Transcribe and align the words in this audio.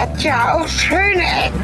hat 0.00 0.22
ja 0.22 0.54
auch 0.54 0.66
schöne 0.66 1.22
Ecken. 1.22 1.60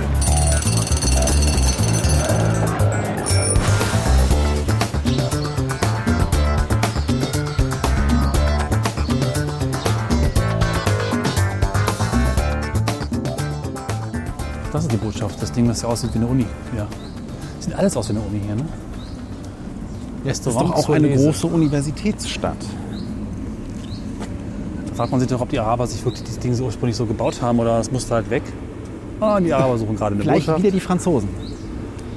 Das 14.72 14.82
ist 14.82 14.92
die 14.92 14.96
Botschaft. 14.98 15.40
Das 15.40 15.50
Ding, 15.52 15.66
das 15.66 15.80
ja 15.80 15.88
aussieht 15.88 16.10
wie 16.12 16.18
eine 16.18 16.26
Uni. 16.26 16.46
Ja. 16.76 16.86
Sieht 17.60 17.74
alles 17.74 17.96
aus 17.96 18.10
wie 18.10 18.12
eine 18.12 18.20
Uni 18.20 18.42
hier, 18.44 18.56
ne? 18.56 18.66
Es 20.26 20.38
ist 20.40 20.46
doch 20.46 20.56
auch 20.56 20.90
eine 20.90 21.08
große 21.14 21.46
Universitätsstadt. 21.46 22.58
Da 24.96 25.02
fragt 25.02 25.10
man 25.12 25.20
sich 25.20 25.28
doch, 25.28 25.42
ob 25.42 25.50
die 25.50 25.58
Araber 25.58 25.86
sich 25.86 26.02
wirklich 26.06 26.22
dieses 26.24 26.38
Ding 26.38 26.54
so 26.54 26.64
ursprünglich 26.64 26.96
so 26.96 27.04
gebaut 27.04 27.42
haben 27.42 27.58
oder 27.58 27.76
das 27.76 27.92
musste 27.92 28.14
halt 28.14 28.30
weg. 28.30 28.42
Ah, 29.20 29.38
die 29.38 29.52
Araber 29.52 29.76
suchen 29.76 29.94
gerade 29.94 30.14
eine 30.14 30.22
Vielleicht 30.24 30.46
Botschaft. 30.46 30.62
wieder 30.62 30.70
die 30.72 30.80
Franzosen. 30.80 31.28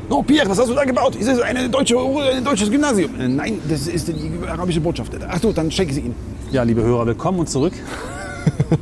Oh, 0.09 0.23
Pierre, 0.23 0.47
was 0.49 0.57
hast 0.59 0.69
du 0.69 0.73
da 0.73 0.85
gebaut? 0.85 1.13
Ist 1.17 1.27
das 1.27 1.41
eine 1.41 1.69
deutsche, 1.69 1.97
ein 1.97 2.41
deutsches 2.41 2.71
Gymnasium? 2.71 3.19
Äh, 3.19 3.27
Nein, 3.27 3.59
das 3.67 3.85
ist 3.87 4.07
die 4.07 4.31
arabische 4.47 4.79
Botschaft. 4.79 5.11
Ach 5.29 5.39
so, 5.41 5.51
dann 5.51 5.69
schenke 5.69 5.93
sie 5.93 5.99
ihn. 6.01 6.15
Ja, 6.51 6.63
liebe 6.63 6.81
Hörer, 6.81 7.05
willkommen 7.05 7.39
und 7.39 7.49
zurück 7.49 7.73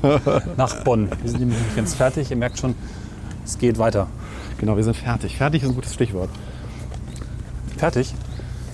nach 0.58 0.84
Bonn. 0.84 1.10
Wir 1.24 1.32
sind 1.32 1.40
nämlich 1.40 1.58
nicht 1.58 1.76
ganz 1.76 1.96
fertig. 1.96 2.30
Ihr 2.30 2.38
merkt 2.38 2.60
schon, 2.60 2.76
es 3.46 3.58
geht 3.58 3.80
weiter. 3.80 4.06
Genau, 4.60 4.78
wir 4.78 4.84
sind 4.84 4.96
fertig. 4.96 5.36
Fertig 5.36 5.64
ist 5.64 5.70
ein 5.70 5.76
gutes 5.76 5.96
Stichwort. 5.96 6.30
Fertig? 7.78 8.14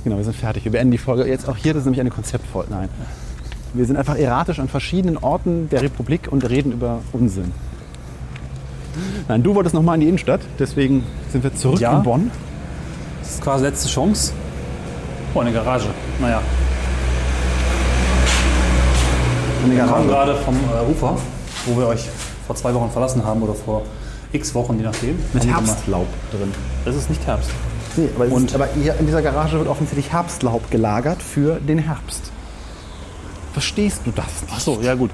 Genau, 0.04 0.18
wir 0.18 0.26
sind 0.26 0.36
fertig. 0.36 0.66
Wir 0.66 0.72
beenden 0.74 0.92
die 0.92 0.98
Folge. 0.98 1.26
Jetzt 1.26 1.48
auch 1.48 1.56
hier, 1.56 1.74
das 1.74 1.82
ist 1.82 1.86
nämlich 1.86 2.02
eine 2.02 2.10
Konzeptfolge. 2.12 2.70
Nein. 2.72 2.90
Wir 3.74 3.86
sind 3.86 3.98
einfach 3.98 4.16
erratisch 4.18 4.60
an 4.60 4.68
verschiedenen 4.68 5.18
Orten 5.18 5.70
der 5.70 5.82
Republik 5.82 6.28
und 6.32 6.48
reden 6.48 6.72
über 6.74 7.00
Unsinn. 7.12 7.52
Nein, 9.28 9.42
du 9.42 9.56
wolltest 9.56 9.74
nochmal 9.74 9.96
in 9.96 10.02
die 10.02 10.08
Innenstadt, 10.08 10.42
deswegen 10.60 11.04
sind 11.32 11.44
wir 11.44 11.56
zurück 11.56 11.80
Ja. 11.80 11.98
in 11.98 12.04
Bonn. 12.04 12.32
Das 13.22 13.32
ist 13.32 13.42
quasi 13.42 13.64
letzte 13.66 13.90
Chance. 13.90 14.34
Oh, 15.34 15.40
eine 15.40 15.52
Garage. 15.52 15.88
Naja, 16.22 16.42
In 19.64 19.72
die 19.72 19.78
wir 19.78 19.86
kommen 19.86 20.08
Garage. 20.08 20.32
gerade 20.34 20.44
vom 20.44 20.56
äh, 20.56 20.92
Ufer, 20.92 21.18
wo 21.66 21.80
wir 21.80 21.88
euch 21.88 22.08
vor 22.46 22.56
zwei 22.56 22.74
Wochen 22.76 22.92
verlassen 22.92 23.24
haben 23.26 23.42
oder 23.42 23.54
vor 23.56 23.82
x 24.34 24.54
Wochen, 24.54 24.78
je 24.78 24.84
nachdem. 24.84 25.16
Mit 25.34 25.48
Herbstlaub 25.48 26.08
drin. 26.32 26.52
Es 26.86 26.96
ist 26.96 27.10
nicht 27.10 27.26
Herbst. 27.26 27.50
Nee, 27.96 28.10
aber, 28.16 28.26
ist, 28.26 28.54
aber 28.54 28.68
hier 28.80 28.96
in 29.00 29.06
dieser 29.08 29.22
Garage 29.22 29.58
wird 29.58 29.68
offensichtlich 29.70 30.12
Herbstlaub 30.12 30.70
gelagert 30.70 31.22
für 31.24 31.60
den 31.60 31.80
Herbst. 31.80 32.32
Verstehst 33.54 34.02
du 34.06 34.12
das? 34.12 34.26
Ach 34.52 34.60
so, 34.60 34.82
ja 34.82 34.96
gut. 34.96 35.12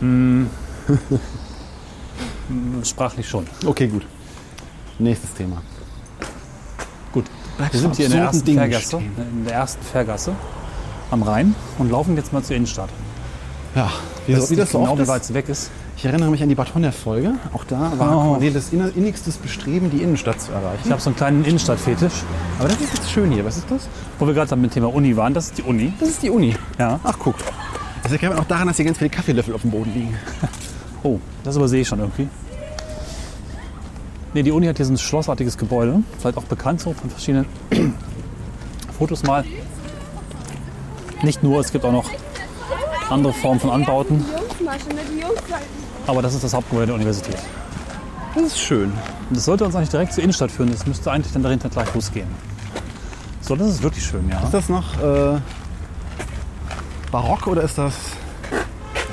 Hm. 0.00 0.48
Sprachlich 2.84 3.28
schon. 3.28 3.46
Okay, 3.66 3.88
gut. 3.88 4.06
Nächstes 4.98 5.34
Thema. 5.34 5.62
Gut. 7.12 7.26
Wir 7.58 7.80
sind 7.80 7.96
hier 7.96 8.06
in 8.06 8.12
der, 8.12 8.22
ersten 8.22 8.44
Dingen 8.44 8.72
stehen. 8.72 9.12
in 9.18 9.44
der 9.44 9.54
ersten 9.54 9.82
Fährgasse 9.84 10.34
am 11.10 11.22
Rhein 11.22 11.54
und 11.78 11.90
laufen 11.90 12.16
jetzt 12.16 12.32
mal 12.32 12.42
zur 12.42 12.56
Innenstadt. 12.56 12.90
Ja, 13.74 13.90
wie, 14.28 14.32
Ich 14.32 14.36
so, 14.38 14.42
weiß 14.44 14.50
wie 14.50 14.56
das 14.56 14.70
so 14.70 14.78
genau, 14.78 14.92
oft 14.92 15.00
ist. 15.02 15.08
weit 15.08 15.34
weg 15.34 15.48
ist. 15.48 15.70
Ich 15.96 16.04
erinnere 16.04 16.30
mich 16.30 16.42
an 16.42 16.48
die 16.48 16.54
Batonner-Folge. 16.54 17.32
Auch 17.52 17.64
da 17.64 17.92
war 17.98 18.16
Oh. 18.16 18.20
Cornelis 18.34 18.70
innigstes 18.72 19.36
Bestreben, 19.36 19.90
die 19.90 20.02
Innenstadt 20.02 20.40
zu 20.40 20.52
erreichen. 20.52 20.82
Ich 20.84 20.90
habe 20.92 21.00
so 21.00 21.10
einen 21.10 21.16
kleinen 21.16 21.44
Innenstadtfetisch. 21.44 22.12
Aber 22.60 22.68
das 22.68 22.80
ist 22.80 22.94
jetzt 22.94 23.10
schön 23.10 23.32
hier. 23.32 23.44
Was 23.44 23.56
ist 23.56 23.68
das? 23.70 23.88
Wo 24.18 24.26
wir 24.26 24.34
gerade 24.34 24.54
mit 24.56 24.70
dem 24.70 24.74
Thema 24.74 24.94
Uni 24.94 25.16
waren, 25.16 25.34
das 25.34 25.46
ist 25.46 25.58
die 25.58 25.62
Uni. 25.62 25.92
Das 25.98 26.08
ist 26.10 26.22
die 26.22 26.30
Uni. 26.30 26.54
Ja. 26.78 27.00
Ach, 27.02 27.16
guck. 27.18 27.34
Das 28.04 28.12
erkennt 28.12 28.34
man 28.34 28.42
auch 28.42 28.46
daran, 28.48 28.68
dass 28.68 28.76
hier 28.76 28.84
ganz 28.84 28.98
viele 28.98 29.10
Kaffeelöffel 29.10 29.54
auf 29.54 29.62
dem 29.62 29.70
Boden 29.72 29.92
liegen. 29.94 30.14
Oh, 31.04 31.20
das 31.44 31.54
übersehe 31.54 31.82
ich 31.82 31.86
schon 31.88 32.00
irgendwie. 32.00 32.26
Nee, 34.34 34.42
die 34.42 34.50
Uni 34.50 34.66
hat 34.66 34.76
hier 34.78 34.84
so 34.84 34.92
ein 34.92 34.98
schlossartiges 34.98 35.56
Gebäude. 35.56 36.02
Vielleicht 36.18 36.36
auch 36.36 36.42
bekannt 36.42 36.80
so 36.80 36.92
von 36.92 37.08
verschiedenen 37.08 37.46
Fotos 38.98 39.22
mal. 39.22 39.44
Nicht 41.22 41.42
nur, 41.44 41.60
es 41.60 41.70
gibt 41.70 41.84
auch 41.84 41.92
noch 41.92 42.10
andere 43.10 43.32
Formen 43.32 43.60
von 43.60 43.70
Anbauten. 43.70 44.24
Aber 46.06 46.22
das 46.22 46.34
ist 46.34 46.44
das 46.44 46.54
Hauptgebäude 46.54 46.86
der 46.86 46.94
Universität. 46.96 47.36
Das 48.34 48.44
ist 48.44 48.58
schön. 48.60 48.92
Und 49.28 49.36
das 49.36 49.44
sollte 49.44 49.64
uns 49.64 49.74
eigentlich 49.74 49.88
direkt 49.90 50.12
zur 50.12 50.22
Innenstadt 50.22 50.50
führen. 50.50 50.70
Das 50.70 50.86
müsste 50.86 51.10
eigentlich 51.10 51.32
dann 51.32 51.42
dahinter 51.42 51.68
gleich 51.68 51.92
losgehen. 51.94 52.28
So, 53.40 53.56
das 53.56 53.68
ist 53.68 53.82
wirklich 53.82 54.04
schön, 54.04 54.28
ja. 54.28 54.40
Ist 54.42 54.52
das 54.52 54.68
noch 54.68 54.94
äh, 55.02 55.38
barock 57.10 57.46
oder 57.46 57.62
ist 57.62 57.78
das 57.78 57.94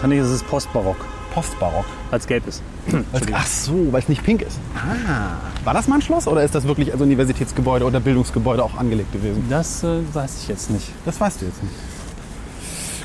Nee, 0.05 0.19
das 0.19 0.29
ist 0.29 0.45
Postbarock, 0.47 0.97
postbarock? 1.33 1.85
als 2.11 2.27
gelb 2.27 2.47
ist. 2.47 2.61
Ach 3.33 3.47
so, 3.47 3.91
weil 3.91 4.01
es 4.01 4.09
nicht 4.09 4.23
pink 4.23 4.41
ist. 4.43 4.59
Ah. 4.75 5.31
War 5.63 5.73
das 5.73 5.87
mal 5.87 5.95
ein 5.95 6.01
Schloss 6.01 6.27
oder 6.27 6.43
ist 6.43 6.53
das 6.53 6.65
wirklich 6.67 6.91
als 6.93 7.01
Universitätsgebäude 7.01 7.85
oder 7.85 7.99
Bildungsgebäude 7.99 8.63
auch 8.63 8.75
angelegt 8.77 9.11
gewesen? 9.11 9.45
Das 9.49 9.83
äh, 9.83 10.01
weiß 10.13 10.41
ich 10.43 10.47
jetzt 10.49 10.69
nicht. 10.69 10.91
Das 11.05 11.19
weißt 11.19 11.41
du 11.41 11.45
jetzt 11.45 11.63
nicht. 11.63 11.73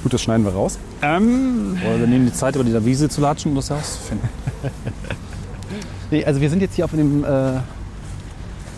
Gut, 0.03 0.15
das 0.15 0.23
schneiden 0.23 0.45
wir 0.45 0.53
raus. 0.53 0.79
Ähm, 1.03 1.77
Oder 1.85 2.01
wir 2.01 2.07
nehmen 2.07 2.27
die 2.27 2.33
Zeit, 2.33 2.55
über 2.55 2.65
die 2.65 2.85
Wiese 2.87 3.09
zu 3.09 3.21
latschen, 3.21 3.51
um 3.51 3.57
das 3.57 3.69
herauszufinden. 3.71 4.29
nee, 6.11 6.25
also 6.25 6.41
wir 6.41 6.49
sind 6.49 6.63
jetzt 6.63 6.75
hier 6.75 6.87
auf 6.87 6.91
dem, 6.93 7.23
äh, 7.23 7.27
auf 7.27 7.63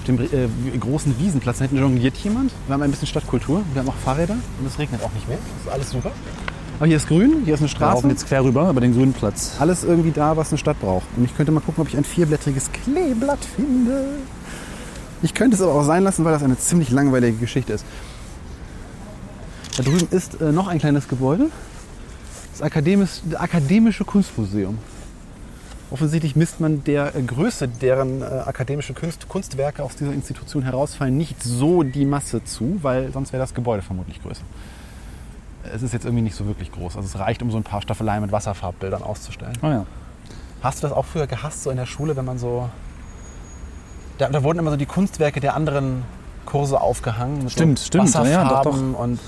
dem 0.09 0.19
äh, 0.21 0.79
großen 0.79 1.17
Wiesenplatz. 1.21 1.59
Da 1.59 1.65
hinten 1.65 1.79
jongliert 1.79 2.17
jemand. 2.17 2.53
Wir 2.67 2.75
haben 2.75 2.83
ein 2.83 2.91
bisschen 2.91 3.07
Stadtkultur. 3.07 3.63
Wir 3.73 3.83
haben 3.83 3.89
auch 3.89 3.95
Fahrräder 4.05 4.35
und 4.61 4.67
es 4.67 4.79
regnet 4.79 5.03
auch 5.03 5.13
nicht 5.13 5.29
mehr. 5.29 5.39
Das 5.39 5.67
ist 5.67 5.73
alles 5.73 5.91
super. 5.91 6.11
Aber 6.79 6.89
hier 6.89 6.97
ist 6.97 7.07
grün, 7.07 7.43
hier 7.45 7.55
ist 7.55 7.61
eine 7.61 7.69
Wir 7.69 7.77
Straße. 7.77 7.95
laufen 7.95 8.11
jetzt 8.11 8.27
quer 8.27 8.43
rüber 8.43 8.69
über 8.69 8.81
den 8.81 8.93
grünen 8.93 9.13
Platz. 9.13 9.53
Alles 9.61 9.85
irgendwie 9.85 10.11
da, 10.11 10.37
was 10.37 10.51
eine 10.51 10.59
Stadt 10.59 10.81
braucht. 10.81 11.07
Und 11.17 11.25
ich 11.25 11.37
könnte 11.37 11.53
mal 11.53 11.61
gucken, 11.61 11.83
ob 11.83 11.89
ich 11.89 11.97
ein 11.97 12.03
vierblättriges 12.03 12.71
Kleeblatt 12.73 13.39
finde. 13.45 14.07
Ich 15.23 15.35
könnte 15.35 15.55
es 15.55 15.63
aber 15.63 15.73
auch 15.75 15.85
sein 15.85 16.03
lassen, 16.03 16.25
weil 16.25 16.33
das 16.33 16.43
eine 16.43 16.59
ziemlich 16.59 16.91
langweilige 16.91 17.37
Geschichte 17.37 17.75
ist. 17.75 17.85
Da 19.77 19.83
drüben 19.83 20.07
ist 20.11 20.41
äh, 20.41 20.53
noch 20.53 20.69
ein 20.69 20.79
kleines 20.79 21.09
Gebäude. 21.09 21.49
Das 22.53 22.63
Akademisch, 22.63 23.21
das 23.25 23.41
Akademische 23.41 24.05
Kunstmuseum. 24.05 24.79
Offensichtlich 25.91 26.37
misst 26.37 26.61
man 26.61 26.85
der 26.85 27.15
äh, 27.15 27.23
Größe, 27.23 27.69
deren 27.69 28.23
äh, 28.23 28.25
akademische 28.25 28.95
Kunst, 28.95 29.29
Kunstwerke 29.29 29.83
aus 29.83 29.97
dieser 29.97 30.13
Institution 30.13 30.63
herausfallen, 30.63 31.17
nicht 31.17 31.43
so 31.43 31.83
die 31.83 32.05
Masse 32.05 32.45
zu, 32.45 32.79
weil 32.83 33.13
sonst 33.13 33.33
wäre 33.33 33.43
das 33.43 33.55
Gebäude 33.55 33.83
vermutlich 33.83 34.23
größer. 34.23 34.43
Es 35.75 35.83
ist 35.83 35.93
jetzt 35.93 36.05
irgendwie 36.05 36.23
nicht 36.23 36.37
so 36.37 36.47
wirklich 36.47 36.73
groß. 36.73 36.97
Also 36.97 37.07
es 37.07 37.19
reicht, 37.19 37.43
um 37.43 37.51
so 37.51 37.57
ein 37.57 37.63
paar 37.63 37.81
Staffeleien 37.83 38.23
mit 38.23 38.33
Wasserfarbbildern 38.33 39.03
auszustellen. 39.03 39.57
Ah 39.63 39.71
ja. 39.71 39.87
Hast 40.63 40.83
du 40.83 40.87
das 40.87 40.97
auch 40.97 41.05
früher 41.05 41.27
gehasst, 41.27 41.63
so 41.63 41.71
in 41.71 41.77
der 41.77 41.87
Schule, 41.87 42.17
wenn 42.17 42.25
man 42.25 42.39
so. 42.39 42.69
Da, 44.19 44.29
da 44.29 44.43
wurden 44.43 44.59
immer 44.59 44.71
so 44.71 44.77
die 44.77 44.87
Kunstwerke 44.87 45.41
der 45.41 45.55
anderen 45.55 46.05
Kurse 46.47 46.81
aufgehangen. 46.81 47.45
Mit 47.45 47.53
Stimmt, 47.53 47.79
so 47.79 47.87
stimmt. 47.87 48.15
Ja, 48.15 48.25
ja, 48.25 48.45
doch, 48.45 48.51
Wasserfarben 48.51 48.95
und 48.95 49.19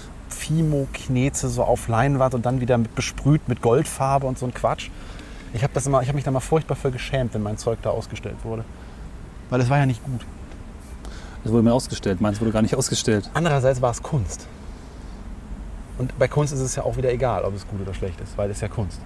Fimo-Knete 0.44 1.49
so 1.49 1.62
auf 1.65 1.88
Leinwand 1.88 2.34
und 2.34 2.44
dann 2.44 2.60
wieder 2.60 2.77
mit 2.77 2.94
besprüht 2.94 3.49
mit 3.49 3.62
Goldfarbe 3.62 4.27
und 4.27 4.38
so 4.38 4.47
ein 4.47 4.53
Quatsch. 4.53 4.91
Ich 5.55 5.62
habe 5.62 5.81
hab 5.81 6.15
mich 6.15 6.25
da 6.25 6.31
mal 6.31 6.41
furchtbar 6.41 6.75
für 6.75 6.91
geschämt, 6.91 7.32
wenn 7.34 7.43
mein 7.43 7.56
Zeug 7.56 7.78
da 7.82 7.91
ausgestellt 7.91 8.37
wurde. 8.43 8.65
Weil 9.50 9.60
es 9.60 9.71
war 9.71 9.78
ja 9.78 9.87
nicht 9.87 10.04
gut. 10.04 10.21
Das 11.44 11.53
wurde 11.53 11.62
mir 11.62 11.72
ausgestellt. 11.72 12.21
Meins 12.21 12.41
wurde 12.41 12.50
gar 12.50 12.62
nicht 12.62 12.75
ausgestellt. 12.75 13.31
Andererseits 13.34 13.81
war 13.81 13.91
es 13.91 14.03
Kunst. 14.03 14.47
Und 15.99 16.19
bei 16.19 16.28
Kunst 16.28 16.53
ist 16.53 16.60
es 16.60 16.75
ja 16.75 16.83
auch 16.83 16.97
wieder 16.97 17.12
egal, 17.12 17.44
ob 17.44 17.54
es 17.54 17.66
gut 17.66 17.81
oder 17.81 17.94
schlecht 17.94 18.21
ist, 18.21 18.37
weil 18.37 18.50
es 18.50 18.60
ja 18.60 18.69
Kunst. 18.69 18.99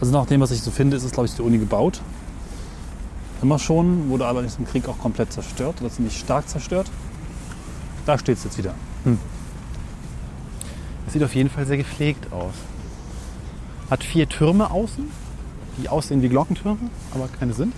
Also 0.00 0.12
nach 0.12 0.26
dem, 0.26 0.40
was 0.40 0.50
ich 0.50 0.60
so 0.60 0.70
finde, 0.70 0.96
ist 0.96 1.04
es, 1.04 1.12
glaube 1.12 1.26
ich, 1.26 1.34
die 1.34 1.42
Uni 1.42 1.58
gebaut. 1.58 2.00
Immer 3.42 3.58
schon, 3.58 4.10
wurde 4.10 4.26
aber 4.26 4.42
im 4.42 4.66
Krieg 4.66 4.88
auch 4.88 4.98
komplett 4.98 5.32
zerstört 5.32 5.76
oder 5.80 5.90
ziemlich 5.90 6.18
stark 6.18 6.48
zerstört. 6.48 6.90
Da 8.06 8.18
steht 8.18 8.38
es 8.38 8.44
jetzt 8.44 8.58
wieder. 8.58 8.74
Es 9.04 9.39
sieht 11.12 11.22
auf 11.22 11.34
jeden 11.34 11.50
Fall 11.50 11.66
sehr 11.66 11.76
gepflegt 11.76 12.32
aus. 12.32 12.52
Hat 13.90 14.04
vier 14.04 14.28
Türme 14.28 14.70
außen, 14.70 15.04
die 15.82 15.88
aussehen 15.88 16.22
wie 16.22 16.28
Glockentürme, 16.28 16.78
aber 17.14 17.28
keine 17.38 17.52
sind. 17.52 17.74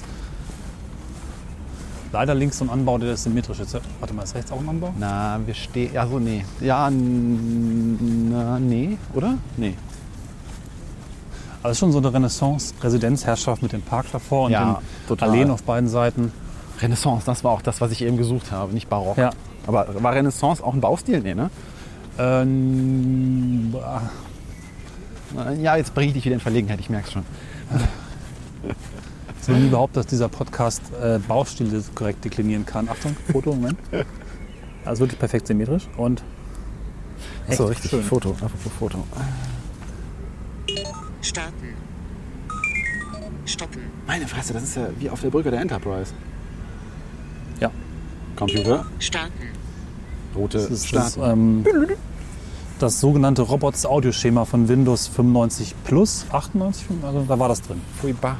Leider 2.12 2.34
links 2.34 2.58
so 2.58 2.66
ein 2.66 2.70
Anbau, 2.70 2.98
der 2.98 3.14
ist 3.14 3.24
symmetrisch 3.24 3.60
ist. 3.60 3.74
Warte 4.00 4.12
mal, 4.12 4.22
ist 4.22 4.34
rechts 4.34 4.52
auch 4.52 4.60
ein 4.60 4.68
Anbau? 4.68 4.92
Na, 4.98 5.40
wir 5.46 5.54
stehen. 5.54 5.94
Ja, 5.94 6.06
so, 6.06 6.18
nee. 6.18 6.44
Ja, 6.60 6.90
na, 6.90 8.58
nee, 8.58 8.98
oder? 9.14 9.38
Nee. 9.56 9.74
Es 11.64 11.72
ist 11.72 11.78
schon 11.78 11.92
so 11.92 11.98
eine 11.98 12.12
Renaissance-Residenzherrschaft 12.12 13.62
mit 13.62 13.72
dem 13.72 13.82
Park 13.82 14.06
davor 14.12 14.46
und 14.46 14.52
Ja, 14.52 14.74
den 14.74 15.08
total. 15.08 15.30
Alleen 15.30 15.50
auf 15.50 15.62
beiden 15.62 15.88
Seiten. 15.88 16.32
Renaissance, 16.80 17.24
das 17.24 17.44
war 17.44 17.52
auch 17.52 17.62
das, 17.62 17.80
was 17.80 17.92
ich 17.92 18.02
eben 18.02 18.16
gesucht 18.16 18.50
habe, 18.50 18.74
nicht 18.74 18.90
Barock. 18.90 19.16
Ja. 19.16 19.30
Aber 19.66 19.86
war 20.02 20.12
Renaissance 20.12 20.62
auch 20.62 20.74
ein 20.74 20.80
Baustil? 20.80 21.20
Nee, 21.20 21.34
ne? 21.34 21.50
Ähm, 22.18 23.74
ah, 23.82 24.02
Ja, 25.60 25.76
jetzt 25.76 25.94
bringe 25.94 26.08
ich 26.08 26.14
dich 26.14 26.24
wieder 26.24 26.34
in 26.34 26.40
Verlegenheit, 26.40 26.78
ich 26.80 26.90
merke 26.90 27.06
es 27.06 27.12
schon. 27.12 27.24
es 29.40 29.48
wird 29.48 29.58
nie 29.58 29.68
behauptet, 29.68 29.96
dass 29.98 30.06
dieser 30.06 30.28
Podcast 30.28 30.82
äh, 31.02 31.18
Baustile 31.18 31.82
korrekt 31.94 32.24
deklinieren 32.24 32.66
kann. 32.66 32.88
Achtung, 32.88 33.16
Foto, 33.30 33.54
Moment. 33.54 33.78
Also 34.84 35.00
wirklich 35.00 35.18
perfekt 35.18 35.46
symmetrisch 35.46 35.88
und 35.96 36.22
echt 37.48 37.58
so, 37.58 37.66
richtig. 37.66 37.90
schön. 37.90 38.02
Foto, 38.02 38.30
apropos 38.30 38.72
Foto. 38.78 39.04
Starten. 41.20 41.74
Stoppen. 43.44 43.82
Meine 44.06 44.26
Fresse, 44.26 44.52
das 44.52 44.64
ist 44.64 44.76
ja 44.76 44.88
wie 44.98 45.08
auf 45.08 45.20
der 45.20 45.30
Brücke 45.30 45.50
der 45.50 45.60
Enterprise. 45.60 46.12
Ja. 47.60 47.70
Computer, 48.36 48.86
Starten. 48.98 49.32
Rote 50.34 50.58
Das 50.58 50.70
ist 50.70 50.94
das, 50.94 51.16
ähm, 51.16 51.64
das 52.78 53.00
sogenannte 53.00 53.42
Robots-Audioschema 53.42 54.44
von 54.44 54.68
Windows 54.68 55.08
95 55.08 55.74
Plus, 55.84 56.26
98, 56.30 56.86
also 57.02 57.24
da 57.28 57.38
war 57.38 57.48
das 57.48 57.62
drin. 57.62 57.80
Furchtbar. 58.00 58.36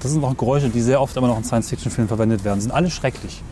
Das 0.00 0.12
sind 0.12 0.22
auch 0.24 0.36
Geräusche, 0.36 0.68
die 0.68 0.80
sehr 0.80 1.00
oft 1.00 1.16
immer 1.16 1.28
noch 1.28 1.38
in 1.38 1.44
Science-Fiction-Filmen 1.44 2.08
verwendet 2.08 2.44
werden. 2.44 2.60
Sind 2.60 2.70
alle 2.70 2.90
schrecklich. 2.90 3.42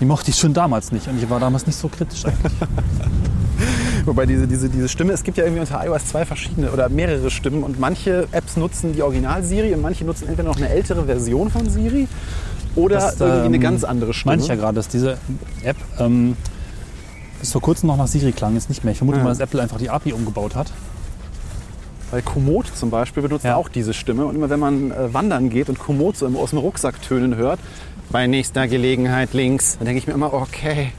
Die 0.00 0.04
mochte 0.04 0.30
ich 0.30 0.36
schon 0.36 0.52
damals 0.52 0.92
nicht 0.92 1.08
und 1.08 1.22
ich 1.22 1.28
war 1.30 1.40
damals 1.40 1.66
nicht 1.66 1.78
so 1.78 1.88
kritisch 1.88 2.26
eigentlich. 2.26 2.52
Wobei 4.04 4.26
diese, 4.26 4.46
diese, 4.46 4.68
diese 4.68 4.88
Stimme, 4.88 5.12
es 5.12 5.22
gibt 5.22 5.38
ja 5.38 5.44
irgendwie 5.44 5.60
unter 5.60 5.84
iOS 5.84 6.06
zwei 6.06 6.26
verschiedene 6.26 6.70
oder 6.70 6.88
mehrere 6.90 7.30
Stimmen 7.30 7.62
und 7.62 7.80
manche 7.80 8.28
Apps 8.32 8.56
nutzen 8.56 8.92
die 8.92 9.02
Original-Siri 9.02 9.74
und 9.74 9.80
manche 9.80 10.04
nutzen 10.04 10.28
entweder 10.28 10.48
noch 10.48 10.58
eine 10.58 10.68
ältere 10.68 11.06
Version 11.06 11.50
von 11.50 11.68
Siri 11.70 12.08
oder 12.76 12.96
Das, 12.96 13.20
irgendwie 13.20 13.46
eine 13.46 13.56
ähm, 13.56 13.62
ganz 13.62 13.84
andere 13.84 14.14
Stimme. 14.14 14.32
Meine 14.32 14.42
ich 14.42 14.48
ja 14.48 14.54
gerade, 14.54 14.74
dass 14.76 14.88
diese 14.88 15.18
App 15.64 15.76
ähm, 15.98 16.36
bis 17.40 17.52
vor 17.52 17.60
kurzem 17.62 17.88
noch 17.88 17.96
nach 17.96 18.06
Siri 18.06 18.32
klang, 18.32 18.54
jetzt 18.54 18.68
nicht 18.68 18.84
mehr. 18.84 18.92
Ich 18.92 18.98
vermute 18.98 19.18
Ja. 19.18 19.24
mal, 19.24 19.30
dass 19.30 19.40
Apple 19.40 19.60
einfach 19.60 19.78
die 19.78 19.90
API 19.90 20.12
umgebaut 20.12 20.54
hat. 20.54 20.70
Weil 22.10 22.22
Komoot 22.22 22.66
zum 22.74 22.90
Beispiel 22.90 23.22
benutzt 23.22 23.44
Ja. 23.44 23.56
auch 23.56 23.68
diese 23.68 23.92
Stimme. 23.92 24.26
Und 24.26 24.36
immer 24.36 24.48
wenn 24.48 24.60
man 24.60 24.92
äh, 24.92 25.12
wandern 25.12 25.50
geht 25.50 25.68
und 25.68 25.78
Komoot 25.78 26.16
so 26.16 26.26
aus 26.38 26.50
dem 26.50 26.58
Rucksack 26.60 27.02
tönen 27.02 27.34
hört, 27.36 27.58
bei 28.10 28.26
nächster 28.28 28.68
Gelegenheit 28.68 29.32
links, 29.32 29.76
dann 29.78 29.86
denke 29.86 29.98
ich 29.98 30.06
mir 30.06 30.12
immer, 30.12 30.32
okay, 30.32 30.92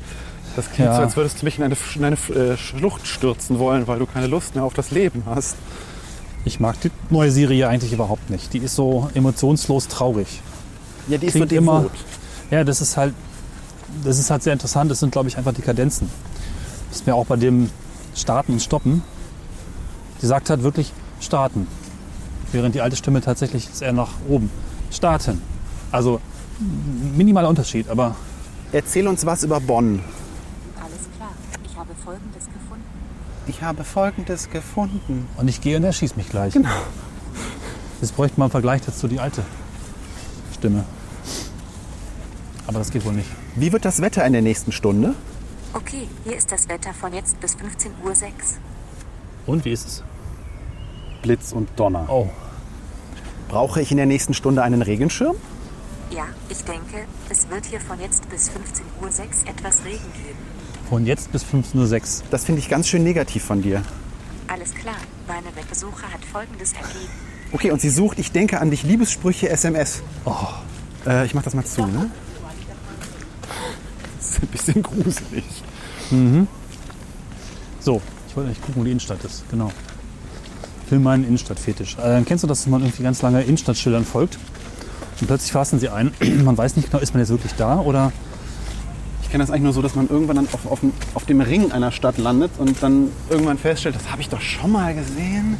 das 0.57 0.69
klingt 0.69 0.89
Ja. 0.89 0.97
so, 0.97 1.03
als 1.03 1.15
würdest 1.15 1.41
du 1.41 1.45
mich 1.45 1.57
in 1.59 1.63
eine, 1.63 1.77
in 1.95 2.03
eine 2.03 2.17
äh, 2.35 2.57
Schlucht 2.57 3.07
stürzen 3.07 3.57
wollen, 3.59 3.87
weil 3.87 3.99
du 3.99 4.05
keine 4.05 4.27
Lust 4.27 4.55
mehr 4.55 4.65
auf 4.65 4.73
das 4.73 4.91
Leben 4.91 5.23
hast. 5.25 5.55
Ich 6.43 6.59
mag 6.59 6.79
die 6.81 6.91
neue 7.09 7.31
Siri 7.31 7.57
ja 7.57 7.69
eigentlich 7.69 7.93
überhaupt 7.93 8.29
nicht. 8.29 8.53
Die 8.53 8.59
ist 8.59 8.75
so 8.75 9.09
emotionslos 9.13 9.87
traurig. 9.87 10.41
Ja, 11.07 11.17
die 11.17 11.27
ist 11.27 11.33
Klingt 11.33 11.49
so 11.49 11.55
immer-. 11.55 11.85
Ja, 12.51 12.63
das 12.63 12.81
ist 12.81 12.97
halt, 12.97 13.13
das 14.03 14.19
ist 14.19 14.29
halt 14.29 14.43
sehr 14.43 14.53
interessant. 14.53 14.91
Das 14.91 14.99
sind, 14.99 15.11
glaube 15.11 15.27
ich, 15.29 15.37
einfach 15.37 15.53
die 15.53 15.61
Kadenzen. 15.61 16.09
Das 16.89 16.99
ist 16.99 17.07
mir 17.07 17.15
auch 17.15 17.25
bei 17.25 17.35
dem 17.35 17.69
Starten 18.15 18.53
und 18.53 18.61
Stoppen. 18.61 19.03
Die 20.21 20.25
sagt 20.25 20.49
halt 20.49 20.63
wirklich 20.63 20.93
starten. 21.19 21.67
Während 22.51 22.75
die 22.75 22.81
alte 22.81 22.95
Stimme 22.95 23.21
tatsächlich 23.21 23.69
ist 23.69 23.81
eher 23.81 23.93
nach 23.93 24.11
oben. 24.27 24.49
Starten. 24.91 25.41
Also 25.91 26.21
minimaler 27.15 27.49
Unterschied, 27.49 27.89
aber 27.89 28.15
Erzähl 28.71 29.07
uns 29.07 29.25
was 29.25 29.43
über 29.43 29.59
Bonn. 29.59 30.01
Alles 30.75 30.91
klar. 31.15 31.29
Ich 31.65 31.77
habe 31.77 31.93
Folgendes 32.03 32.45
gefunden. 32.45 32.83
Ich 33.47 33.61
habe 33.61 33.83
Folgendes 33.83 34.49
gefunden. 34.49 35.27
und 35.37 35.47
ich 35.47 35.61
gehe 35.61 35.77
und 35.77 35.83
er 35.83 35.93
schießt 35.93 36.17
mich 36.17 36.29
gleich. 36.29 36.53
Genau. 36.53 36.69
Jetzt 38.01 38.15
bräuchte 38.15 38.39
man 38.39 38.47
im 38.47 38.51
Vergleich 38.51 38.81
dazu 38.81 39.07
die 39.07 39.19
alte 39.19 39.43
Stimme. 40.53 40.83
Aber 42.67 42.79
das 42.79 42.91
geht 42.91 43.05
wohl 43.05 43.13
nicht. 43.13 43.29
Wie 43.55 43.71
wird 43.71 43.85
das 43.85 44.01
Wetter 44.01 44.25
in 44.25 44.33
der 44.33 44.41
nächsten 44.41 44.71
Stunde? 44.71 45.15
Okay, 45.73 46.07
hier 46.23 46.35
ist 46.35 46.51
das 46.51 46.67
Wetter 46.69 46.93
von 46.93 47.13
jetzt 47.13 47.39
bis 47.39 47.55
15.06 47.55 47.91
Uhr. 48.03 48.15
Und 49.45 49.65
wie 49.65 49.71
ist 49.71 49.87
es? 49.87 50.03
Blitz 51.21 51.51
und 51.53 51.69
Donner. 51.77 52.05
Oh, 52.09 52.29
Brauche 53.47 53.81
ich 53.81 53.91
in 53.91 53.97
der 53.97 54.05
nächsten 54.05 54.33
Stunde 54.33 54.61
einen 54.63 54.81
Regenschirm? 54.81 55.35
Ja, 56.11 56.25
ich 56.49 56.63
denke, 56.65 57.05
es 57.29 57.49
wird 57.49 57.65
hier 57.65 57.79
von 57.79 57.99
jetzt 58.01 58.27
bis 58.29 58.49
15.06 58.49 58.53
Uhr 59.01 59.49
etwas 59.49 59.85
Regen 59.85 60.11
geben. 60.13 60.37
von 60.89 61.05
jetzt 61.05 61.31
bis 61.31 61.43
15.06 61.43 62.19
Uhr. 62.21 62.25
Das 62.31 62.43
finde 62.45 62.59
ich 62.59 62.69
ganz 62.69 62.87
schön 62.89 63.03
negativ 63.03 63.43
von 63.43 63.61
dir. 63.61 63.83
Alles 64.47 64.73
klar. 64.73 64.95
Meine 65.27 65.47
Webbesuche 65.55 66.03
hat 66.11 66.23
Folgendes 66.25 66.73
ergeben. 66.73 67.11
Okay, 67.53 67.71
und 67.71 67.79
sie 67.81 67.89
sucht, 67.89 68.19
ich 68.19 68.31
denke 68.33 68.59
an 68.59 68.69
dich, 68.71 68.83
Liebessprüche 68.83 69.49
SMS. 69.49 70.01
Äh, 71.05 71.25
ich 71.25 71.33
mach 71.33 71.43
das 71.43 71.53
mal 71.53 71.65
zu, 71.65 71.85
ne? 71.85 72.09
Das 74.17 74.29
ist 74.29 74.41
ein 74.43 74.47
bisschen 74.47 74.83
gruselig. 74.83 75.43
So, 77.79 78.01
ich 78.27 78.35
wollte 78.35 78.49
eigentlich 78.49 78.61
gucken, 78.61 78.81
wo 78.81 78.83
die 78.83 78.91
Innenstadt 78.91 79.23
ist. 79.23 79.43
Genau. 79.49 79.71
Film 80.87 81.03
meinen 81.03 81.25
Innenstadtfetisch. 81.25 81.97
Äh, 81.97 82.21
kennst 82.23 82.43
du 82.43 82.47
das, 82.47 82.59
dass 82.59 82.67
man 82.67 82.81
irgendwie 82.81 83.03
ganz 83.03 83.21
lange 83.21 83.41
Innenstadtschildern 83.41 84.05
folgt? 84.05 84.37
Und 85.19 85.27
plötzlich 85.27 85.51
fassen 85.51 85.79
sie 85.79 85.89
ein. 85.89 86.11
Man 86.43 86.57
weiß 86.57 86.75
nicht 86.75 86.91
genau, 86.91 87.01
ist 87.01 87.13
man 87.13 87.21
jetzt 87.21 87.29
wirklich 87.29 87.53
da 87.53 87.79
oder 87.79 88.11
Ich 89.23 89.29
kenne 89.29 89.43
das 89.43 89.51
eigentlich 89.51 89.63
nur 89.63 89.73
so, 89.73 89.81
dass 89.81 89.95
man 89.95 90.07
irgendwann 90.09 90.37
dann 90.37 90.47
auf, 90.53 90.65
auf, 90.65 90.79
dem, 90.79 90.93
auf 91.13 91.25
dem 91.25 91.41
Ring 91.41 91.71
einer 91.71 91.91
Stadt 91.91 92.17
landet 92.17 92.51
und 92.57 92.81
dann 92.81 93.09
irgendwann 93.29 93.57
feststellt, 93.57 93.95
das 93.95 94.11
habe 94.11 94.21
ich 94.21 94.29
doch 94.29 94.41
schon 94.41 94.71
mal 94.71 94.93
gesehen. 94.93 95.57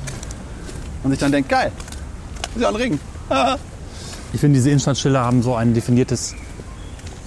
Und 1.03 1.11
sich 1.11 1.19
dann 1.19 1.31
denkt, 1.31 1.49
geil, 1.49 1.71
ist 2.55 2.61
ja 2.61 2.69
ein 2.69 2.75
Ring. 2.75 2.99
Ich 4.33 4.41
finde, 4.41 4.55
diese 4.55 4.69
Innenstadtschilder 4.69 5.21
haben 5.21 5.41
so 5.41 5.55
ein 5.55 5.73
definiertes 5.73 6.35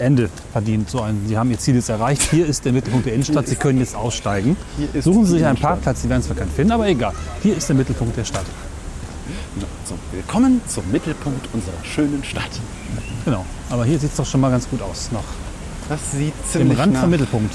Ende 0.00 0.29
verdient. 0.52 0.91
So 0.91 1.02
ein, 1.02 1.20
sie 1.26 1.37
haben 1.37 1.50
ihr 1.50 1.58
Ziel 1.58 1.75
jetzt 1.75 1.88
erreicht. 1.88 2.23
Hier 2.31 2.47
ist 2.47 2.64
der 2.64 2.73
Mittelpunkt 2.73 3.06
der 3.06 3.14
Innenstadt. 3.14 3.47
Sie 3.47 3.56
können 3.56 3.79
jetzt 3.79 3.94
aussteigen. 3.94 4.56
Suchen 5.00 5.26
Sie 5.26 5.32
sich 5.32 5.44
einen. 5.44 5.58
Parkplatz. 5.58 6.02
Sie 6.02 6.08
werden 6.08 6.23
zwar 6.23 6.37
keinen 6.37 6.50
finden, 6.50 6.73
aber 6.73 6.88
egal. 6.88 7.12
Hier 7.43 7.56
ist 7.56 7.69
der 7.69 7.76
Mittelpunkt 7.76 8.17
der 8.17 8.25
Stadt. 8.25 8.47
Willkommen 10.12 10.61
zum 10.67 10.85
Mittelpunkt 10.91 11.49
unserer 11.52 11.85
schönen 11.85 12.25
Stadt. 12.25 12.50
Genau. 13.25 13.44
Aber 13.69 13.85
hier 13.85 13.99
sieht 13.99 14.11
es 14.11 14.17
doch 14.17 14.26
schon 14.26 14.41
mal 14.41 14.50
ganz 14.50 14.69
gut 14.69 14.81
aus. 14.82 15.11
Noch 15.12 15.25
Das 15.88 15.99
sieht 16.12 16.32
im 16.32 16.50
ziemlich 16.50 16.79
Rand 16.79 16.94
nach 16.94 17.02
vom 17.02 17.11
Mittelpunkt. 17.11 17.55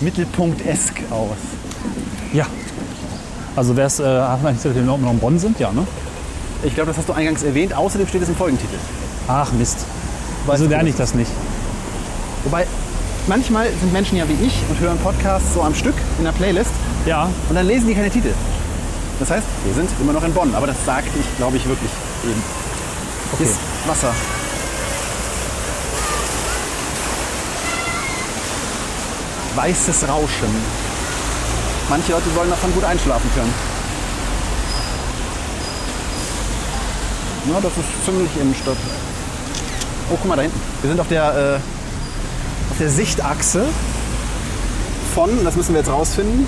Mittelpunkt-esk 0.00 1.02
aus. 1.10 1.36
Ja. 2.32 2.46
Also 3.56 3.76
wer 3.76 3.86
es, 3.86 4.00
äh, 4.00 4.04
noch 4.04 4.98
in 4.98 5.18
Bonn 5.18 5.38
sind? 5.38 5.60
Ja, 5.60 5.72
ne? 5.72 5.86
Ich 6.64 6.74
glaube, 6.74 6.88
das 6.88 6.98
hast 6.98 7.08
du 7.08 7.12
eingangs 7.12 7.42
erwähnt. 7.42 7.74
Außerdem 7.74 8.06
steht 8.08 8.22
es 8.22 8.28
im 8.28 8.36
Folgentitel. 8.36 8.76
Ach 9.28 9.52
Mist. 9.52 9.78
Wieso 10.46 10.66
lerne 10.66 10.88
ich 10.90 10.96
das 10.96 11.14
nicht? 11.14 11.30
Wobei, 12.44 12.66
manchmal 13.26 13.68
sind 13.80 13.92
Menschen 13.92 14.18
ja 14.18 14.28
wie 14.28 14.44
ich 14.44 14.62
und 14.68 14.78
hören 14.80 14.98
Podcasts 14.98 15.54
so 15.54 15.62
am 15.62 15.74
Stück 15.74 15.94
in 16.18 16.24
der 16.24 16.32
Playlist 16.32 16.70
Ja, 17.06 17.30
und 17.48 17.54
dann 17.54 17.66
lesen 17.66 17.88
die 17.88 17.94
keine 17.94 18.10
Titel. 18.10 18.32
Das 19.18 19.30
heißt, 19.30 19.46
wir 19.64 19.74
sind 19.74 19.88
immer 20.00 20.12
noch 20.12 20.24
in 20.24 20.34
Bonn. 20.34 20.54
Aber 20.54 20.66
das 20.66 20.76
sagte 20.84 21.10
ich, 21.18 21.36
glaube 21.36 21.56
ich, 21.56 21.66
wirklich 21.66 21.90
eben. 22.24 22.42
Okay. 23.32 23.44
Ist 23.44 23.58
Wasser. 23.86 24.12
Weißes 29.54 30.08
Rauschen. 30.08 30.48
Manche 31.88 32.12
Leute 32.12 32.24
sollen 32.34 32.50
davon 32.50 32.72
gut 32.74 32.84
einschlafen 32.84 33.30
können. 33.34 33.54
Ja, 37.52 37.60
das 37.60 37.72
ist 37.72 38.04
ziemlich 38.04 38.30
Innenstadt. 38.40 38.76
Oh, 40.10 40.16
guck 40.16 40.26
mal 40.26 40.36
da 40.36 40.42
hinten. 40.42 40.60
Wir 40.82 40.90
sind 40.90 41.00
auf 41.00 41.08
der, 41.08 41.22
äh, 41.22 41.54
auf 42.70 42.78
der 42.78 42.90
Sichtachse 42.90 43.64
von, 45.14 45.30
das 45.44 45.56
müssen 45.56 45.74
wir 45.74 45.80
jetzt 45.80 45.90
rausfinden. 45.90 46.46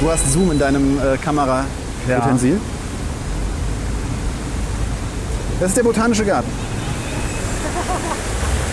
Du 0.00 0.10
hast 0.10 0.32
Zoom 0.32 0.52
in 0.52 0.58
deinem 0.58 0.98
äh, 0.98 1.16
Kamera-Utensil. 1.16 2.60
Das 5.58 5.68
ist 5.70 5.76
der 5.76 5.82
Botanische 5.84 6.24
Garten. 6.24 6.50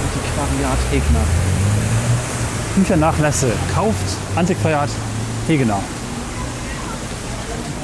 Antiquariat 0.04 0.78
Hegner. 0.92 1.20
Büchernachlässe. 2.76 3.52
Kauft 3.74 4.18
Antiquariat 4.36 4.90
Hegenau. 5.48 5.82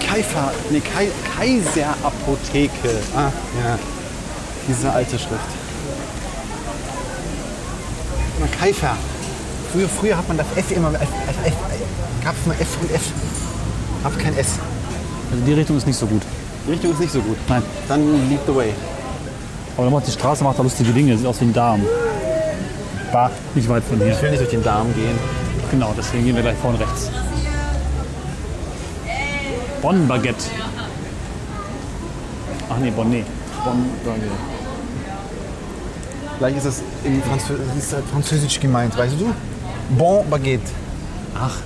Kaifer, 0.06 0.52
nee, 0.70 0.82
Kai, 0.82 1.10
Kaiserapotheke. 1.38 3.00
Ah, 3.16 3.32
ja. 3.64 3.80
Diese 4.70 4.92
alte 4.92 5.18
Schrift. 5.18 5.40
Kaifer. 8.60 8.96
Früher, 9.72 9.90
früher 9.90 10.18
hat 10.18 10.28
man 10.28 10.38
das 10.38 10.46
F 10.56 10.72
immer. 10.72 10.94
F, 10.94 11.08
gab 12.24 12.36
es 12.40 12.46
nur 12.46 12.56
F 12.56 12.78
und 12.82 12.92
F. 12.92 13.02
Hab 14.04 14.20
kein 14.20 14.38
S. 14.38 14.60
Also 15.32 15.44
die 15.44 15.54
Richtung 15.54 15.76
ist 15.76 15.88
nicht 15.88 15.98
so 15.98 16.06
gut. 16.06 16.22
Die 16.68 16.72
Richtung 16.72 16.92
ist 16.92 17.00
nicht 17.00 17.12
so 17.12 17.20
gut. 17.20 17.38
Nein. 17.48 17.64
Dann 17.88 18.30
lead 18.30 18.42
the 18.46 18.56
way. 18.56 18.74
Aber 19.76 19.86
dann 19.86 19.94
macht 19.94 20.06
die 20.06 20.12
Straße 20.12 20.44
macht 20.44 20.60
da 20.60 20.64
lustige 20.64 20.92
Dinge. 20.92 21.18
Sieht 21.18 21.26
aus 21.26 21.42
wie 21.42 21.46
ein 21.46 21.54
Darm. 21.54 21.82
War 23.12 23.32
nicht 23.56 23.68
weit 23.70 23.84
von 23.84 23.98
hier. 23.98 24.14
Ich 24.14 24.22
will 24.22 24.30
nicht 24.30 24.42
durch 24.42 24.52
den 24.52 24.64
Darm 24.64 24.94
gehen. 24.94 25.18
Genau, 25.72 25.96
deswegen 25.98 26.26
gehen 26.26 26.36
wir 26.36 26.44
gleich 26.44 26.58
vorne 26.58 26.80
rechts. 26.80 27.10
Bonn 29.82 30.08
Baguette. 30.08 30.46
Ach 32.70 32.78
nee, 32.78 32.92
Bonnet. 32.92 33.26
Bon 33.64 33.86
Baguette. 34.06 34.59
Vielleicht 36.40 36.58
ist 36.58 36.66
es 36.66 36.82
in 37.04 37.22
Franzö 37.22 37.54
ist 37.78 37.94
halt 37.94 38.06
Französisch 38.12 38.60
gemeint, 38.60 38.98
weißt 38.98 39.14
du? 39.20 39.30
Bon 39.98 40.28
Baguette. 40.30 40.64
Ach, 41.38 41.58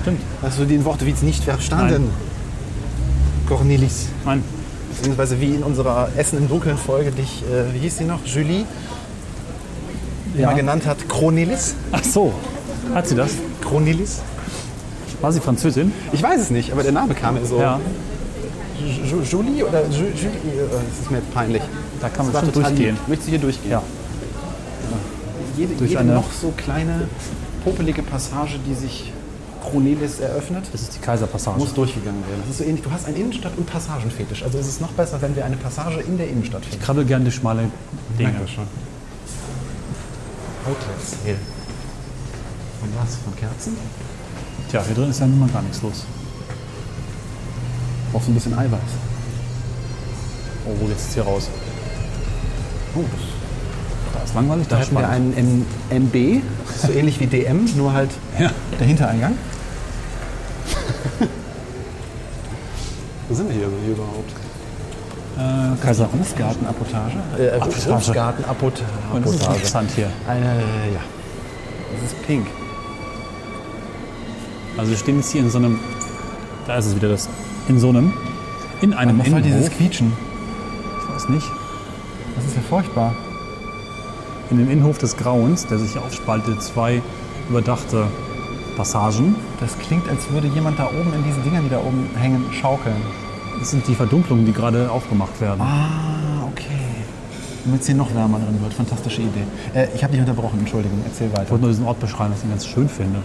stimmt. 0.00 0.20
Hast 0.40 0.58
du 0.58 0.64
den 0.64 0.84
es 1.14 1.22
nicht 1.22 1.44
verstanden? 1.44 2.10
Cornelis. 3.48 4.06
Nein, 4.24 4.42
Beziehungsweise 4.96 5.40
wie 5.40 5.54
in 5.54 5.62
unserer 5.64 6.08
Essen 6.16 6.38
im 6.38 6.48
Dunkeln 6.48 6.76
Folge 6.78 7.10
dich, 7.10 7.42
äh, 7.42 7.74
wie 7.74 7.78
hieß 7.80 7.98
sie 7.98 8.04
noch? 8.04 8.20
Julie, 8.24 8.64
Ja. 10.36 10.46
mal 10.46 10.54
genannt 10.56 10.86
hat 10.86 11.08
Cornelis. 11.08 11.74
Ach 11.90 12.04
so. 12.04 12.32
Hat 12.94 13.06
sie 13.08 13.14
das? 13.16 13.32
Cornelis? 13.64 14.20
War 15.20 15.32
sie 15.32 15.40
Französin? 15.40 15.92
Ich 16.12 16.22
weiß 16.22 16.40
es 16.40 16.50
nicht, 16.50 16.70
aber 16.72 16.82
der 16.84 16.92
Name 16.92 17.14
kam 17.14 17.34
mir 17.34 17.44
so. 17.46 17.58
Ja. 17.60 17.80
Jolie 19.30 19.64
oder 19.64 19.82
Julie? 19.88 20.08
Äh, 20.10 20.68
Das 20.70 21.00
ist 21.02 21.10
mir 21.10 21.18
jetzt 21.18 21.34
peinlich. 21.34 21.62
Da 22.00 22.08
kann 22.08 22.26
man 22.26 22.32
Das 22.32 22.44
total 22.44 22.62
durchgehen. 22.62 22.94
lieb. 22.96 23.08
Möchtest 23.08 23.26
du 23.26 23.30
hier 23.32 23.40
durchgehen? 23.40 23.70
Ja. 23.72 23.82
Jede, 25.56 25.74
Durch 25.74 25.90
jede 25.90 26.00
eine- 26.00 26.14
noch 26.14 26.30
so 26.32 26.52
kleine, 26.56 27.08
popelige 27.64 28.02
Passage, 28.02 28.58
die 28.66 28.74
sich 28.74 29.12
Cornelis 29.70 30.20
eröffnet, 30.20 30.64
Das 30.72 30.80
ist 30.82 30.94
die 30.94 30.98
Kaiserpassage. 31.00 31.58
muss 31.58 31.74
durchgegangen 31.74 32.22
werden. 32.28 32.40
Das 32.42 32.50
ist 32.50 32.58
so 32.58 32.64
ähnlich. 32.64 32.82
Du 32.82 32.90
hast 32.90 33.06
einen 33.06 33.16
Innenstadt- 33.16 33.56
und 33.58 33.66
Passagenfetisch. 33.66 34.42
Also 34.42 34.58
es 34.58 34.66
ist 34.66 34.80
noch 34.80 34.92
besser, 34.92 35.20
wenn 35.20 35.36
wir 35.36 35.44
eine 35.44 35.56
Passage 35.56 36.00
in 36.00 36.16
der 36.16 36.28
Innenstadt 36.30 36.64
finden. 36.64 36.82
krabbel 36.82 37.04
gerne 37.04 37.26
die 37.26 37.30
schmale 37.32 37.64
Dinge. 38.18 38.34
Das 38.40 38.50
schon. 38.50 38.64
Outlet 40.66 41.00
Sale. 41.24 41.36
Von 42.80 42.88
was? 43.02 43.16
Von 43.24 43.36
Kerzen? 43.36 43.76
Tja, 44.70 44.82
hier 44.86 44.94
drin 44.94 45.10
ist 45.10 45.20
ja 45.20 45.26
nun 45.26 45.40
mal 45.40 45.48
gar 45.50 45.62
nichts 45.62 45.82
los. 45.82 46.04
Brauchst 48.12 48.28
du 48.28 48.32
ein 48.32 48.34
bisschen 48.34 48.58
Eiweiß. 48.58 48.80
Oh, 50.66 50.88
jetzt 50.88 51.08
ist 51.08 51.14
hier 51.14 51.22
raus. 51.24 51.48
Oh, 52.94 53.00
das 53.12 53.39
Da 54.32 54.38
ist 54.40 54.46
langweilig, 54.46 54.68
Da 54.68 54.78
hätten 54.78 54.96
wir 54.96 55.08
einen 55.08 55.36
M 55.36 55.66
MB, 56.04 56.42
das 56.68 56.82
so 56.82 56.92
ähnlich 56.92 57.18
wie 57.20 57.26
DM, 57.26 57.64
nur 57.76 57.92
halt 57.92 58.10
Ja. 58.38 58.50
der 58.78 58.86
Hintereingang. 58.86 59.32
Wo 63.28 63.34
sind 63.34 63.48
wir 63.48 63.56
hier, 63.56 63.68
hier 63.84 63.92
überhaupt? 63.94 64.30
Äh, 65.38 65.76
Kaiser. 65.84 66.08
Hofgartenapotage? 66.12 67.14
Äh, 67.38 67.58
Und 69.14 69.24
das 69.26 69.34
ist 69.34 69.46
interessant 69.46 69.90
hier. 69.94 70.10
Eine, 70.28 70.44
ja. 70.46 71.00
Das 71.94 72.12
ist 72.12 72.22
pink. 72.26 72.46
Also 74.76 74.90
wir 74.90 74.98
stehen 74.98 75.16
jetzt 75.16 75.30
hier 75.32 75.40
in 75.42 75.50
so 75.50 75.58
einem, 75.58 75.78
da 76.66 76.76
ist 76.76 76.86
es 76.86 76.94
wieder 76.96 77.08
das, 77.08 77.28
in 77.68 77.78
so 77.80 77.88
einem, 77.88 78.12
in 78.80 78.94
einem 78.94 79.22
soll 79.24 79.42
dieses 79.42 79.60
Innenhof, 79.66 79.76
Quietschen? 79.76 80.12
ich 81.08 81.14
weiß 81.14 81.28
nicht, 81.30 81.46
Das 82.36 82.44
ist 82.46 82.56
ja 82.56 82.62
furchtbar. 82.68 83.14
In 84.50 84.58
dem 84.58 84.70
Innenhof 84.70 84.98
des 84.98 85.16
Grauens, 85.16 85.66
der 85.66 85.78
sich 85.78 85.96
aufspaltet, 85.98 86.54
in 86.54 86.60
zwei 86.60 87.02
überdachte 87.48 88.06
Passagen. 88.76 89.34
Das 89.60 89.78
klingt, 89.78 90.08
als 90.08 90.30
würde 90.30 90.48
jemand 90.48 90.78
da 90.78 90.86
oben 90.86 91.12
in 91.14 91.24
diesen 91.24 91.42
Dingern, 91.42 91.64
die 91.64 91.70
da 91.70 91.78
oben 91.78 92.08
hängen, 92.16 92.44
schaukeln. 92.52 92.96
Das 93.58 93.70
sind 93.70 93.86
die 93.86 93.94
Verdunklungen, 93.94 94.46
die 94.46 94.52
gerade 94.52 94.90
aufgemacht 94.90 95.40
werden. 95.40 95.60
Ah, 95.60 96.46
okay. 96.50 96.64
Damit 97.64 97.80
es 97.82 97.86
hier 97.86 97.96
noch 97.96 98.14
wärmer 98.14 98.38
drin 98.38 98.60
wird. 98.62 98.72
Fantastische 98.72 99.20
Idee. 99.22 99.44
Äh, 99.74 99.88
ich 99.94 100.02
habe 100.02 100.12
dich 100.12 100.20
unterbrochen, 100.20 100.60
Entschuldigung. 100.60 100.98
Erzähl 101.04 101.26
Ich 101.28 101.32
weiter. 101.34 101.50
wollte 101.50 101.62
nur 101.64 101.70
diesen 101.70 101.86
Ort 101.86 102.00
beschreiben, 102.00 102.32
was 102.32 102.42
ich 102.42 102.48
ganz 102.48 102.66
schön 102.66 102.88
finde. 102.88 103.18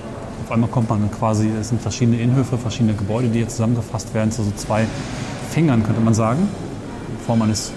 Auf 0.45 0.51
einmal 0.51 0.69
kommt 0.69 0.89
man 0.89 1.09
quasi, 1.11 1.49
es 1.59 1.69
sind 1.69 1.81
verschiedene 1.81 2.17
Innenhöfe, 2.19 2.57
verschiedene 2.57 2.93
Gebäude, 2.93 3.29
die 3.29 3.39
hier 3.39 3.47
zusammengefasst 3.47 4.13
werden 4.13 4.31
zu 4.31 4.43
so 4.43 4.51
zwei 4.57 4.85
Fingern, 5.51 5.83
könnte 5.83 6.01
man 6.01 6.13
sagen. 6.13 6.47
In 7.09 7.25
Form 7.25 7.41
eines 7.41 7.71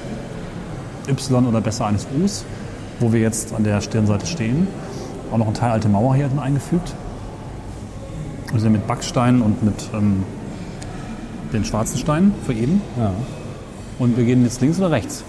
Y 1.09 1.47
oder 1.47 1.61
besser 1.61 1.87
eines 1.87 2.07
Us, 2.21 2.45
wo 3.01 3.13
wir 3.13 3.21
jetzt 3.21 3.55
an 3.55 3.65
der 3.65 3.81
Stirnseite 3.81 4.27
stehen. 4.27 4.69
Auch 5.31 5.39
noch 5.39 5.49
ein 5.49 5.55
Teil 5.55 5.71
alte 5.71 5.89
Mauer 5.89 6.15
hier 6.15 6.29
drin 6.29 6.39
eingefügt. 6.39 6.95
Und 8.53 8.61
sind 8.61 8.73
mit 8.73 8.87
Backsteinen 8.87 9.43
und 9.43 9.63
mit 9.63 9.91
ähm, 9.93 10.25
den 11.53 11.65
schwarzen 11.65 11.99
Steinen 11.99 12.35
für 12.47 12.53
eben. 12.53 12.81
Ja. 12.97 13.13
Und 13.99 14.17
wir 14.17 14.25
gehen 14.25 14.43
jetzt 14.45 14.61
links 14.61 14.79
oder 14.79 14.91
rechts. 14.91 15.25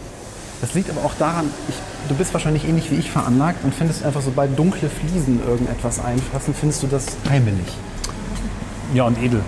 Das 0.61 0.73
liegt 0.73 0.89
aber 0.89 1.05
auch 1.05 1.13
daran, 1.17 1.45
ich, 1.69 1.75
du 2.09 2.15
bist 2.15 2.33
wahrscheinlich 2.33 2.67
ähnlich 2.67 2.91
wie 2.91 2.95
ich 2.95 3.11
veranlagt 3.11 3.63
und 3.63 3.73
findest 3.73 4.03
einfach, 4.03 4.21
sobald 4.21 4.57
dunkle 4.57 4.89
Fliesen 4.89 5.39
irgendetwas 5.47 6.03
einfassen, 6.03 6.53
findest 6.53 6.83
du 6.83 6.87
das 6.87 7.05
heimelig. 7.29 7.77
Ja, 8.93 9.03
und 9.03 9.17
edel. 9.21 9.41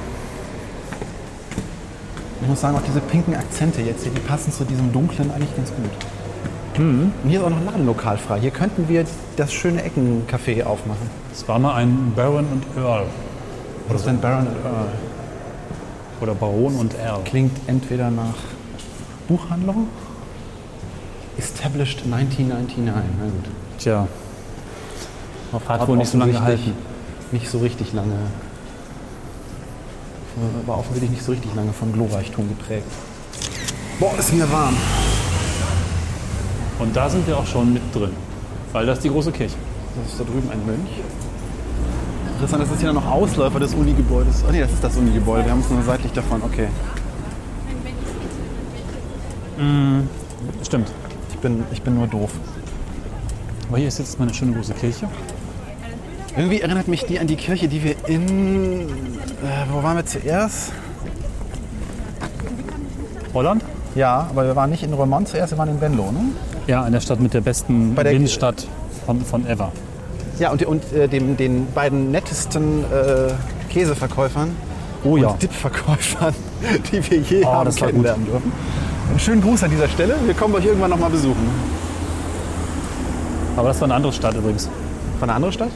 Ich 2.41 2.47
muss 2.47 2.61
sagen, 2.61 2.77
auch 2.77 2.81
diese 2.81 3.01
pinken 3.01 3.35
Akzente 3.35 3.81
jetzt 3.81 4.03
hier, 4.03 4.11
die 4.11 4.19
passen 4.21 4.51
zu 4.51 4.63
diesem 4.63 4.91
dunklen 4.91 5.31
eigentlich 5.31 5.55
ganz 5.55 5.69
gut. 5.69 5.91
Und 6.77 7.11
hier 7.27 7.39
ist 7.39 7.45
auch 7.45 7.49
noch 7.49 7.57
ein 7.57 7.65
Ladenlokal 7.65 8.17
frei. 8.17 8.39
Hier 8.39 8.51
könnten 8.51 8.87
wir 8.87 9.05
das 9.35 9.51
schöne 9.53 9.81
Eckencafé 9.83 10.63
aufmachen. 10.63 11.09
Es 11.31 11.47
war 11.47 11.59
mal 11.59 11.75
ein 11.75 12.13
Baron 12.15 12.45
und 12.45 12.63
Earl. 12.81 13.05
Was 13.87 13.97
ist 13.97 14.07
denn 14.07 14.21
Baron 14.21 14.47
and 14.47 14.57
Earl? 14.63 14.87
Oder 16.21 16.33
Baron 16.33 16.75
und 16.75 16.95
Earl. 16.97 17.23
Klingt 17.25 17.57
entweder 17.67 18.09
nach 18.09 18.35
Buchhandlung, 19.27 19.87
Established 21.37 22.03
1999. 22.05 22.77
Na 22.85 23.25
gut. 23.25 23.45
Tja, 23.77 24.07
hat 25.67 25.87
wohl 25.87 25.97
nicht 25.97 26.11
so 26.11 26.17
lange 26.17 26.33
gehalten. 26.33 26.73
Nicht 27.31 27.49
so 27.49 27.59
richtig 27.59 27.93
lange. 27.93 28.15
War 30.65 30.77
offensichtlich 30.77 31.11
nicht 31.11 31.23
so 31.23 31.31
richtig 31.31 31.53
lange 31.55 31.73
von 31.73 31.91
Glorreichtum 31.91 32.47
geprägt. 32.47 32.87
Boah, 33.99 34.17
ist 34.17 34.33
mir 34.33 34.49
warm. 34.51 34.75
Und 36.81 36.95
da 36.95 37.07
sind 37.09 37.27
wir 37.27 37.37
auch 37.37 37.45
schon 37.45 37.73
mit 37.73 37.83
drin. 37.93 38.11
Weil 38.71 38.87
das 38.87 38.97
ist 38.97 39.03
die 39.03 39.09
große 39.09 39.31
Kirche. 39.31 39.55
Das 39.95 40.11
ist 40.11 40.19
da 40.19 40.23
drüben 40.23 40.49
ein 40.49 40.65
Mönch. 40.65 40.89
Interessant, 42.33 42.63
das 42.63 42.71
ist 42.71 42.81
hier 42.81 42.91
noch 42.91 43.05
Ausläufer 43.05 43.59
des 43.59 43.75
Uni-Gebäudes. 43.75 44.43
Oh 44.47 44.51
nee, 44.51 44.61
das 44.61 44.71
ist 44.71 44.83
das 44.83 44.97
Uni-Gebäude. 44.97 45.45
Wir 45.45 45.51
haben 45.51 45.59
es 45.59 45.69
nur 45.69 45.83
seitlich 45.83 46.11
davon. 46.11 46.41
Okay. 46.43 46.67
Stimmt. 50.63 50.91
Ich 51.29 51.37
bin, 51.37 51.63
ich 51.71 51.81
bin 51.83 51.95
nur 51.95 52.07
doof. 52.07 52.31
Aber 53.69 53.77
hier 53.77 53.87
ist 53.87 53.99
jetzt 53.99 54.19
meine 54.19 54.33
schöne 54.33 54.53
große 54.53 54.73
Kirche. 54.73 55.07
Irgendwie 56.35 56.61
erinnert 56.61 56.87
mich 56.87 57.05
die 57.05 57.19
an 57.19 57.27
die 57.27 57.35
Kirche, 57.35 57.67
die 57.67 57.83
wir 57.83 57.95
in. 58.07 58.81
Äh, 58.81 58.85
wo 59.71 59.83
waren 59.83 59.97
wir 59.97 60.05
zuerst? 60.05 60.71
Holland? 63.33 63.63
Ja, 63.93 64.27
aber 64.29 64.45
wir 64.45 64.55
waren 64.55 64.69
nicht 64.69 64.81
in 64.83 64.93
Roermond 64.93 65.27
zuerst, 65.27 65.51
wir 65.51 65.57
waren 65.57 65.69
in 65.69 65.81
Venlo, 65.81 66.11
ne? 66.11 66.21
Ja, 66.67 66.85
in 66.85 66.93
der 66.93 66.99
Stadt 67.01 67.19
mit 67.19 67.33
der 67.33 67.41
besten 67.41 67.95
der- 67.95 68.11
Innenstadt 68.11 68.67
von, 69.05 69.21
von 69.21 69.45
ever. 69.47 69.71
Ja, 70.39 70.51
und, 70.51 70.63
und 70.65 70.91
äh, 70.93 71.07
dem, 71.07 71.37
den 71.37 71.67
beiden 71.73 72.11
nettesten 72.11 72.83
äh, 72.85 73.33
Käseverkäufern 73.71 74.55
Oh 75.03 75.17
ja. 75.17 75.29
und 75.29 75.41
Dipverkäufern, 75.41 76.33
die 76.91 77.09
wir 77.09 77.17
je 77.19 77.43
Oh, 77.43 77.51
haben 77.51 77.65
war 77.67 77.73
kennenlernen 77.87 78.25
dürfen. 78.25 78.51
Einen 79.09 79.19
schönen 79.19 79.41
Gruß 79.41 79.63
an 79.63 79.71
dieser 79.71 79.87
Stelle. 79.89 80.15
Wir 80.25 80.33
kommen 80.33 80.53
euch 80.55 80.65
irgendwann 80.65 80.91
noch 80.91 80.99
mal 80.99 81.09
besuchen. 81.09 81.49
Aber 83.57 83.67
das 83.67 83.79
war 83.81 83.85
eine 83.87 83.95
andere 83.95 84.13
Stadt 84.13 84.35
übrigens. 84.35 84.69
Von 85.19 85.29
einer 85.29 85.35
anderen 85.35 85.53
Stadt? 85.53 85.69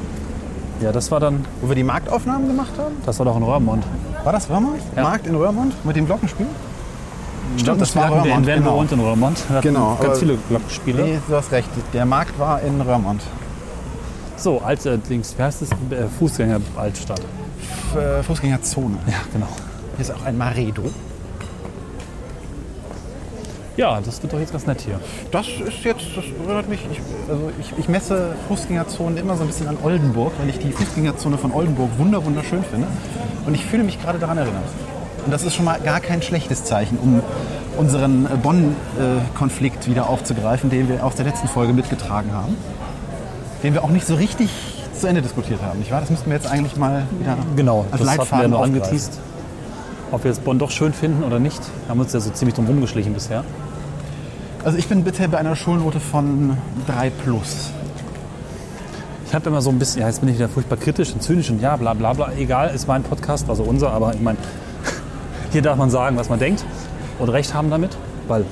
Ja, 0.82 0.92
das 0.92 1.10
war 1.12 1.20
dann, 1.20 1.46
Wo 1.62 1.68
wir 1.70 1.76
die 1.76 1.84
Marktaufnahmen 1.84 2.48
gemacht 2.48 2.72
haben? 2.78 2.96
das 3.06 3.18
war 3.20 3.26
doch 3.26 3.38
in 3.38 3.44
Röhrmond. 3.44 3.84
War 4.24 4.34
das 4.34 4.50
Röhrmond? 4.50 4.80
Ja. 4.96 5.04
Markt 5.04 5.28
in 5.28 5.36
Röhrmond 5.36 5.74
mit 5.86 5.96
dem 5.96 6.06
Glockenspiel? 6.06 6.48
Stimmt, 7.58 7.82
das 7.82 7.96
war 7.96 8.04
wir 8.04 8.08
hatten 8.10 8.28
Röhrmond, 8.28 8.48
in 8.48 8.54
Venlo 8.54 8.70
genau. 8.70 8.80
und 8.80 8.92
in 8.92 9.00
Röhrmond. 9.00 9.50
Wir 9.50 9.62
Genau, 9.62 9.98
Ganz 10.02 10.20
viele 10.20 10.38
Glockenspiele. 10.50 11.04
Nee, 11.04 11.20
du 11.28 11.36
hast 11.36 11.52
recht. 11.52 11.70
Der 11.94 12.06
Markt 12.06 12.38
war 12.40 12.62
in 12.62 12.82
Röhrmond. 12.82 13.22
So, 14.38 14.60
alte 14.60 14.98
Dings, 14.98 15.36
wie 15.38 15.44
heißt 15.44 15.62
das? 15.62 15.70
Äh, 15.72 16.08
Fußgänger-Altstadt. 16.20 17.22
Äh, 17.96 18.22
Fußgängerzone. 18.24 18.98
Ja, 19.08 19.20
genau. 19.32 19.48
Hier 19.96 20.02
ist 20.02 20.14
auch 20.14 20.26
ein 20.26 20.38
Maredo. 20.38 20.84
Ja, 23.78 24.00
das 24.00 24.22
wird 24.24 24.32
doch 24.32 24.40
jetzt 24.40 24.54
ganz 24.54 24.66
nett 24.68 24.82
hier. 24.82 25.00
Das 25.32 25.48
ist 25.48 25.84
jetzt, 25.84 26.06
das 26.16 26.24
erinnert 26.46 26.70
mich, 26.70 26.80
ich, 26.90 27.00
also 27.30 27.52
ich, 27.60 27.74
ich 27.78 27.90
messe 27.90 28.34
Fußgängerzonen 28.48 29.18
immer 29.18 29.36
so 29.36 29.44
ein 29.44 29.48
bisschen 29.48 29.68
an 29.68 29.78
Oldenburg, 29.84 30.32
weil 30.40 30.50
ich 30.50 30.60
die 30.60 30.72
Fußgängerzone 30.72 31.38
von 31.38 31.52
Oldenburg 31.52 31.90
wunder 31.98 32.24
wunderschön 32.24 32.64
finde. 32.64 32.88
Und 33.46 33.54
ich 33.54 33.66
fühle 33.66 33.84
mich 33.84 34.02
gerade 34.02 34.18
daran 34.18 34.38
erinnert. 34.38 34.64
Und 35.26 35.32
das 35.32 35.44
ist 35.44 35.56
schon 35.56 35.66
mal 35.66 35.80
gar 35.80 36.00
kein 36.00 36.22
schlechtes 36.22 36.64
Zeichen, 36.64 36.98
um 37.02 37.22
unseren 37.78 38.26
äh, 38.26 38.30
Bonn-Konflikt 38.42 39.88
wieder 39.88 40.08
aufzugreifen, 40.10 40.70
den 40.70 40.88
wir 40.88 41.04
aus 41.04 41.16
der 41.16 41.26
letzten 41.26 41.48
Folge 41.48 41.74
mitgetragen 41.74 42.32
haben. 42.34 42.56
Den 43.64 43.74
wir 43.74 43.84
auch 43.84 43.90
nicht 43.90 44.06
so 44.06 44.16
richtig 44.16 44.50
zu 44.98 45.08
Ende 45.08 45.22
diskutiert 45.22 45.60
haben, 45.64 45.80
nicht 45.80 45.92
wahr? 45.92 46.00
Das 46.00 46.10
müssten 46.10 46.28
wir 46.30 46.36
jetzt 46.38 46.48
eigentlich 46.48 46.78
mal 46.78 47.04
wieder 47.20 47.36
Genau, 47.56 47.82
als 47.92 47.92
das 47.92 48.00
wir 48.02 48.06
Leitfaden 48.06 48.54
aufgreifen. 48.54 48.76
angeteased. 48.76 49.20
Ob 50.12 50.24
wir 50.24 50.32
jetzt 50.32 50.46
Bonn 50.46 50.60
doch 50.60 50.72
schön 50.72 50.94
finden 50.94 51.24
oder 51.24 51.40
nicht, 51.40 51.62
haben 51.90 52.00
uns 52.00 52.14
ja 52.14 52.20
so 52.20 52.30
ziemlich 52.30 52.56
drum 52.56 52.68
rumgeschlichen 52.68 53.14
bisher. 53.14 53.44
Also 54.64 54.78
ich 54.78 54.88
bin 54.88 55.04
bitte 55.04 55.28
bei 55.28 55.38
einer 55.40 55.56
Schulnote 55.56 56.00
von 56.00 56.58
3 56.88 57.10
plus. 57.10 57.72
Ich 59.28 59.34
habe 59.34 59.50
immer 59.50 59.62
so 59.62 59.72
ein 59.72 59.80
bisschen, 59.80 60.02
ja, 60.02 60.08
jetzt 60.08 60.20
bin 60.22 60.30
ich 60.30 60.36
wieder 60.36 60.48
furchtbar 60.48 60.78
kritisch 60.78 61.12
und 61.12 61.22
zynisch 61.22 61.50
und 61.50 61.62
ja, 61.62 61.76
bla 61.76 61.94
bla 61.96 62.14
bla. 62.14 62.32
Egal, 62.38 62.70
ist 62.74 62.88
mein 62.88 63.04
Podcast, 63.04 63.50
also 63.50 63.64
unser, 63.64 63.92
aber 63.92 64.14
ich 64.14 64.22
meine, 64.22 64.38
hier 65.52 65.62
darf 65.62 65.78
man 65.78 65.90
sagen, 65.90 66.18
was 66.18 66.30
man 66.30 66.40
denkt 66.40 66.66
und 67.20 67.30
Recht 67.30 67.54
haben 67.54 67.70
damit, 67.70 67.98
weil 68.28 68.46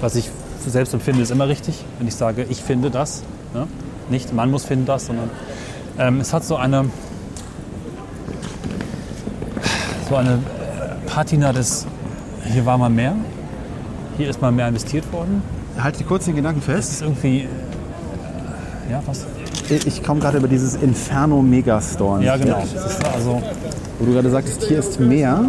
was 0.00 0.14
ich 0.16 0.30
selbst 0.66 0.94
empfinde, 0.94 1.22
ist 1.22 1.30
immer 1.30 1.48
richtig. 1.48 1.84
Wenn 1.98 2.08
ich 2.08 2.14
sage, 2.14 2.46
ich 2.48 2.62
finde 2.62 2.90
das, 2.90 3.22
ne? 3.52 3.66
nicht 4.10 4.32
man 4.32 4.50
muss 4.50 4.64
finden 4.64 4.86
das, 4.86 5.06
sondern 5.06 5.30
ähm, 5.98 6.20
es 6.20 6.32
hat 6.32 6.44
so 6.44 6.56
eine, 6.56 6.86
so 10.08 10.16
eine 10.16 10.34
äh, 10.34 11.08
Patina 11.08 11.52
des, 11.52 11.86
hier 12.44 12.66
war 12.66 12.78
mal 12.78 12.90
mehr, 12.90 13.14
hier 14.16 14.28
ist 14.28 14.40
mal 14.40 14.52
mehr 14.52 14.68
investiert 14.68 15.10
worden. 15.12 15.42
Halt 15.78 15.98
die 15.98 16.04
kurz 16.04 16.24
den 16.24 16.36
Gedanken 16.36 16.60
Es 16.60 16.66
fest. 16.66 16.92
ist 16.92 17.02
irgendwie, 17.02 17.40
äh, 17.40 18.92
ja, 18.92 19.02
was? 19.06 19.26
Ich 19.70 20.02
komme 20.02 20.20
gerade 20.20 20.38
über 20.38 20.48
dieses 20.48 20.74
Inferno 20.76 21.40
Megastore. 21.40 22.22
Ja, 22.22 22.36
genau. 22.36 22.62
Das 22.74 23.02
also, 23.04 23.42
Wo 23.98 24.04
du 24.04 24.12
gerade 24.12 24.30
sagtest, 24.30 24.62
hier 24.64 24.78
ist 24.78 25.00
mehr. 25.00 25.42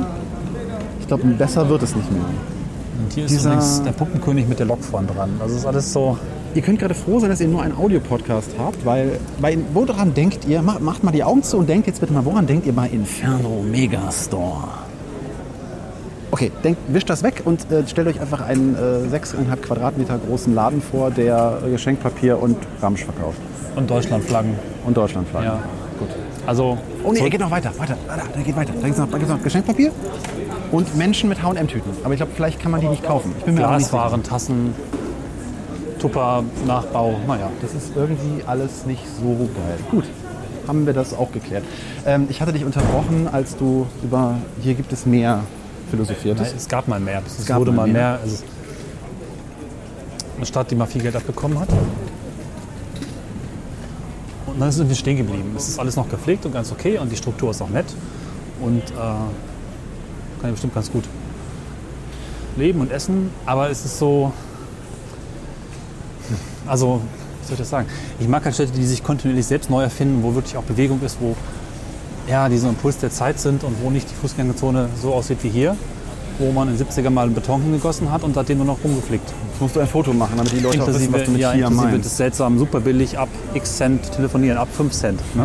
Ich 1.06 1.08
glaube, 1.08 1.24
besser 1.28 1.70
wird 1.70 1.84
es 1.84 1.96
nicht 1.96 2.12
mehr. 2.12 2.24
Und 2.24 3.14
hier 3.14 3.26
ist 3.26 3.32
Dieser- 3.32 3.52
übrigens 3.52 3.84
der 3.84 3.92
Puppenkönig 3.92 4.48
mit 4.48 4.58
der 4.58 4.66
Lok 4.66 4.84
vorn 4.84 5.06
dran. 5.06 5.30
Also 5.40 5.56
ist 5.56 5.66
alles 5.68 5.94
so. 5.94 6.18
Ihr 6.56 6.64
könnt 6.64 6.80
gerade 6.80 6.96
froh 6.96 7.20
sein, 7.20 7.30
dass 7.30 7.40
ihr 7.40 7.48
nur 7.48 7.62
einen 7.62 7.78
Audiopodcast 7.78 8.50
habt, 8.58 8.84
weil 8.88 9.20
bei, 9.40 9.56
woran 9.76 10.16
denkt 10.16 10.48
ihr, 10.48 10.64
macht, 10.64 10.82
macht 10.82 11.04
mal 11.04 11.12
die 11.12 11.24
Augen 11.24 11.44
zu 11.44 11.58
und 11.58 11.70
denkt 11.70 11.86
jetzt 11.86 12.00
bitte 12.00 12.12
mal, 12.12 12.26
woran 12.26 12.48
denkt 12.48 12.66
ihr 12.66 12.74
bei 12.74 12.88
Inferno 12.88 13.62
Megastore? 13.70 14.64
Okay, 16.32 16.52
denkt, 16.64 16.80
wischt 16.88 17.08
das 17.12 17.22
weg 17.22 17.44
und 17.46 17.72
äh, 17.72 17.88
stellt 17.88 18.08
euch 18.08 18.20
einfach 18.20 18.42
einen 18.42 18.74
äh, 18.76 19.16
6,5 19.16 19.58
Quadratmeter 19.62 20.18
großen 20.28 20.56
Laden 20.56 20.82
vor, 20.82 21.12
der 21.12 21.60
äh, 21.68 21.70
Geschenkpapier 21.70 22.42
und 22.42 22.58
Ramsch 22.82 23.04
verkauft. 23.04 23.38
Und 23.76 23.92
Deutschlandflaggen. 23.92 24.56
Und 24.88 24.98
Deutschlandflaggen. 24.98 25.50
Ja. 25.52 25.60
Also. 26.46 26.78
Oh 27.04 27.08
nee, 27.08 27.10
er 27.10 27.16
zurück- 27.18 27.32
geht 27.32 27.40
noch 27.42 27.52
weiter, 27.52 27.72
weiter, 27.78 27.98
da, 28.08 28.18
da 28.34 28.42
geht 28.42 28.56
weiter. 28.56 28.74
Da 28.74 28.82
gibt 28.88 28.92
es 28.94 28.98
noch, 28.98 29.10
da 29.10 29.18
gibt's 29.18 29.34
noch 29.34 29.44
Geschenkpapier 29.44 29.92
und 30.72 30.96
Menschen 30.96 31.30
mit 31.30 31.42
H&M-Tüten. 31.42 31.92
Aber 32.04 32.14
ich 32.14 32.20
glaube, 32.20 32.32
vielleicht 32.36 32.60
kann 32.60 32.72
man 32.72 32.82
die 32.82 32.88
nicht 32.88 33.04
kaufen. 33.04 33.34
Ich 33.40 33.46
bin 33.46 33.56
mir 33.56 33.66
aber 33.68 33.78
nicht 33.78 33.88
sicher. 33.90 34.20
Tassen, 34.24 34.74
Tupper, 36.00 36.44
Nachbau. 36.68 37.16
Naja. 37.28 37.50
Das 37.62 37.74
ist 37.74 37.94
irgendwie 37.96 38.44
alles 38.46 38.86
nicht 38.86 39.04
so 39.20 39.50
geil. 39.56 39.78
Gut, 39.92 40.06
haben 40.68 40.86
wir 40.86 40.94
das 40.94 41.14
auch 41.14 41.32
geklärt. 41.32 41.64
Ähm, 42.06 42.28
ich 42.30 42.42
hatte 42.42 42.54
dich 42.54 42.66
unterbrochen, 42.66 43.28
als 43.32 43.56
du 43.58 43.88
über 44.04 44.36
hier 44.62 44.74
gibt 44.76 44.92
es 44.94 45.06
mehr 45.06 45.42
philosophiert 45.90 46.40
hast. 46.40 46.56
Es 46.56 46.68
gab 46.68 46.88
mal 46.88 47.00
mehr. 47.00 47.22
Es, 47.26 47.46
gab 47.46 47.60
wurde 47.60 47.72
mal 47.72 47.88
mal 47.88 47.94
mehr. 47.94 47.94
mehr. 47.94 48.20
Also 48.22 48.44
eine 50.38 50.46
Stadt, 50.46 50.70
die 50.72 50.76
mal 50.76 50.86
viel 50.86 51.02
Geld 51.02 51.16
abbekommen 51.16 51.60
hat. 51.60 51.70
Und 54.56 54.62
dann 54.62 54.72
sind 54.72 54.88
wir 54.88 54.96
stehen 54.96 55.18
geblieben. 55.18 55.54
Es 55.58 55.68
ist 55.68 55.80
alles 55.80 55.98
noch 55.98 56.10
gepflegt 56.10 56.46
und 56.46 56.54
ganz 56.54 56.72
okay 56.72 56.98
und 56.98 57.12
die 57.12 57.18
Struktur 57.18 57.52
ist 57.52 57.62
auch 57.62 57.70
nett. 57.70 57.86
Und 58.62 58.82
äh, 58.82 58.94
kann 58.94 59.30
ja 60.44 60.52
bestimmt 60.52 60.74
ganz 60.74 60.90
gut 60.90 61.04
leben 62.56 62.80
und 62.80 62.90
essen. 62.90 63.30
Aber 63.46 63.70
es 63.70 63.84
ist 63.84 64.00
so. 64.00 64.32
Also, 66.66 67.02
wie 67.42 67.48
soll 67.48 67.54
ich 67.54 67.60
das 67.60 67.70
sagen? 67.70 67.88
Ich 68.20 68.28
mag 68.30 68.44
halt 68.46 68.56
Städte, 68.56 68.72
die 68.72 68.86
sich 68.86 69.04
kontinuierlich 69.04 69.46
selbst 69.46 69.70
neu 69.70 69.84
erfinden, 69.84 70.24
wo 70.24 70.34
wirklich 70.34 70.58
auch 70.58 70.64
Bewegung 70.64 71.02
ist, 71.04 71.18
wo 71.20 71.36
ja, 72.28 72.50
die 72.50 72.58
so 72.58 72.68
ein 72.68 72.74
Impuls 72.74 72.98
der 72.98 73.12
Zeit 73.12 73.40
sind 73.40 73.64
und 73.64 73.76
wo 73.84 73.90
nicht 73.90 74.10
die 74.10 74.16
Fußgängerzone 74.16 74.90
so 75.00 75.14
aussieht 75.14 75.40
wie 75.44 75.50
hier, 75.50 75.78
wo 76.40 76.52
man 76.52 76.70
in 76.70 76.78
den 76.78 76.88
70er 76.88 77.10
mal 77.10 77.30
Beton 77.30 77.62
hingegossen 77.62 78.12
hat 78.12 78.24
und 78.24 78.36
seitdem 78.36 78.58
nur 78.58 78.68
noch 78.68 78.84
rumgeflickt. 78.84 79.28
Jetzt 79.52 79.62
musst 79.62 79.76
du 79.76 79.80
ein 79.80 79.88
Foto 79.88 80.14
machen, 80.14 80.38
damit 80.38 80.52
die 80.52 80.60
Leute 80.60 80.84
auch 80.84 80.88
wissen, 80.88 81.14
was 81.14 81.24
du 81.24 81.32
mit 81.32 81.42
ja, 81.42 81.52
hier 81.52 81.66
inklusive 81.66 81.92
meinst. 81.92 82.06
des 82.06 82.18
seltsam 82.18 82.60
super 82.60 82.80
billig 82.80 83.18
ab 83.18 83.30
x 83.54 83.78
Cent 83.78 84.12
telefonieren, 84.12 84.58
ab 84.58 84.68
5 84.72 84.92
Cent. 84.92 85.20
Ne? 85.36 85.44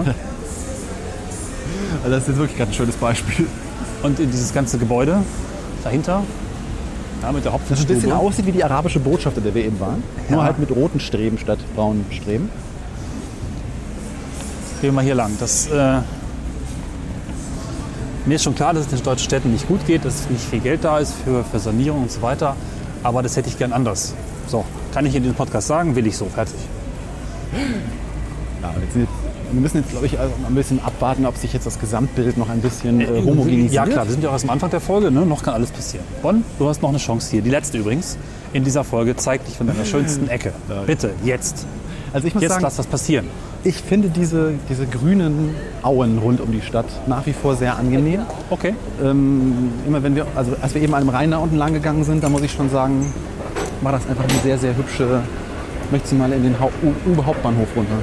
Also 2.02 2.10
das 2.10 2.22
ist 2.22 2.28
jetzt 2.28 2.38
wirklich 2.38 2.56
gerade 2.56 2.70
ein 2.70 2.74
schönes 2.74 2.96
Beispiel. 2.96 3.46
und 4.02 4.18
in 4.18 4.30
dieses 4.30 4.52
ganze 4.52 4.78
Gebäude 4.78 5.18
dahinter, 5.84 6.22
ja, 7.22 7.32
mit 7.32 7.44
der 7.44 7.52
Das 7.68 7.80
ein 7.80 7.86
bisschen 7.86 8.12
aussieht 8.12 8.46
wie 8.46 8.52
die 8.52 8.64
arabische 8.64 8.98
Botschaft, 8.98 9.36
in 9.36 9.44
der 9.44 9.54
wir 9.54 9.64
eben 9.64 9.78
waren. 9.78 10.02
Nur 10.28 10.42
halt 10.42 10.58
mit 10.58 10.70
roten 10.70 11.00
Streben 11.00 11.38
statt 11.38 11.58
braunen 11.76 12.04
Streben. 12.10 12.48
Gehen 14.80 14.88
wir 14.88 14.92
mal 14.92 15.04
hier 15.04 15.14
lang. 15.14 15.32
Das, 15.38 15.66
äh, 15.66 15.98
mir 18.26 18.34
ist 18.34 18.44
schon 18.44 18.54
klar, 18.54 18.74
dass 18.74 18.84
es 18.84 18.88
den 18.88 19.02
deutschen 19.02 19.24
Städten 19.24 19.52
nicht 19.52 19.66
gut 19.68 19.86
geht, 19.86 20.04
dass 20.04 20.28
nicht 20.30 20.44
viel 20.44 20.60
Geld 20.60 20.84
da 20.84 20.98
ist 20.98 21.14
für, 21.24 21.44
für 21.44 21.58
Sanierung 21.58 22.02
und 22.02 22.12
so 22.12 22.22
weiter. 22.22 22.56
Aber 23.02 23.22
das 23.22 23.36
hätte 23.36 23.48
ich 23.48 23.58
gern 23.58 23.72
anders. 23.72 24.14
So, 24.46 24.64
kann 24.92 25.06
ich 25.06 25.14
in 25.14 25.22
diesem 25.22 25.36
Podcast 25.36 25.68
sagen, 25.68 25.96
will 25.96 26.06
ich 26.06 26.16
so, 26.16 26.26
fertig. 26.26 26.56
Ja, 28.62 28.74
jetzt, 28.80 29.08
wir 29.52 29.60
müssen 29.60 29.78
jetzt, 29.78 29.90
glaube 29.90 30.06
ich, 30.06 30.18
also 30.18 30.32
ein 30.46 30.54
bisschen 30.54 30.80
abwarten, 30.84 31.26
ob 31.26 31.36
sich 31.36 31.52
jetzt 31.52 31.66
das 31.66 31.78
Gesamtbild 31.78 32.36
noch 32.36 32.48
ein 32.48 32.60
bisschen 32.60 33.00
äh, 33.00 33.06
homogenisiert. 33.06 33.72
Ja 33.72 33.86
klar, 33.86 34.04
wir 34.06 34.12
sind 34.12 34.22
ja 34.22 34.28
auch 34.28 34.34
erst 34.34 34.44
am 34.44 34.50
Anfang 34.50 34.70
der 34.70 34.80
Folge, 34.80 35.10
ne? 35.10 35.24
noch 35.24 35.42
kann 35.42 35.54
alles 35.54 35.70
passieren. 35.70 36.04
Bonn, 36.22 36.44
du 36.58 36.68
hast 36.68 36.82
noch 36.82 36.90
eine 36.90 36.98
Chance 36.98 37.30
hier, 37.30 37.42
die 37.42 37.50
letzte 37.50 37.78
übrigens, 37.78 38.18
in 38.52 38.64
dieser 38.64 38.84
Folge. 38.84 39.16
Zeig 39.16 39.44
dich 39.46 39.56
von 39.56 39.66
deiner 39.66 39.84
schönsten 39.84 40.28
Ecke. 40.28 40.52
Bitte, 40.86 41.12
jetzt. 41.24 41.66
Also 42.12 42.26
ich 42.26 42.34
muss 42.34 42.42
Jetzt 42.42 42.52
sagen, 42.52 42.62
lass 42.62 42.78
was 42.78 42.86
passieren. 42.86 43.26
Ich 43.62 43.76
finde 43.76 44.08
diese, 44.08 44.54
diese 44.68 44.86
grünen 44.86 45.54
Auen 45.82 46.18
rund 46.18 46.40
um 46.40 46.50
die 46.50 46.62
Stadt 46.62 46.86
nach 47.06 47.26
wie 47.26 47.32
vor 47.32 47.56
sehr 47.56 47.76
angenehm. 47.76 48.22
Okay. 48.48 48.74
Ähm, 49.02 49.72
immer 49.86 50.02
wenn 50.02 50.16
wir, 50.16 50.26
also 50.34 50.52
als 50.60 50.74
wir 50.74 50.82
eben 50.82 50.94
an 50.94 51.04
dem 51.04 51.10
Rhein 51.10 51.30
da 51.30 51.38
unten 51.38 51.56
lang 51.56 51.74
gegangen 51.74 52.04
sind, 52.04 52.24
da 52.24 52.28
muss 52.28 52.42
ich 52.42 52.52
schon 52.52 52.70
sagen, 52.70 53.12
war 53.82 53.92
das 53.92 54.08
einfach 54.08 54.24
eine 54.24 54.38
sehr, 54.42 54.58
sehr 54.58 54.76
hübsche. 54.76 55.22
Ich 55.84 55.92
möchte 55.92 56.08
sie 56.08 56.14
mal 56.14 56.32
in 56.32 56.42
den 56.42 56.54
U-Hauptbahnhof 56.54 57.68
runter. 57.76 57.96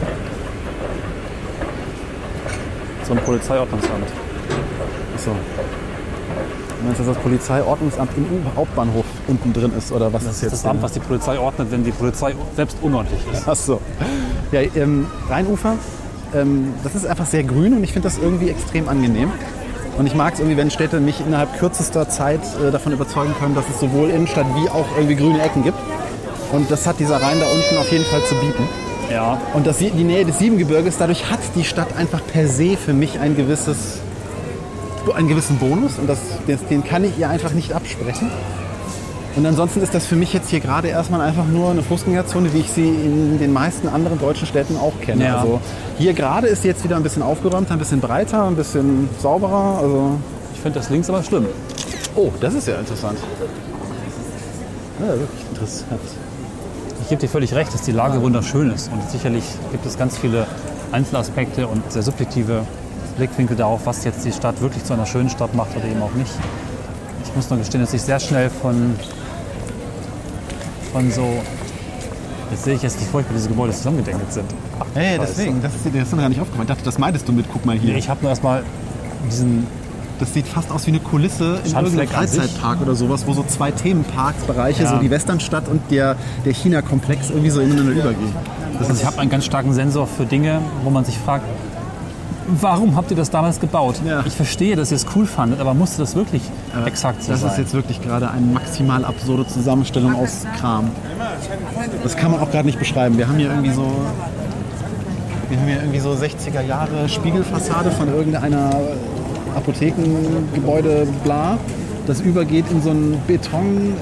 So 3.03 3.13
ein 3.13 3.19
Polizeiordnungsamt. 3.19 4.07
Achso. 5.15 5.31
Du 6.79 6.85
meinst, 6.85 6.99
dass 6.99 7.07
das 7.07 7.17
Polizeiordnungsamt 7.17 8.11
im 8.17 8.25
U-Hauptbahnhof 8.25 9.05
unten 9.27 9.51
drin 9.53 9.71
ist 9.77 9.91
oder 9.91 10.13
was 10.13 10.23
Das 10.23 10.31
ist 10.33 10.37
ist 10.37 10.41
jetzt? 10.43 10.53
das 10.53 10.65
Amt, 10.65 10.81
was 10.83 10.91
die 10.93 10.99
Polizei 10.99 11.39
ordnet, 11.39 11.71
wenn 11.71 11.83
die 11.83 11.91
Polizei 11.91 12.35
selbst 12.55 12.77
unordentlich 12.81 13.21
ist. 13.33 13.43
Ach 13.47 13.55
so. 13.55 13.81
Ja, 14.51 14.61
ähm, 14.75 15.07
Rheinufer, 15.29 15.73
ähm, 16.35 16.73
das 16.83 16.93
ist 16.95 17.05
einfach 17.07 17.25
sehr 17.25 17.43
grün 17.43 17.73
und 17.73 17.83
ich 17.83 17.93
finde 17.93 18.07
das 18.07 18.17
irgendwie 18.19 18.49
extrem 18.49 18.87
angenehm. 18.89 19.31
Und 19.97 20.05
ich 20.05 20.13
mag 20.13 20.33
es 20.35 20.39
irgendwie, 20.39 20.57
wenn 20.57 20.69
Städte 20.69 20.99
mich 20.99 21.19
innerhalb 21.25 21.57
kürzester 21.57 22.07
Zeit 22.07 22.41
äh, 22.63 22.69
davon 22.71 22.91
überzeugen 22.93 23.33
können, 23.39 23.55
dass 23.55 23.65
es 23.73 23.79
sowohl 23.79 24.09
Innenstadt 24.11 24.45
wie 24.55 24.69
auch 24.69 24.85
irgendwie 24.95 25.15
grüne 25.15 25.41
Ecken 25.41 25.63
gibt. 25.63 25.79
Und 26.51 26.69
das 26.69 26.85
hat 26.85 26.99
dieser 26.99 27.15
Rhein 27.19 27.39
da 27.39 27.47
unten 27.47 27.77
auf 27.79 27.91
jeden 27.91 28.05
Fall 28.05 28.21
zu 28.23 28.35
bieten. 28.35 28.63
Ja, 29.11 29.39
Und 29.55 29.65
das, 29.65 29.77
die 29.79 29.89
Nähe 29.89 30.23
des 30.25 30.37
Siebengebirges, 30.37 30.97
dadurch 30.97 31.31
hat 31.31 31.39
die 31.55 31.63
Stadt 31.63 31.87
einfach 31.97 32.19
per 32.31 32.47
se 32.47 32.77
für 32.77 32.93
mich 32.93 33.19
ein 33.19 33.35
gewisses, 33.35 33.99
einen 35.13 35.27
gewissen 35.27 35.57
Bonus 35.57 35.97
und 35.99 36.07
das, 36.07 36.19
den 36.69 36.83
kann 36.83 37.03
ich 37.03 37.17
ihr 37.17 37.29
einfach 37.29 37.51
nicht 37.51 37.73
absprechen. 37.73 38.29
Und 39.37 39.45
ansonsten 39.45 39.83
ist 39.83 39.93
das 39.93 40.07
für 40.07 40.15
mich 40.15 40.33
jetzt 40.33 40.49
hier 40.49 40.59
gerade 40.59 40.87
erstmal 40.87 41.21
einfach 41.21 41.45
nur 41.45 41.69
eine 41.69 41.83
Fußgängerzone, 41.83 42.53
wie 42.55 42.59
ich 42.59 42.71
sie 42.71 42.87
in 42.87 43.37
den 43.37 43.53
meisten 43.53 43.87
anderen 43.87 44.17
deutschen 44.17 44.47
Städten 44.47 44.75
auch 44.77 44.99
kenne. 44.99 45.25
Ja. 45.25 45.37
Also 45.37 45.61
hier 45.99 46.13
gerade 46.13 46.47
ist 46.47 46.63
jetzt 46.63 46.83
wieder 46.83 46.95
ein 46.95 47.03
bisschen 47.03 47.21
aufgeräumter, 47.21 47.73
ein 47.73 47.79
bisschen 47.79 47.99
breiter, 47.99 48.45
ein 48.47 48.55
bisschen 48.55 49.07
sauberer. 49.19 49.77
Also 49.79 50.17
ich 50.55 50.59
finde 50.59 50.79
das 50.79 50.89
links 50.89 51.07
aber 51.07 51.21
schlimm. 51.21 51.45
oh, 52.15 52.31
das 52.41 52.55
ist 52.55 52.67
ja 52.67 52.79
interessant. 52.79 53.19
Ja, 54.99 55.07
wirklich 55.09 55.45
interessant. 55.51 56.01
Ich 57.03 57.09
gebe 57.09 57.21
dir 57.21 57.29
völlig 57.29 57.53
recht, 57.53 57.71
dass 57.71 57.83
die 57.83 57.91
Lage 57.91 58.19
wunderschön 58.23 58.71
ist. 58.71 58.91
Und 58.91 59.07
sicherlich 59.11 59.43
gibt 59.71 59.85
es 59.85 59.99
ganz 59.99 60.17
viele 60.17 60.47
Einzelaspekte 60.91 61.67
und 61.67 61.91
sehr 61.91 62.01
subjektive 62.01 62.63
Blickwinkel 63.17 63.57
darauf, 63.57 63.85
was 63.85 64.03
jetzt 64.05 64.23
die 64.25 64.31
Stadt 64.31 64.61
wirklich 64.61 64.83
zu 64.83 64.93
einer 64.93 65.05
schönen 65.05 65.29
Stadt 65.29 65.53
macht 65.55 65.75
oder 65.75 65.85
eben 65.85 66.01
auch 66.01 66.13
nicht. 66.13 66.31
Ich 67.25 67.35
muss 67.35 67.49
nur 67.49 67.59
gestehen, 67.59 67.81
dass 67.81 67.93
ich 67.93 68.01
sehr 68.01 68.19
schnell 68.19 68.49
von, 68.49 68.95
von 70.91 71.11
so. 71.11 71.27
Jetzt 72.51 72.63
sehe 72.63 72.75
ich 72.75 72.81
jetzt, 72.81 72.99
wie 73.01 73.05
furchtbar 73.05 73.33
diese 73.35 73.49
Gebäude 73.49 73.73
zusammengedenkelt 73.73 74.31
sind. 74.31 74.45
Ach, 74.79 74.85
Hey, 74.93 75.17
Scheiße. 75.17 75.33
deswegen, 75.35 75.61
das 75.61 75.75
ist, 75.75 75.85
das 75.85 75.93
ist 75.95 76.15
mir 76.15 76.21
gar 76.21 76.29
nicht 76.29 76.39
aufgefallen. 76.39 76.63
Ich 76.69 76.73
dachte, 76.73 76.85
das 76.85 76.97
meintest 76.97 77.27
du 77.27 77.33
mit, 77.33 77.45
guck 77.51 77.65
mal 77.65 77.77
hier. 77.77 77.91
Nee, 77.91 77.99
ich 77.99 78.09
habe 78.09 78.21
nur 78.21 78.29
erstmal 78.29 78.63
diesen. 79.29 79.67
Das 80.19 80.33
sieht 80.33 80.47
fast 80.47 80.71
aus 80.71 80.87
wie 80.87 80.91
eine 80.91 80.99
Kulisse 80.99 81.59
in 81.63 81.75
irgendeinem. 81.75 82.07
Freizeitpark 82.07 82.81
oder 82.81 82.95
sowas, 82.95 83.27
wo 83.27 83.33
so 83.33 83.43
zwei 83.43 83.69
Themenparksbereiche, 83.71 84.83
Ja. 84.83 84.89
so 84.89 84.97
die 84.97 85.11
Westernstadt 85.11 85.67
und 85.67 85.81
der, 85.91 86.15
der 86.43 86.53
China-Komplex 86.53 87.29
irgendwie 87.29 87.51
so 87.51 87.59
ineinander 87.59 87.91
übergehen. 87.91 88.33
Also 88.79 88.93
ich 88.93 89.05
habe 89.05 89.19
einen 89.19 89.29
ganz 89.29 89.45
starken 89.45 89.73
Sensor 89.73 90.07
für 90.07 90.25
Dinge, 90.25 90.59
wo 90.83 90.89
man 90.89 91.05
sich 91.05 91.17
fragt, 91.19 91.45
warum 92.47 92.95
habt 92.95 93.11
ihr 93.11 93.17
das 93.17 93.29
damals 93.29 93.59
gebaut? 93.59 93.95
Ja. 94.05 94.23
Ich 94.25 94.33
verstehe, 94.33 94.75
dass 94.75 94.91
ihr 94.91 94.97
es 94.97 95.05
cool 95.15 95.25
fandet, 95.25 95.59
aber 95.59 95.73
musste 95.73 95.99
das 95.99 96.15
wirklich 96.15 96.41
exakt 96.85 97.23
so 97.23 97.31
Das 97.31 97.41
sein? 97.41 97.51
ist 97.51 97.57
jetzt 97.57 97.73
wirklich 97.73 98.01
gerade 98.01 98.29
eine 98.31 98.45
maximal 98.45 99.05
absurde 99.05 99.47
Zusammenstellung 99.47 100.15
aus 100.15 100.45
Kram. 100.59 100.89
Das 102.03 102.15
kann 102.15 102.31
man 102.31 102.39
auch 102.39 102.51
gerade 102.51 102.65
nicht 102.65 102.79
beschreiben. 102.79 103.17
Wir 103.17 103.27
haben 103.27 103.37
hier 103.37 103.49
irgendwie 103.49 103.71
so. 103.71 103.85
Wir 105.49 105.57
haben 105.59 105.67
hier 105.67 105.77
irgendwie 105.77 105.99
so 105.99 106.11
60er 106.11 106.61
Jahre 106.61 107.07
Spiegelfassade 107.07 107.89
von 107.91 108.09
irgendeiner 108.09 108.69
Apothekengebäude 109.55 111.07
bla. 111.23 111.57
Das 112.05 112.19
übergeht 112.21 112.65
in 112.71 112.81
so 112.81 112.89
einen 112.89 113.21
Betonriffelturm, 113.27 113.95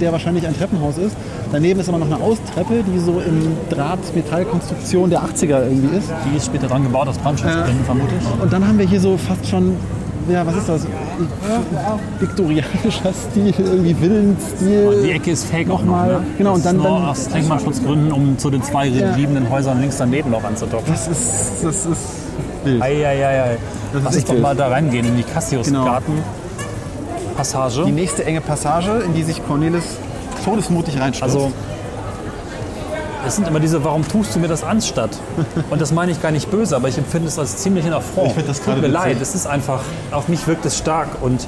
der 0.00 0.12
wahrscheinlich 0.12 0.46
ein 0.46 0.56
Treppenhaus 0.56 0.98
ist. 0.98 1.16
Daneben 1.52 1.80
ist 1.80 1.88
aber 1.88 1.98
noch 1.98 2.06
eine 2.06 2.16
Austreppe, 2.22 2.84
die 2.86 2.98
so 3.00 3.18
in 3.20 3.56
Draht-Metallkonstruktion 3.70 5.10
der 5.10 5.20
80er 5.22 5.64
irgendwie 5.64 5.96
ist. 5.98 6.08
Die 6.30 6.36
ist 6.36 6.46
später 6.46 6.68
dran 6.68 6.82
gebaut 6.84 7.08
aus 7.08 7.18
Brandschutzgründen, 7.18 7.84
vermute 7.84 8.12
ich. 8.20 8.42
Und 8.42 8.52
dann 8.52 8.66
haben 8.66 8.78
wir 8.78 8.86
hier 8.86 9.00
so 9.00 9.16
fast 9.16 9.46
schon, 9.48 9.74
ja, 10.28 10.46
was 10.46 10.56
ist 10.56 10.68
das? 10.68 10.86
Viktorianischer 12.20 13.12
Stil, 13.12 13.52
irgendwie 13.58 13.94
Villenstil. 13.94 15.02
Die 15.04 15.10
Ecke 15.10 15.32
ist 15.32 15.46
fake 15.46 15.70
auch 15.70 15.80
Nochmal, 15.82 16.12
noch, 16.12 16.20
ne? 16.20 16.26
genau, 16.38 16.54
und 16.54 16.64
dann- 16.64 16.76
nur 16.76 16.84
dann- 16.86 17.08
aus 17.08 17.28
Denkmalschutzgründen, 17.28 18.12
um 18.12 18.38
zu 18.38 18.50
den 18.50 18.62
zwei 18.62 18.88
liegenden 18.88 19.50
Häusern 19.50 19.80
links 19.80 19.96
daneben 19.98 20.30
noch 20.30 20.44
anzudocken. 20.44 20.86
Das 20.92 21.08
ist, 21.08 21.64
das 21.64 21.86
ist 21.86 21.98
wild. 22.64 22.80
Das 22.80 24.02
Lass 24.04 24.16
uns 24.16 24.24
doch 24.24 24.38
mal 24.38 24.54
da 24.54 24.68
reingehen 24.68 25.04
in 25.06 25.16
die 25.16 25.24
Cassius-Garten. 25.24 26.12
Die 26.12 27.34
Passage. 27.36 27.90
nächste 27.90 28.24
enge 28.24 28.40
Passage, 28.40 29.02
in 29.04 29.14
die 29.14 29.22
sich 29.22 29.44
Cornelis 29.46 29.96
todesmutig 30.44 30.98
reinstürzt. 31.00 31.22
Also, 31.34 31.52
es 33.26 33.36
sind 33.36 33.46
immer 33.46 33.60
diese, 33.60 33.84
warum 33.84 34.06
tust 34.06 34.34
du 34.34 34.38
mir 34.38 34.48
das 34.48 34.64
anstatt? 34.64 35.10
Und 35.70 35.80
das 35.80 35.92
meine 35.92 36.10
ich 36.12 36.22
gar 36.22 36.30
nicht 36.32 36.50
böse, 36.50 36.74
aber 36.76 36.88
ich 36.88 36.96
empfinde 36.98 37.28
es 37.28 37.38
als 37.38 37.58
ziemlich 37.58 37.84
in 37.86 37.92
Affront. 37.92 38.28
Ich 38.28 38.32
finde 38.34 38.48
das 38.48 38.56
Tut 38.58 38.66
gerade 38.66 38.80
mir 38.80 38.88
witzig. 38.88 39.04
leid, 39.04 39.16
es 39.20 39.34
ist 39.34 39.46
einfach, 39.46 39.82
auf 40.10 40.28
mich 40.28 40.46
wirkt 40.46 40.64
es 40.64 40.78
stark 40.78 41.08
und 41.20 41.46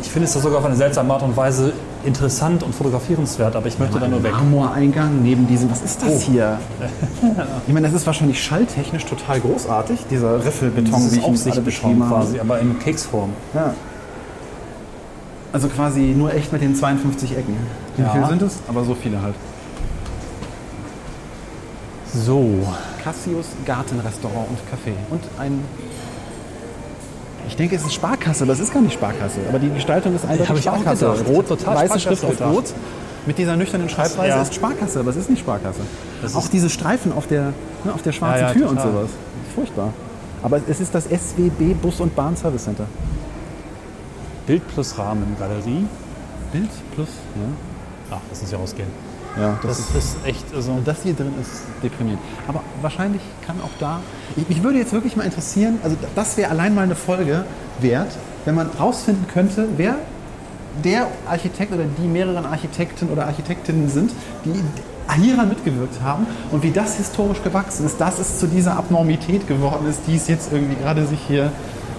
ich 0.00 0.10
finde 0.10 0.26
es 0.28 0.32
sogar 0.34 0.58
auf 0.58 0.64
eine 0.64 0.76
seltsame 0.76 1.12
Art 1.12 1.22
und 1.22 1.36
Weise 1.36 1.72
interessant 2.04 2.62
und 2.62 2.74
fotografierenswert, 2.74 3.56
aber 3.56 3.66
ich 3.66 3.78
möchte 3.78 3.98
da 3.98 4.06
nur 4.06 4.22
weg. 4.22 4.32
Marmoreingang 4.32 5.22
neben 5.22 5.46
diesem, 5.46 5.70
was 5.70 5.80
ist 5.82 6.02
das 6.02 6.10
Oh. 6.10 6.20
hier? 6.32 6.58
Ich 7.66 7.72
meine, 7.72 7.86
das 7.86 7.96
ist 7.96 8.06
wahrscheinlich 8.06 8.42
schalltechnisch 8.42 9.06
total 9.06 9.40
großartig, 9.40 10.00
dieser 10.10 10.44
Riffelbeton, 10.44 11.10
wie 11.10 11.18
ich 11.18 11.26
ihn 11.26 11.34
gerade 11.44 11.60
beschrieben 11.62 12.04
habe. 12.04 12.14
quasi, 12.22 12.40
aber 12.40 12.60
in 12.60 12.78
Keksform. 12.78 13.30
Ja. 13.54 13.72
Also 15.54 15.68
quasi 15.68 16.00
nur 16.18 16.34
echt 16.34 16.52
mit 16.52 16.62
den 16.62 16.74
52 16.74 17.30
Ecken. 17.38 17.56
Wie 17.96 18.02
Ja. 18.02 18.10
viele 18.10 18.26
sind 18.26 18.42
es? 18.42 18.58
Aber 18.68 18.84
so 18.84 18.94
viele 18.96 19.22
halt. 19.22 19.36
So, 22.12 22.44
Cassius 23.02 23.46
Gartenrestaurant 23.64 24.48
und 24.50 24.58
Café. 24.68 24.92
Und 25.10 25.22
ein. 25.38 25.60
Ich 27.46 27.54
denke, 27.56 27.76
es 27.76 27.82
ist 27.84 27.94
Sparkasse, 27.94 28.42
aber 28.44 28.52
es 28.54 28.58
ist 28.58 28.72
gar 28.74 28.82
nicht 28.82 28.94
Sparkasse. 28.94 29.38
Aber 29.48 29.60
die 29.60 29.70
Gestaltung 29.70 30.14
ist 30.16 30.24
eindeutig 30.24 30.58
ich 30.60 30.68
auch 30.68 30.74
Sparkasse. 30.80 31.06
gedacht. 31.06 31.28
Rot, 31.28 31.48
Total 31.48 31.76
weiße 31.76 31.86
Sparkasse 31.86 32.00
Schrift 32.00 32.24
auf 32.24 32.30
gedacht. 32.32 32.52
Rot. 32.52 32.64
Mit 33.26 33.38
dieser 33.38 33.56
nüchternen 33.56 33.88
Schreibweise 33.88 34.28
Ja. 34.28 34.42
ist 34.42 34.54
Sparkasse, 34.54 35.00
aber 35.00 35.10
es 35.10 35.16
ist 35.16 35.30
nicht 35.30 35.40
Sparkasse. 35.40 35.80
Das 36.20 36.34
auch 36.34 36.44
ist- 36.44 36.52
diese 36.52 36.68
Streifen 36.68 37.12
auf 37.12 37.28
der, 37.28 37.52
ne, 37.84 37.94
auf 37.94 38.02
der 38.02 38.12
schwarzen 38.12 38.40
Ja, 38.42 38.48
ja, 38.48 38.52
Tür 38.52 38.68
und 38.70 38.76
total. 38.76 38.92
sowas. 38.92 39.10
Furchtbar. 39.54 39.90
Aber 40.42 40.60
es 40.68 40.80
ist 40.80 40.92
das 40.94 41.06
SWB 41.06 41.74
Bus 41.74 42.00
und 42.00 42.14
Bahn 42.16 42.36
Service 42.36 42.64
Center. 42.64 42.84
Bild 44.46 44.62
plus 44.74 44.98
Rahmen, 44.98 45.36
Galerie. 45.38 45.86
Bild 46.52 46.70
plus, 46.94 47.08
Ach, 48.10 48.18
das 48.30 48.42
muss 48.42 48.50
ja 48.50 48.58
rausgehen. 48.58 48.88
ja. 49.36 49.42
ja 49.42 49.58
Das 49.62 49.78
ist 49.78 50.16
echt, 50.24 50.44
also, 50.54 50.78
das 50.84 51.02
hier 51.02 51.14
drin 51.14 51.32
ist 51.40 51.62
deprimierend. 51.82 52.22
Aber 52.46 52.60
wahrscheinlich 52.82 53.22
kann 53.46 53.56
auch 53.60 53.76
da. 53.80 54.00
Ich, 54.36 54.48
mich 54.48 54.62
würde 54.62 54.78
jetzt 54.78 54.92
wirklich 54.92 55.16
mal 55.16 55.24
interessieren, 55.24 55.78
also 55.82 55.96
das 56.14 56.36
wäre 56.36 56.50
allein 56.50 56.74
mal 56.74 56.82
eine 56.82 56.94
Folge 56.94 57.44
wert, 57.80 58.12
wenn 58.44 58.54
man 58.54 58.68
rausfinden 58.68 59.26
könnte, 59.32 59.68
wer 59.76 59.96
der 60.82 61.08
Architekt 61.26 61.72
oder 61.72 61.84
die 61.84 62.06
mehreren 62.06 62.46
Architekten 62.46 63.08
oder 63.08 63.26
Architektinnen 63.26 63.88
sind, 63.88 64.12
die 64.44 64.62
hieran 65.20 65.48
mitgewirkt 65.48 66.00
haben 66.02 66.26
und 66.50 66.62
wie 66.62 66.70
das 66.70 66.96
historisch 66.96 67.42
gewachsen 67.42 67.86
ist, 67.86 68.00
dass 68.00 68.18
es 68.18 68.38
zu 68.40 68.46
dieser 68.46 68.76
Abnormität 68.76 69.46
geworden 69.46 69.86
ist, 69.88 70.00
die 70.06 70.16
es 70.16 70.28
jetzt 70.28 70.52
irgendwie 70.52 70.76
gerade 70.76 71.06
sich 71.06 71.20
hier 71.28 71.52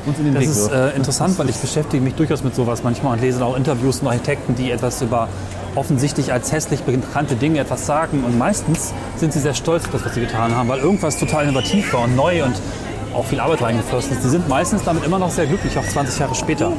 uns 0.05 0.17
in 0.19 0.25
den 0.25 0.33
Das 0.35 0.43
Weg 0.43 0.49
ist 0.49 0.71
wirft. 0.71 0.93
äh, 0.93 0.95
interessant, 0.95 1.37
weil 1.39 1.49
ich 1.49 1.55
beschäftige 1.57 2.03
mich 2.03 2.15
durchaus 2.15 2.43
mit 2.43 2.55
sowas 2.55 2.83
manchmal 2.83 3.13
und 3.13 3.21
lese 3.21 3.43
auch 3.43 3.55
Interviews 3.57 3.99
von 3.99 4.09
Architekten, 4.09 4.55
die 4.55 4.71
etwas 4.71 5.01
über 5.01 5.27
offensichtlich 5.75 6.31
als 6.31 6.51
hässlich 6.51 6.81
bekannte 6.83 7.35
Dinge 7.35 7.59
etwas 7.59 7.85
sagen. 7.85 8.23
Und 8.23 8.37
meistens 8.37 8.93
sind 9.17 9.33
sie 9.33 9.39
sehr 9.39 9.53
stolz 9.53 9.85
auf 9.85 9.91
das, 9.91 10.05
was 10.05 10.13
sie 10.13 10.21
getan 10.21 10.55
haben, 10.55 10.69
weil 10.69 10.79
irgendwas 10.79 11.17
total 11.17 11.43
innovativ 11.45 11.93
war 11.93 12.03
und 12.03 12.15
neu 12.15 12.43
und 12.43 12.55
auch 13.13 13.25
viel 13.25 13.39
Arbeit 13.39 13.61
reingeflossen 13.61 14.11
ist. 14.13 14.23
Die 14.23 14.29
sind 14.29 14.47
meistens 14.49 14.83
damit 14.83 15.05
immer 15.05 15.19
noch 15.19 15.31
sehr 15.31 15.45
glücklich, 15.45 15.77
auch 15.77 15.85
20 15.87 16.19
Jahre 16.19 16.35
später. 16.35 16.71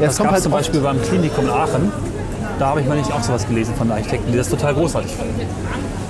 das 0.00 0.16
kommt 0.16 0.26
gab 0.28 0.34
halt 0.34 0.42
zum 0.42 0.52
oft- 0.52 0.60
Beispiel 0.62 0.80
beim 0.80 1.00
Klinikum 1.02 1.44
in 1.46 1.50
Aachen. 1.50 1.92
Da 2.58 2.66
habe 2.68 2.80
ich 2.80 2.86
mal 2.86 2.96
nicht 2.98 3.10
auch 3.12 3.22
sowas 3.22 3.46
gelesen 3.46 3.74
von 3.74 3.90
Architekten, 3.90 4.30
die 4.32 4.36
das 4.38 4.48
total 4.48 4.74
großartig 4.74 5.12
finden. 5.12 5.40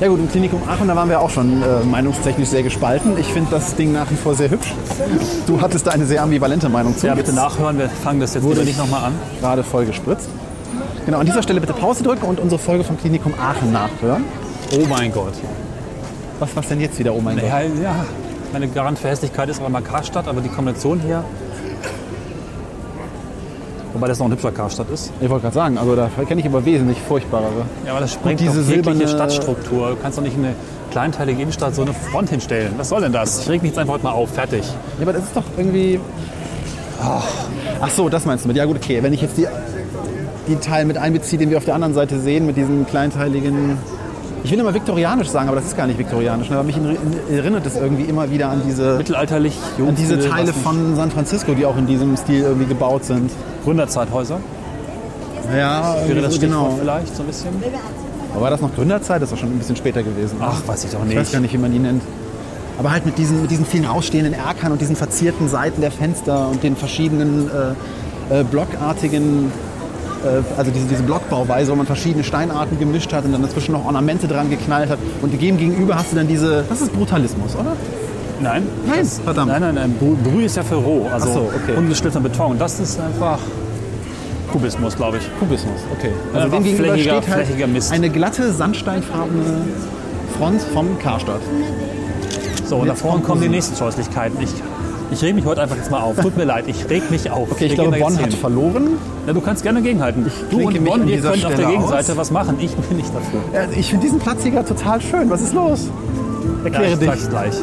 Ja 0.00 0.08
gut, 0.08 0.18
im 0.18 0.30
Klinikum 0.30 0.62
Aachen, 0.66 0.88
da 0.88 0.96
waren 0.96 1.10
wir 1.10 1.20
auch 1.20 1.28
schon 1.28 1.62
äh, 1.62 1.84
meinungstechnisch 1.84 2.48
sehr 2.48 2.62
gespalten. 2.62 3.18
Ich 3.18 3.26
finde 3.26 3.50
das 3.50 3.74
Ding 3.76 3.92
nach 3.92 4.10
wie 4.10 4.14
vor 4.14 4.34
sehr 4.34 4.48
hübsch. 4.48 4.72
Du 5.46 5.60
hattest 5.60 5.86
da 5.86 5.90
eine 5.90 6.06
sehr 6.06 6.22
ambivalente 6.22 6.70
Meinung 6.70 6.96
zu. 6.96 7.06
Ja, 7.06 7.14
bitte 7.14 7.34
nachhören, 7.34 7.76
wir 7.78 7.90
fangen 7.90 8.18
das 8.18 8.32
jetzt 8.32 8.42
Wurde 8.42 8.64
nicht 8.64 8.78
nochmal 8.78 9.04
an. 9.04 9.12
Gerade 9.40 9.62
voll 9.62 9.84
gespritzt. 9.84 10.30
Genau, 11.04 11.18
an 11.18 11.26
dieser 11.26 11.42
Stelle 11.42 11.60
bitte 11.60 11.74
Pause 11.74 12.02
drücken 12.02 12.24
und 12.24 12.40
unsere 12.40 12.58
Folge 12.58 12.82
vom 12.82 12.96
Klinikum 12.96 13.34
Aachen 13.38 13.72
nachhören. 13.72 14.24
Oh 14.72 14.86
mein 14.88 15.12
Gott. 15.12 15.34
Was, 16.38 16.56
was 16.56 16.66
denn 16.68 16.80
jetzt 16.80 16.98
wieder? 16.98 17.12
Oh 17.14 17.20
mein 17.20 17.36
Gott. 17.36 17.44
Ja, 17.46 17.60
ja. 17.60 18.06
Meine 18.54 18.68
Garant 18.68 18.98
für 18.98 19.08
Hässlichkeit 19.08 19.50
ist 19.50 19.60
aber 19.60 19.68
mal 19.68 19.82
Karstadt, 19.82 20.28
aber 20.28 20.40
die 20.40 20.48
Kombination 20.48 20.98
hier. 21.00 21.24
Wobei 24.00 24.08
das 24.08 24.18
noch 24.18 24.26
ein 24.28 24.32
hübscher 24.32 24.50
Karstadt 24.50 24.88
ist. 24.88 25.12
Ich 25.20 25.28
wollte 25.28 25.42
gerade 25.42 25.54
sagen, 25.54 25.76
also 25.76 25.94
da 25.94 26.08
kenne 26.26 26.40
ich 26.40 26.46
aber 26.46 26.64
wesentlich 26.64 26.98
furchtbarere. 27.06 27.66
Ja, 27.84 27.90
aber 27.92 28.00
das 28.00 28.14
sprengt 28.14 28.40
diese 28.40 28.62
silberne- 28.62 29.06
Stadtstruktur. 29.06 29.90
Du 29.90 29.96
kannst 29.96 30.16
doch 30.16 30.22
nicht 30.22 30.38
in 30.38 30.44
eine 30.46 30.54
kleinteilige 30.90 31.42
Innenstadt 31.42 31.74
so 31.74 31.82
eine 31.82 31.92
Front 31.92 32.30
hinstellen. 32.30 32.72
Was 32.78 32.88
soll 32.88 33.02
denn 33.02 33.12
das? 33.12 33.42
Ich 33.42 33.50
reg 33.50 33.60
mich 33.60 33.72
jetzt 33.72 33.78
einfach 33.78 33.92
heute 33.92 34.04
mal 34.04 34.12
auf. 34.12 34.30
Fertig. 34.30 34.62
Ja, 34.64 35.02
aber 35.02 35.12
das 35.12 35.24
ist 35.24 35.36
doch 35.36 35.42
irgendwie. 35.58 36.00
Ach 36.98 37.90
so, 37.90 38.08
das 38.08 38.24
meinst 38.24 38.44
du 38.44 38.48
mit. 38.48 38.56
Ja 38.56 38.64
gut, 38.64 38.76
okay. 38.76 39.02
Wenn 39.02 39.12
ich 39.12 39.20
jetzt 39.20 39.36
die, 39.36 39.46
die 40.48 40.56
Teil 40.56 40.86
mit 40.86 40.96
einbeziehe, 40.96 41.38
den 41.38 41.50
wir 41.50 41.58
auf 41.58 41.66
der 41.66 41.74
anderen 41.74 41.92
Seite 41.92 42.18
sehen, 42.20 42.46
mit 42.46 42.56
diesen 42.56 42.86
kleinteiligen. 42.86 43.76
Ich 44.42 44.50
will 44.50 44.58
immer 44.58 44.72
viktorianisch 44.74 45.28
sagen, 45.28 45.48
aber 45.48 45.56
das 45.56 45.66
ist 45.66 45.76
gar 45.76 45.86
nicht 45.86 45.98
viktorianisch. 45.98 46.48
ne? 46.48 46.56
Aber 46.56 46.64
mich 46.64 46.76
in- 46.76 46.96
erinnert 47.30 47.66
es 47.66 47.76
irgendwie 47.76 48.04
immer 48.04 48.30
wieder 48.30 48.48
an 48.48 48.62
diese, 48.66 48.96
Mittelalterlich, 48.96 49.56
an 49.78 49.94
diese 49.94 50.18
Teile 50.28 50.46
nicht- 50.46 50.58
von 50.62 50.96
San 50.96 51.10
Francisco, 51.10 51.52
die 51.54 51.66
auch 51.66 51.76
in 51.76 51.86
diesem 51.86 52.16
Stil 52.16 52.42
irgendwie 52.42 52.66
gebaut 52.66 53.04
sind. 53.04 53.30
Gründerzeithäuser. 53.64 54.38
Ja, 55.56 55.96
Wäre 56.06 56.20
das 56.22 56.34
so, 56.34 56.40
genau. 56.40 56.76
vielleicht 56.80 57.14
so 57.16 57.22
ein 57.22 57.26
bisschen? 57.26 57.48
Aber 58.32 58.42
war 58.42 58.50
das 58.50 58.60
noch 58.60 58.74
Gründerzeit? 58.74 59.20
Das 59.20 59.30
war 59.30 59.38
schon 59.38 59.48
ein 59.50 59.58
bisschen 59.58 59.76
später 59.76 60.02
gewesen. 60.02 60.36
Ach, 60.40 60.60
weiß 60.66 60.84
ich 60.84 60.90
doch 60.92 61.00
Ich 61.04 61.08
weiß 61.10 61.16
nicht. 61.18 61.32
gar 61.32 61.40
nicht, 61.40 61.52
wie 61.52 61.58
man 61.58 61.72
die 61.72 61.78
nennt. 61.80 62.02
Aber 62.78 62.92
halt 62.92 63.04
mit 63.04 63.18
diesen, 63.18 63.42
mit 63.42 63.50
diesen 63.50 63.66
vielen 63.66 63.84
ausstehenden 63.86 64.32
Erkern 64.32 64.72
und 64.72 64.80
diesen 64.80 64.96
verzierten 64.96 65.48
Seiten 65.48 65.80
der 65.80 65.90
Fenster 65.90 66.48
und 66.48 66.62
den 66.62 66.76
verschiedenen 66.76 67.50
äh, 68.30 68.40
äh, 68.40 68.44
blockartigen, 68.44 69.50
also 70.56 70.70
diese, 70.70 70.86
diese 70.86 71.02
Blockbauweise, 71.02 71.72
wo 71.72 71.76
man 71.76 71.86
verschiedene 71.86 72.24
Steinarten 72.24 72.78
gemischt 72.78 73.12
hat 73.12 73.24
und 73.24 73.32
dann 73.32 73.42
dazwischen 73.42 73.72
noch 73.72 73.84
Ornamente 73.86 74.28
dran 74.28 74.50
geknallt 74.50 74.90
hat. 74.90 74.98
Und 75.22 75.32
dem 75.40 75.56
gegenüber 75.56 75.94
hast 75.96 76.12
du 76.12 76.16
dann 76.16 76.28
diese, 76.28 76.64
das 76.68 76.80
ist 76.80 76.92
Brutalismus, 76.92 77.54
oder? 77.54 77.72
Nein. 78.42 78.62
Nein, 78.86 78.98
das, 79.00 79.18
verdammt. 79.18 79.48
Nein, 79.52 79.60
nein, 79.62 79.74
nein. 79.74 79.94
Brü- 80.00 80.16
Brühe 80.30 80.44
ist 80.46 80.56
ja 80.56 80.62
für 80.62 80.76
roh. 80.76 81.06
Also 81.12 81.28
Ach 81.28 81.34
so, 81.34 81.40
okay. 81.54 81.76
ungeschliffener 81.76 82.22
Beton. 82.22 82.58
Das 82.58 82.80
ist 82.80 82.98
einfach 83.00 83.38
Kubismus, 84.52 84.96
glaube 84.96 85.18
ich. 85.18 85.30
Kubismus, 85.38 85.80
okay. 85.96 86.10
Also 86.34 86.48
dem 86.48 86.64
gegenüber 86.64 86.94
flächiger- 86.94 87.22
steht 87.22 87.34
halt 87.34 87.92
eine 87.92 88.10
glatte, 88.10 88.52
sandsteinfarbene 88.52 89.42
Front 90.38 90.62
vom 90.74 90.98
Karstadt. 90.98 91.40
So, 92.66 92.76
und 92.76 92.86
da 92.88 92.94
vorne 92.94 93.22
kommen 93.22 93.40
die 93.42 93.48
nächsten 93.48 93.76
Scheußlichkeiten. 93.76 94.40
Ich, 94.40 94.50
ich 95.10 95.22
reg 95.22 95.34
mich 95.34 95.44
heute 95.44 95.62
einfach 95.62 95.76
jetzt 95.76 95.90
mal 95.90 96.00
auf. 96.00 96.16
Tut 96.16 96.36
mir 96.36 96.44
leid, 96.44 96.64
ich 96.66 96.88
reg 96.88 97.10
mich 97.10 97.30
auf. 97.30 97.50
Okay, 97.50 97.64
ich 97.66 97.70
Wir 97.76 97.84
glaube, 97.84 97.98
Bonn 97.98 98.18
hat 98.18 98.32
verloren. 98.34 98.88
Ja, 99.26 99.32
du 99.32 99.40
kannst 99.40 99.62
gerne 99.62 99.82
gegenhalten. 99.82 100.24
Du 100.50 100.56
klinke 100.56 100.78
und 100.78 100.84
Bonn, 100.84 101.08
ihr 101.08 101.20
könnt 101.20 101.26
auf 101.26 101.32
der 101.50 101.56
Stelle 101.56 101.68
Gegenseite 101.68 102.12
aus. 102.12 102.18
was 102.18 102.30
machen. 102.30 102.56
Ich 102.60 102.74
bin 102.74 102.96
nicht 102.96 103.10
dafür. 103.14 103.40
Ja, 103.52 103.66
ich 103.76 103.88
finde 103.90 104.04
diesen 104.06 104.18
Platz 104.18 104.42
hier 104.42 104.52
gerade 104.52 104.68
total 104.68 105.00
schön. 105.00 105.28
Was 105.30 105.40
ist 105.42 105.52
los? 105.54 105.88
Ja, 105.88 106.64
Erkläre 106.64 106.92
ich 106.92 106.98
dich. 106.98 107.28
gleich. 107.28 107.54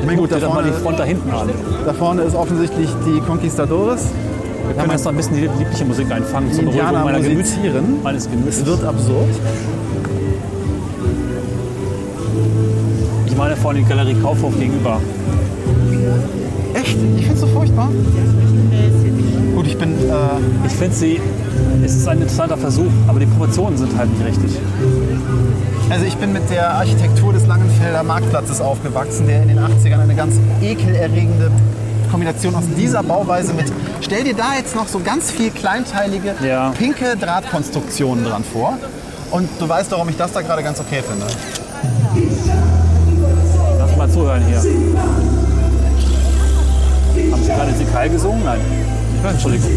Ich 0.00 0.06
meine, 0.06 0.18
gut, 0.18 0.32
da 0.32 0.36
doch 0.38 0.48
mal 0.48 0.54
vorne, 0.62 0.70
die 0.72 0.82
Front 0.82 0.98
da 0.98 1.04
hinten 1.04 1.30
an. 1.30 1.48
da 1.84 1.92
vorne 1.92 2.22
ist 2.22 2.34
offensichtlich 2.34 2.88
die 3.06 3.20
Conquistadores. 3.20 4.06
Wir 4.66 4.74
können 4.76 4.92
jetzt 4.92 5.04
noch 5.04 5.12
ein 5.12 5.16
bisschen 5.16 5.34
die 5.36 5.48
liebliche 5.58 5.84
Musik 5.84 6.10
einfangen 6.10 6.52
zur 6.52 6.64
Beruhigung 6.64 7.04
meiner 7.04 7.20
Gemüts, 7.20 7.56
meines 8.02 8.30
Gemüts. 8.30 8.58
Es 8.58 8.66
wird 8.66 8.84
absurd. 8.84 9.28
Ich 13.26 13.36
meine 13.36 13.56
vorne 13.56 13.80
die 13.80 13.84
Galerie 13.84 14.14
Kaufhof 14.20 14.58
gegenüber. 14.58 15.00
Echt? 16.74 16.96
Ich 17.16 17.24
finde 17.26 17.34
es 17.34 17.40
so 17.40 17.46
furchtbar. 17.48 17.88
Gut, 19.54 19.66
ich 19.66 19.76
bin. 19.78 19.90
Äh, 19.92 20.66
Ich 20.66 20.72
finde 20.72 20.94
sie, 20.94 21.20
es 21.84 21.94
ist 21.96 22.06
ein 22.08 22.18
interessanter 22.18 22.56
Versuch, 22.56 22.90
aber 23.08 23.18
die 23.20 23.26
Proportionen 23.26 23.76
sind 23.76 23.96
halt 23.96 24.10
nicht 24.12 24.24
richtig. 24.26 24.58
also 25.90 26.04
ich 26.04 26.16
bin 26.16 26.32
mit 26.32 26.48
der 26.50 26.70
Architektur 26.74 27.32
des 27.32 27.46
Langenfelder 27.46 28.02
Marktplatzes 28.02 28.60
aufgewachsen, 28.60 29.26
der 29.26 29.42
in 29.42 29.48
den 29.48 29.58
80ern 29.58 30.00
eine 30.00 30.14
ganz 30.14 30.34
ekelerregende 30.62 31.50
Kombination 32.10 32.54
aus 32.54 32.64
dieser 32.76 33.02
Bauweise 33.02 33.54
mit. 33.54 33.66
Stell 34.00 34.24
dir 34.24 34.34
da 34.34 34.54
jetzt 34.56 34.76
noch 34.76 34.86
so 34.88 35.00
ganz 35.00 35.30
viel 35.30 35.50
kleinteilige, 35.50 36.34
Ja. 36.46 36.70
pinke 36.70 37.16
Drahtkonstruktionen 37.18 38.24
dran 38.24 38.44
vor. 38.44 38.74
Und 39.30 39.48
du 39.58 39.68
weißt, 39.68 39.90
warum 39.90 40.08
ich 40.08 40.16
das 40.16 40.32
da 40.32 40.40
gerade 40.42 40.62
ganz 40.62 40.78
okay 40.80 41.02
finde. 41.06 41.26
Lass 43.78 43.96
mal 43.96 44.08
zuhören 44.10 44.42
hier. 44.46 44.62
Sie 47.58 47.64
gerade 47.64 47.76
Sikal 47.76 48.10
gesungen? 48.10 48.44
Nein. 48.44 48.60
Ich 49.16 49.24
weiß, 49.24 49.32
Entschuldigung. 49.32 49.70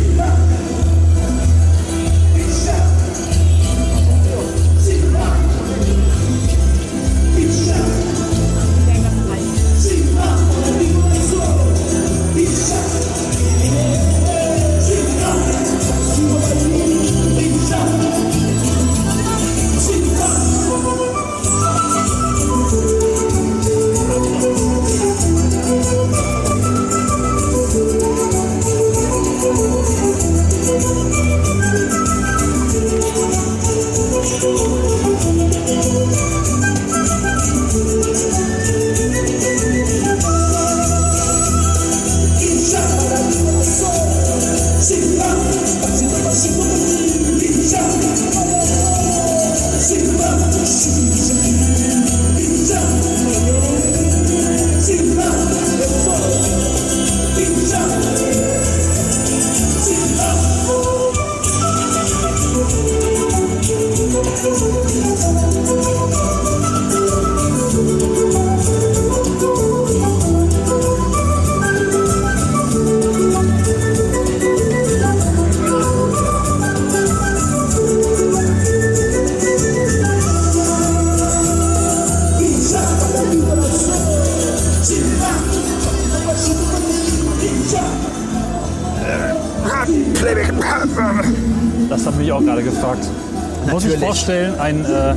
Ein 94.62 94.86
äh, 94.86 95.16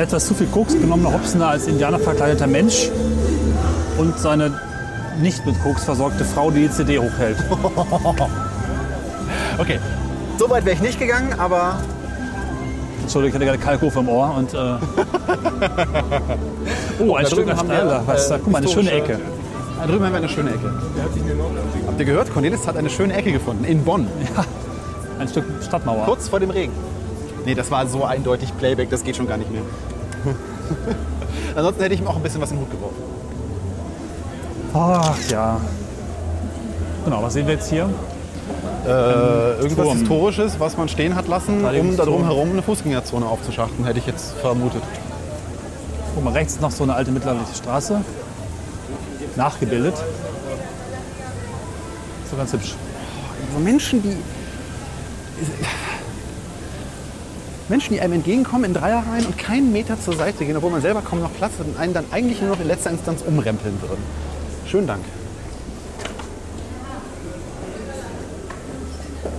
etwas 0.00 0.26
zu 0.26 0.34
viel 0.34 0.46
Koks 0.46 0.72
genommener 0.72 1.12
Hopsner 1.12 1.48
als 1.48 1.66
Indianer 1.66 1.98
verkleideter 1.98 2.46
Mensch 2.46 2.90
und 3.98 4.18
seine 4.18 4.52
nicht 5.20 5.44
mit 5.44 5.62
Koks 5.62 5.84
versorgte 5.84 6.24
Frau, 6.24 6.50
die 6.50 6.62
die 6.62 6.70
CD 6.70 6.98
hochhält. 6.98 7.36
Okay. 9.58 9.78
So 10.38 10.48
weit 10.48 10.64
wäre 10.64 10.74
ich 10.74 10.80
nicht 10.80 10.98
gegangen, 10.98 11.34
aber 11.38 11.76
Entschuldigung, 13.02 13.42
ich 13.42 13.48
hatte 13.48 13.58
gerade 13.58 13.78
Kalkofe 13.78 13.98
im 14.00 14.08
Ohr 14.08 14.34
und. 14.34 14.54
Äh 14.54 14.56
oh, 16.98 17.14
ein 17.16 17.26
wir, 17.26 17.54
Astrella. 17.54 18.02
Was, 18.06 18.30
äh, 18.30 18.38
guck 18.42 18.50
mal, 18.50 18.58
eine 18.58 18.68
schöne 18.68 18.90
Ecke. 18.90 19.20
da 19.78 19.86
drüben 19.86 20.06
haben 20.06 20.12
wir 20.12 20.18
eine 20.18 20.30
schöne 20.30 20.50
Ecke. 20.50 20.72
Habt 21.86 22.00
ihr 22.00 22.06
gehört? 22.06 22.32
Cornelis 22.32 22.66
hat 22.66 22.78
eine 22.78 22.88
schöne 22.88 23.12
Ecke 23.12 23.32
gefunden. 23.32 23.64
In 23.64 23.84
Bonn. 23.84 24.06
Ein 25.18 25.28
Stück 25.28 25.44
Stadtmauer. 25.62 26.06
Kurz 26.06 26.28
vor 26.28 26.40
dem 26.40 26.48
Regen. 26.50 26.72
Nee, 27.44 27.54
das 27.54 27.70
war 27.70 27.86
so 27.86 28.04
eindeutig 28.04 28.56
Playback, 28.56 28.90
das 28.90 29.04
geht 29.04 29.16
schon 29.16 29.26
gar 29.26 29.36
nicht 29.36 29.50
mehr. 29.50 29.62
Ansonsten 31.56 31.82
hätte 31.82 31.94
ich 31.94 32.00
ihm 32.00 32.06
auch 32.06 32.16
ein 32.16 32.22
bisschen 32.22 32.40
was 32.40 32.50
in 32.50 32.58
den 32.58 32.64
Hut 32.64 32.70
geworfen. 32.70 33.02
Ach 34.74 35.18
ja. 35.30 35.60
Genau, 37.04 37.22
was 37.22 37.32
sehen 37.32 37.46
wir 37.46 37.54
jetzt 37.54 37.68
hier? 37.68 37.90
Äh, 38.86 38.88
irgendwas 39.60 39.86
Turm. 39.86 39.98
Historisches, 39.98 40.60
was 40.60 40.76
man 40.76 40.88
stehen 40.88 41.14
hat 41.14 41.28
lassen, 41.28 41.64
um 41.64 41.96
da 41.96 42.04
drum 42.04 42.24
herum 42.24 42.50
eine 42.50 42.62
Fußgängerzone 42.62 43.26
aufzuschachten, 43.26 43.84
hätte 43.84 43.98
ich 43.98 44.06
jetzt 44.06 44.32
vermutet. 44.40 44.82
Guck 46.14 46.24
mal, 46.24 46.32
rechts 46.32 46.60
noch 46.60 46.70
so 46.70 46.82
eine 46.82 46.94
alte 46.94 47.10
mittelalterliche 47.10 47.56
Straße. 47.56 48.00
Nachgebildet. 49.36 49.94
So 52.30 52.36
ganz 52.36 52.52
hübsch. 52.52 52.74
So 53.52 53.60
Menschen, 53.60 54.02
die. 54.02 54.16
Menschen, 57.72 57.94
die 57.94 58.02
einem 58.02 58.12
entgegenkommen 58.12 58.64
in 58.64 58.74
Dreierreihen 58.74 59.24
und 59.24 59.38
keinen 59.38 59.72
Meter 59.72 59.98
zur 59.98 60.14
Seite 60.14 60.44
gehen, 60.44 60.54
obwohl 60.58 60.70
man 60.70 60.82
selber 60.82 61.00
kaum 61.00 61.20
noch 61.20 61.32
Platz 61.32 61.52
hat 61.58 61.66
und 61.66 61.78
einen 61.78 61.94
dann 61.94 62.04
eigentlich 62.10 62.38
nur 62.42 62.50
noch 62.50 62.60
in 62.60 62.68
letzter 62.68 62.90
Instanz 62.90 63.22
umrempeln 63.22 63.80
würden. 63.80 64.02
Schönen 64.66 64.86
Dank. 64.86 65.02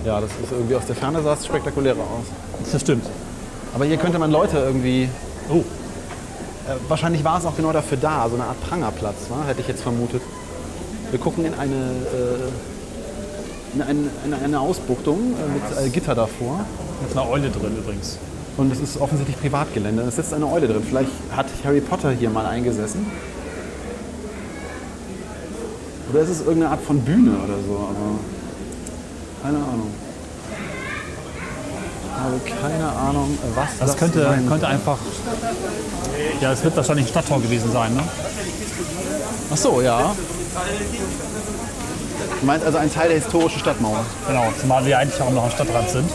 Ja, 0.04 0.20
das 0.20 0.30
ist 0.42 0.50
irgendwie 0.50 0.74
aus 0.74 0.84
der 0.84 0.96
Ferne 0.96 1.22
sah 1.22 1.34
es 1.34 1.46
spektakulärer 1.46 2.00
aus. 2.00 2.26
Das 2.72 2.80
stimmt. 2.80 3.06
Aber 3.72 3.84
hier 3.84 3.98
könnte 3.98 4.18
man 4.18 4.32
Leute 4.32 4.58
irgendwie. 4.58 5.08
Oh, 5.48 5.62
Äh, 6.66 6.74
wahrscheinlich 6.88 7.22
war 7.22 7.38
es 7.38 7.44
auch 7.44 7.54
genau 7.54 7.72
dafür 7.72 7.98
da, 7.98 8.26
so 8.28 8.34
eine 8.34 8.44
Art 8.44 8.60
Prangerplatz, 8.62 9.28
wa? 9.28 9.46
hätte 9.46 9.60
ich 9.60 9.68
jetzt 9.68 9.82
vermutet. 9.82 10.22
Wir 11.10 11.20
gucken 11.20 11.44
in 11.44 11.52
eine, 11.54 11.74
äh, 11.74 12.73
eine, 13.82 14.10
eine, 14.24 14.36
eine 14.44 14.60
Ausbuchtung 14.60 15.18
äh, 15.18 15.82
mit 15.82 15.86
äh, 15.86 15.90
Gitter 15.90 16.14
davor. 16.14 16.64
mit 17.02 17.16
einer 17.16 17.28
Eule 17.28 17.50
drin 17.50 17.76
übrigens. 17.76 18.18
Und 18.56 18.72
es 18.72 18.80
ist 18.80 19.00
offensichtlich 19.00 19.38
Privatgelände. 19.40 20.02
Es 20.02 20.16
sitzt 20.16 20.32
eine 20.32 20.46
Eule 20.46 20.68
drin. 20.68 20.82
Vielleicht 20.86 21.10
hat 21.34 21.46
Harry 21.64 21.80
Potter 21.80 22.12
hier 22.12 22.30
mal 22.30 22.46
eingesessen. 22.46 23.04
Oder 26.12 26.22
ist 26.22 26.28
es 26.28 26.40
irgendeine 26.40 26.70
Art 26.70 26.80
von 26.82 27.00
Bühne 27.00 27.32
oder 27.32 27.56
so, 27.66 27.74
aber 27.74 28.18
keine 29.42 29.56
Ahnung. 29.56 29.90
Ich 32.06 32.60
habe 32.60 32.62
keine 32.62 32.88
Ahnung, 32.88 33.38
was 33.56 33.68
das, 33.78 33.90
Das 33.90 33.96
könnte, 33.96 34.22
sein 34.22 34.46
könnte 34.48 34.68
einfach. 34.68 34.98
Ja, 36.40 36.52
es 36.52 36.62
wird 36.62 36.76
wahrscheinlich 36.76 37.06
ein 37.06 37.08
Stadttor 37.08 37.42
gewesen 37.42 37.72
sein, 37.72 37.94
ne? 37.94 38.02
Ach 39.52 39.56
so, 39.56 39.82
ja. 39.82 40.14
Du 42.44 42.48
meinst 42.48 42.66
also 42.66 42.76
ein 42.76 42.92
Teil 42.92 43.08
der 43.08 43.16
historischen 43.16 43.58
Stadtmauer. 43.58 44.04
Genau, 44.26 44.44
zumal 44.60 44.84
wir 44.84 44.98
eigentlich 44.98 45.18
auch 45.18 45.30
noch 45.30 45.44
am 45.44 45.50
Stadtrand 45.50 45.88
sind. 45.88 46.10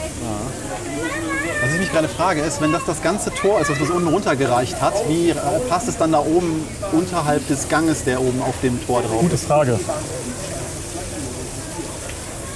Was 1.60 1.74
ich 1.74 1.80
mich 1.80 1.92
gerade 1.92 2.08
frage, 2.08 2.42
ist, 2.42 2.62
wenn 2.62 2.72
das 2.72 2.86
das 2.86 3.02
ganze 3.02 3.34
Tor 3.34 3.60
ist, 3.60 3.72
das 3.72 3.80
bis 3.80 3.90
unten 3.90 4.08
runtergereicht 4.10 4.80
hat, 4.80 4.94
wie 5.08 5.32
äh, 5.32 5.36
passt 5.70 5.88
es 5.88 5.98
dann 5.98 6.12
da 6.12 6.20
oben 6.20 6.68
unterhalb 6.92 7.48
des 7.48 7.68
Ganges, 7.68 8.04
der 8.04 8.22
oben 8.22 8.44
auf 8.44 8.54
dem 8.62 8.80
Tor 8.86 9.02
drauf 9.02 9.22
Gute 9.22 9.34
ist? 9.34 9.46
Frage. 9.46 9.80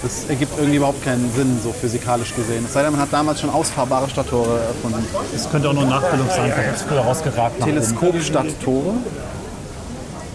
Das 0.03 0.29
ergibt 0.29 0.53
irgendwie 0.55 0.77
überhaupt 0.77 1.03
keinen 1.03 1.33
Sinn, 1.33 1.59
so 1.63 1.73
physikalisch 1.73 2.35
gesehen. 2.35 2.65
Es 2.67 2.73
sei 2.73 2.83
denn, 2.83 2.91
man 2.91 3.01
hat 3.01 3.11
damals 3.11 3.41
schon 3.41 3.49
ausfahrbare 3.49 4.07
Stadttore 4.07 4.59
erfunden. 4.67 5.03
Es 5.35 5.49
könnte 5.49 5.69
auch 5.69 5.73
nur 5.73 5.85
Nachbildung 5.85 6.27
sein, 6.27 6.51
vielleicht 6.53 6.69
hat 6.69 6.75
es 6.75 6.83
früher 6.83 7.01
rausgeragt. 7.01 7.63
Teleskopstadttore. 7.63 8.93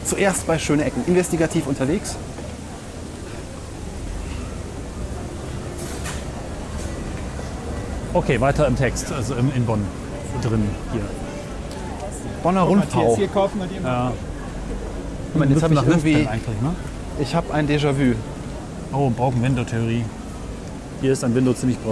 Zuerst 0.05 0.45
bei 0.45 0.59
schöne 0.59 0.87
Ecken. 0.87 1.05
Investigativ 1.07 1.69
unterwegs. 1.69 2.17
Okay, 8.15 8.41
weiter 8.41 8.67
im 8.67 8.77
Text, 8.77 9.13
also 9.13 9.35
in, 9.35 9.53
in 9.53 9.67
Bonn 9.67 9.85
drin 10.43 10.65
hier. 10.93 11.03
Bonner 12.43 12.63
Rundfau. 12.63 13.17
Ja. 13.85 14.13
Guck 15.33 15.39
mal, 15.41 15.51
jetzt 15.51 15.63
habe 15.63 15.75
ich 15.75 15.83
irgendwie, 15.83 16.15
ne? 16.15 16.75
ich 17.19 17.35
habe 17.35 17.53
ein 17.53 17.69
Déjà-vu. 17.69 18.15
Oh, 18.93 19.11
Broken 19.11 19.43
Window 19.43 19.65
Theorie. 19.65 20.05
Hier 21.01 21.13
ist 21.13 21.23
ein 21.25 21.35
Window 21.35 21.53
ziemlich. 21.53 21.79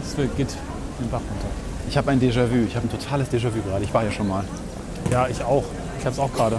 Das 0.00 0.16
wird- 0.16 0.36
geht 0.36 0.48
den 1.00 1.10
Bach 1.10 1.20
runter. 1.20 1.46
Ich 1.88 1.96
habe 1.98 2.10
ein 2.10 2.20
Déjà-vu. 2.20 2.64
Ich 2.66 2.74
habe 2.76 2.86
ein 2.86 2.90
totales 2.90 3.28
Déjà-vu 3.28 3.60
gerade. 3.68 3.84
Ich 3.84 3.92
war 3.92 4.04
ja 4.04 4.10
schon 4.10 4.26
mal. 4.28 4.44
Ja, 5.10 5.28
ich 5.28 5.42
auch. 5.44 5.64
Ich 5.98 6.04
habe 6.06 6.14
es 6.14 6.18
auch 6.18 6.32
gerade. 6.32 6.56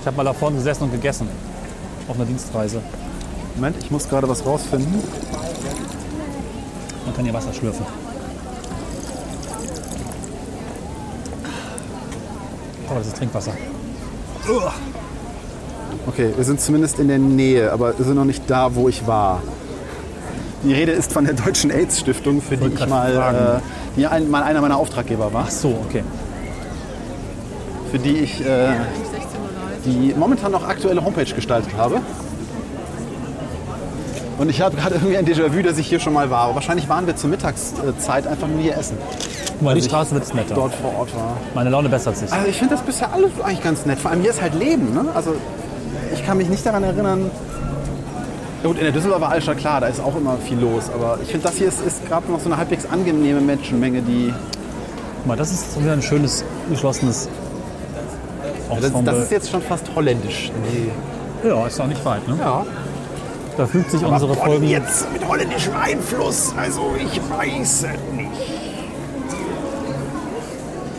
Ich 0.00 0.06
habe 0.06 0.16
mal 0.16 0.24
da 0.24 0.32
vorne 0.32 0.56
gesessen 0.56 0.84
und 0.84 0.92
gegessen. 0.92 1.28
Auf 2.08 2.16
einer 2.16 2.24
Dienstreise. 2.24 2.80
Moment, 3.58 3.76
ich 3.82 3.90
muss 3.90 4.08
gerade 4.08 4.28
was 4.28 4.46
rausfinden. 4.46 5.02
Man 7.04 7.14
kann 7.14 7.24
hier 7.24 7.34
Wasser 7.34 7.52
schlürfen. 7.52 7.84
Oh, 12.88 12.94
das 12.94 13.08
ist 13.08 13.16
Trinkwasser. 13.16 13.50
Okay, 16.06 16.32
wir 16.36 16.44
sind 16.44 16.60
zumindest 16.60 17.00
in 17.00 17.08
der 17.08 17.18
Nähe, 17.18 17.72
aber 17.72 17.98
wir 17.98 18.04
sind 18.04 18.14
noch 18.14 18.24
nicht 18.24 18.48
da, 18.48 18.76
wo 18.76 18.88
ich 18.88 19.08
war. 19.08 19.42
Die 20.62 20.72
Rede 20.72 20.92
ist 20.92 21.12
von 21.12 21.24
der 21.24 21.34
Deutschen 21.34 21.72
AIDS-Stiftung, 21.72 22.40
für 22.40 22.56
die 22.56 22.68
ich 22.72 22.86
mal, 22.86 23.60
äh, 23.60 23.96
die 23.98 24.06
ein, 24.06 24.30
mal 24.30 24.44
einer 24.44 24.60
meiner 24.60 24.76
Auftraggeber 24.76 25.32
war. 25.32 25.46
Ach 25.48 25.50
so, 25.50 25.76
okay. 25.88 26.04
Für 27.90 27.98
die 27.98 28.18
ich 28.18 28.40
äh, 28.46 28.68
die 29.84 30.14
momentan 30.16 30.52
noch 30.52 30.66
aktuelle 30.66 31.04
Homepage 31.04 31.34
gestaltet 31.34 31.76
habe. 31.76 32.00
Und 34.38 34.48
ich 34.48 34.60
habe 34.60 34.76
gerade 34.76 34.94
irgendwie 34.94 35.16
ein 35.16 35.26
Déjà-vu, 35.26 35.62
dass 35.62 35.78
ich 35.78 35.88
hier 35.88 35.98
schon 36.00 36.12
mal 36.12 36.30
war. 36.30 36.42
Aber 36.44 36.54
wahrscheinlich 36.56 36.88
waren 36.88 37.06
wir 37.06 37.16
zur 37.16 37.28
Mittagszeit 37.28 38.26
einfach 38.26 38.46
nur 38.46 38.60
hier 38.60 38.76
essen, 38.76 38.96
mal, 39.60 39.74
die 39.74 39.82
Straße 39.82 40.14
wird 40.14 40.32
netter. 40.34 40.54
dort 40.54 40.74
vor 40.74 40.94
Ort 40.96 41.14
war. 41.14 41.36
Meine 41.54 41.70
Laune 41.70 41.88
bessert 41.88 42.16
sich. 42.16 42.32
Also 42.32 42.46
ich 42.46 42.56
finde 42.56 42.74
das 42.76 42.84
bisher 42.84 43.12
alles 43.12 43.30
eigentlich 43.42 43.62
ganz 43.64 43.84
nett. 43.84 43.98
Vor 43.98 44.10
allem 44.12 44.20
hier 44.20 44.30
ist 44.30 44.40
halt 44.40 44.54
Leben. 44.54 44.94
Ne? 44.94 45.06
Also 45.14 45.34
ich 46.14 46.24
kann 46.24 46.36
mich 46.38 46.48
nicht 46.48 46.64
daran 46.64 46.84
erinnern. 46.84 47.30
Ja 48.62 48.68
gut, 48.68 48.78
in 48.78 48.84
der 48.84 48.92
Düsseldorfer 48.92 49.28
Altstadt, 49.28 49.58
klar, 49.58 49.80
da 49.80 49.86
ist 49.88 50.00
auch 50.00 50.16
immer 50.16 50.36
viel 50.38 50.58
los. 50.58 50.84
Aber 50.94 51.18
ich 51.22 51.28
finde, 51.30 51.46
das 51.46 51.56
hier 51.56 51.68
ist, 51.68 51.80
ist 51.84 52.06
gerade 52.06 52.30
noch 52.30 52.40
so 52.40 52.46
eine 52.46 52.56
halbwegs 52.56 52.86
angenehme 52.86 53.40
Menschenmenge, 53.40 54.02
die. 54.02 54.32
Guck 55.18 55.26
mal, 55.26 55.36
das 55.36 55.50
ist 55.50 55.74
so 55.74 55.80
wieder 55.80 55.92
ein 55.92 56.02
schönes, 56.02 56.44
geschlossenes 56.70 57.28
Das, 58.68 58.84
Ensemble. 58.84 59.12
das 59.12 59.24
ist 59.24 59.30
jetzt 59.32 59.50
schon 59.50 59.62
fast 59.62 59.84
holländisch. 59.96 60.50
Nee. 60.62 61.48
ja, 61.48 61.66
ist 61.66 61.80
auch 61.80 61.86
nicht 61.86 62.04
weit. 62.04 62.26
Ne? 62.28 62.36
Ja. 62.40 62.64
Da 63.58 63.66
fügt 63.66 63.90
sich 63.90 64.04
unsere 64.04 64.34
Bonn 64.34 64.46
Folgen. 64.46 64.68
jetzt 64.68 65.12
mit 65.12 65.26
holländischem 65.26 65.74
Einfluss. 65.74 66.54
Also 66.56 66.94
ich 66.96 67.20
weiß 67.28 67.86
es 67.86 68.14
nicht. 68.14 68.30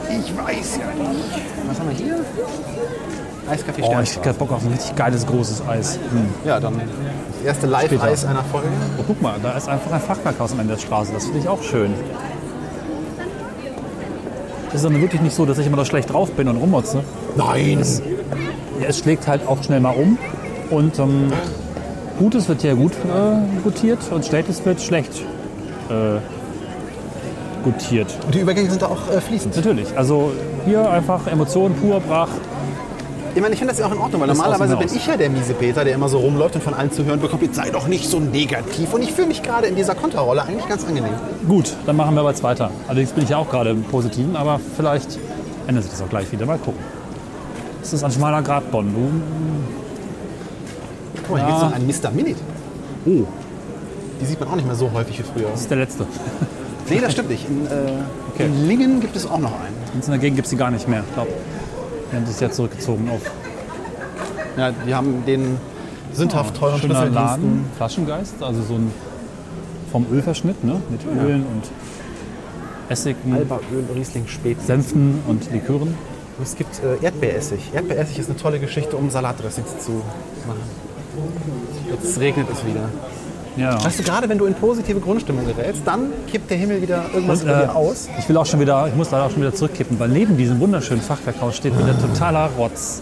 Ich 0.10 0.38
weiß 0.38 0.80
ja 0.80 0.88
nicht. 0.88 1.42
Was 1.70 1.80
haben 1.80 1.90
wir 1.90 1.96
hier? 1.96 2.20
Eiskaffee 3.50 3.82
Oh, 3.82 3.96
ich 4.04 4.18
hab 4.18 4.38
Bock 4.38 4.52
auf 4.52 4.66
ein 4.66 4.74
richtig 4.74 4.94
geiles 4.98 5.26
großes 5.26 5.66
Eis. 5.70 5.96
Hm. 6.12 6.28
Ja, 6.44 6.60
dann 6.60 6.74
das 6.76 7.46
erste 7.46 7.66
Live-Eis 7.68 8.26
einer 8.26 8.44
Folge. 8.44 8.68
Oh, 8.98 9.04
guck 9.08 9.22
mal, 9.22 9.40
da 9.42 9.54
ist 9.54 9.70
einfach 9.70 9.94
ein 9.94 10.02
Fachwerkhaus 10.02 10.52
am 10.52 10.60
Ende 10.60 10.74
der 10.74 10.82
Straße. 10.82 11.14
Das 11.14 11.24
finde 11.24 11.40
ich 11.40 11.48
auch 11.48 11.64
schön. 11.64 11.94
Es 14.68 14.74
ist 14.76 14.84
dann 14.84 15.00
wirklich 15.00 15.22
nicht 15.22 15.34
so, 15.34 15.46
dass 15.46 15.58
ich 15.60 15.66
immer 15.66 15.78
da 15.78 15.86
schlecht 15.86 16.12
drauf 16.12 16.30
bin 16.34 16.50
und 16.50 16.58
rummotze. 16.58 17.06
Nein. 17.38 17.82
Ja, 18.82 18.88
es 18.90 19.00
schlägt 19.00 19.30
halt 19.30 19.48
auch 19.48 19.64
schnell 19.64 19.80
mal 19.80 19.96
um. 19.96 20.18
Und 20.70 21.00
ähm, 21.00 21.32
Gutes 22.20 22.50
wird 22.50 22.62
hier 22.62 22.76
gut 22.76 22.92
äh, 22.92 23.62
gutiert 23.64 24.00
und 24.12 24.26
Schlechtes 24.26 24.66
wird 24.66 24.82
schlecht 24.82 25.22
äh, 25.90 26.20
gutiert. 27.64 28.14
Und 28.26 28.36
die 28.36 28.40
Übergänge 28.40 28.70
sind 28.70 28.82
da 28.82 28.88
auch 28.88 29.10
äh, 29.10 29.22
fließend. 29.22 29.56
Natürlich. 29.56 29.98
Also 29.98 30.32
hier 30.66 30.90
einfach 30.90 31.28
Emotionen 31.28 31.76
pur, 31.76 32.02
brach. 32.02 32.28
Ich 33.36 33.42
meine, 33.42 33.54
ich 33.54 33.60
finde 33.60 33.72
das 33.74 33.80
ja 33.80 33.86
auch 33.86 33.94
in 33.94 34.00
Ordnung, 34.00 34.20
weil 34.20 34.28
Das 34.28 34.38
normalerweise 34.38 34.76
bin 34.76 34.90
ich 34.94 35.08
ja 35.08 35.16
der 35.16 35.30
miese 35.30 35.54
Peter, 35.54 35.86
der 35.86 35.96
immer 35.96 36.10
so 36.10 36.18
rumläuft 36.18 36.56
und 36.56 36.62
von 36.62 36.74
allen 36.74 36.92
zu 36.92 37.06
hören 37.06 37.22
bekommt, 37.22 37.42
jetzt 37.42 37.56
sei 37.56 37.70
doch 37.70 37.88
nicht 37.88 38.10
so 38.10 38.20
negativ. 38.20 38.94
Und 38.94 39.02
ich 39.02 39.14
fühle 39.14 39.28
mich 39.28 39.42
gerade 39.42 39.68
in 39.68 39.78
dieser 39.78 39.96
Konterrolle 39.96 40.44
eigentlich 40.44 40.68
ganz 40.68 40.86
angenehm. 40.86 41.14
Gut, 41.48 41.74
dann 41.86 41.96
machen 41.96 42.16
wir 42.16 42.22
aber 42.22 42.32
jetzt 42.32 42.44
weiter. 42.44 42.70
Allerdings 42.88 43.12
bin 43.12 43.24
ich 43.24 43.30
ja 43.30 43.38
auch 43.38 43.50
gerade 43.50 43.70
im 43.70 43.84
Positiven, 43.84 44.36
aber 44.36 44.60
vielleicht 44.76 45.20
ändert 45.68 45.84
sich 45.84 45.94
das 45.94 46.02
auch 46.02 46.10
gleich 46.10 46.30
wieder. 46.34 46.46
Mal 46.46 46.58
gucken. 46.58 46.82
Es 47.82 47.94
ist 47.94 48.04
ein 48.04 48.12
schmaler 48.12 48.42
Grat, 48.42 48.70
Bonn. 48.72 48.94
Du 48.94 49.79
Guck 51.30 51.38
mal, 51.38 51.46
hier 51.46 51.54
Ja. 51.56 51.70
gibt 51.70 51.86
es 51.86 52.02
noch 52.02 52.10
einen 52.10 52.16
Mr. 52.16 52.24
Minute. 52.24 52.42
Oh. 53.06 53.28
Die 54.22 54.26
sieht 54.26 54.40
man 54.40 54.50
auch 54.50 54.56
nicht 54.56 54.66
mehr 54.66 54.76
so 54.76 54.92
häufig 54.92 55.20
wie 55.20 55.24
früher. 55.24 55.50
Das 55.52 55.62
ist 55.62 55.70
der 55.70 55.78
letzte. 55.78 56.06
Nee, 56.90 57.00
das 57.00 57.12
stimmt 57.14 57.30
nicht. 57.30 57.48
In, 57.48 57.68
äh, 57.68 57.70
Okay. 58.34 58.46
in 58.48 58.68
Lingen 58.68 59.00
gibt 59.00 59.16
es 59.16 59.26
auch 59.26 59.38
noch 59.38 59.52
einen. 59.54 59.76
In 59.94 60.02
der 60.10 60.18
Gegend 60.18 60.38
gibt 60.38 60.48
es 60.48 60.50
die 60.50 60.58
gar 60.58 60.72
nicht 60.72 60.88
mehr. 60.88 61.04
Ich 61.08 61.14
glaube, 61.14 61.30
die 62.12 62.16
haben 62.16 62.26
sich 62.26 62.40
ja 62.40 62.50
zurückgezogen 62.50 63.10
auf 63.12 63.22
Ja, 64.58 64.72
die 64.72 64.94
haben 64.96 65.24
den 65.26 65.58
sündhaft 66.14 66.58
teuren 66.58 66.80
schöner 66.80 66.96
Schlüsseldiensten. 66.96 67.24
Laden, 67.44 67.66
Flaschengeist, 67.78 68.42
also 68.42 68.62
so 68.64 68.74
ein 68.74 68.92
vom 69.92 70.06
Ölverschnitt, 70.12 70.64
ne? 70.64 70.82
mit 70.90 71.02
Ölen 71.06 71.46
und 71.46 71.64
Essigen, 72.90 73.34
Alba-Öl, 73.34 73.86
Riesling, 73.96 74.28
Spezi. 74.28 74.66
Senfen 74.66 75.20
und 75.28 75.52
Likören. 75.52 75.96
Es 76.42 76.56
gibt 76.56 76.82
äh, 76.84 77.04
Erdbeeressig. 77.04 77.72
Erdbeeressig 77.74 78.20
ist 78.20 78.30
eine 78.30 78.38
tolle 78.40 78.60
Geschichte, 78.60 78.98
um 78.98 79.10
Salatdressings 79.10 79.80
zu 79.86 79.92
machen. 80.48 80.62
Jetzt 81.90 82.20
regnet 82.20 82.48
es 82.52 82.66
wieder. 82.66 82.90
Ja. 83.58 83.84
Weißt 83.84 84.00
du, 84.00 84.04
gerade 84.04 84.30
wenn 84.30 84.38
du 84.38 84.46
in 84.46 84.54
positive 84.54 85.00
Grundstimmung 85.00 85.46
gerätst, 85.46 85.82
dann 85.84 86.12
kippt 86.32 86.50
der 86.50 86.58
Himmel 86.58 86.82
wieder 86.82 87.06
irgendwas 87.14 87.42
über 87.42 87.58
äh, 87.58 87.66
dir 87.66 87.76
aus. 87.76 88.08
ich 88.18 88.30
will 88.30 88.38
auch 88.38 88.46
schon 88.46 88.60
wieder, 88.60 88.88
ich 88.88 88.96
muss 88.96 89.12
leider 89.12 89.26
auch 89.26 89.32
schon 89.32 89.42
wieder 89.42 89.54
zurückkippen, 89.54 90.00
weil 90.00 90.10
neben 90.10 90.38
diesem 90.38 90.60
wunderschönen 90.60 91.02
Fachwerkhaus 91.02 91.58
steht 91.58 91.78
wieder 91.78 92.00
totaler 92.00 92.50
Rotz. 92.58 93.02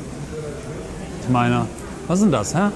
Ich 1.21 1.29
meine, 1.29 1.65
was 2.07 2.19
ist 2.19 2.23
denn 2.23 2.31
das, 2.31 2.55
hä? 2.55 2.69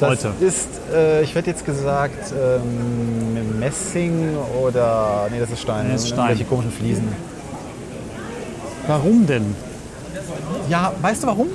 Das 0.00 0.24
Leute. 0.24 0.32
ist, 0.40 0.68
äh, 0.92 1.22
ich 1.22 1.34
werde 1.34 1.50
jetzt 1.50 1.64
gesagt, 1.64 2.32
ähm, 2.32 3.58
Messing 3.60 4.36
oder, 4.60 5.28
nee, 5.30 5.38
das 5.38 5.50
ist 5.50 5.62
Stein. 5.62 5.86
Nee, 5.86 5.92
das 5.92 6.02
ist 6.02 6.08
Stein. 6.08 6.30
Welche 6.30 6.44
komischen 6.44 6.72
Fliesen. 6.72 7.08
Warum 8.88 9.26
denn? 9.26 9.54
Ja, 10.68 10.92
weißt 11.00 11.22
du 11.22 11.28
warum? 11.28 11.48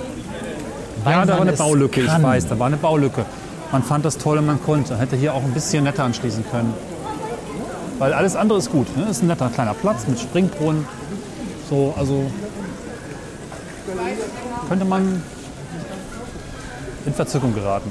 Ja, 1.05 1.25
da 1.25 1.33
war 1.33 1.39
man 1.39 1.47
eine 1.47 1.57
Baulücke, 1.57 2.01
ich 2.01 2.07
kann. 2.07 2.23
weiß, 2.23 2.47
da 2.47 2.60
war 2.60 2.67
eine 2.67 2.77
Baulücke. 2.77 3.25
Man 3.71 3.83
fand 3.83 4.05
das 4.05 4.17
toll 4.17 4.38
und 4.38 4.45
man 4.45 4.62
konnte. 4.63 4.97
Hätte 4.97 5.15
hier 5.15 5.33
auch 5.33 5.43
ein 5.43 5.51
bisschen 5.51 5.83
netter 5.83 6.03
anschließen 6.03 6.45
können. 6.49 6.73
Weil 7.99 8.13
alles 8.13 8.36
andere 8.36 8.60
ist 8.60 8.71
gut. 8.71 8.95
Ne? 8.95 9.07
Ist 9.10 9.23
ein 9.23 9.27
netter 9.27 9.49
kleiner 9.49 9.73
Platz 9.73 10.07
mit 10.07 10.19
Springbrunnen. 10.19 10.86
So, 11.69 11.93
also 11.97 12.31
könnte 14.69 14.86
man 14.86 15.21
in 17.05 17.13
Verzückung 17.13 17.53
geraten. 17.53 17.89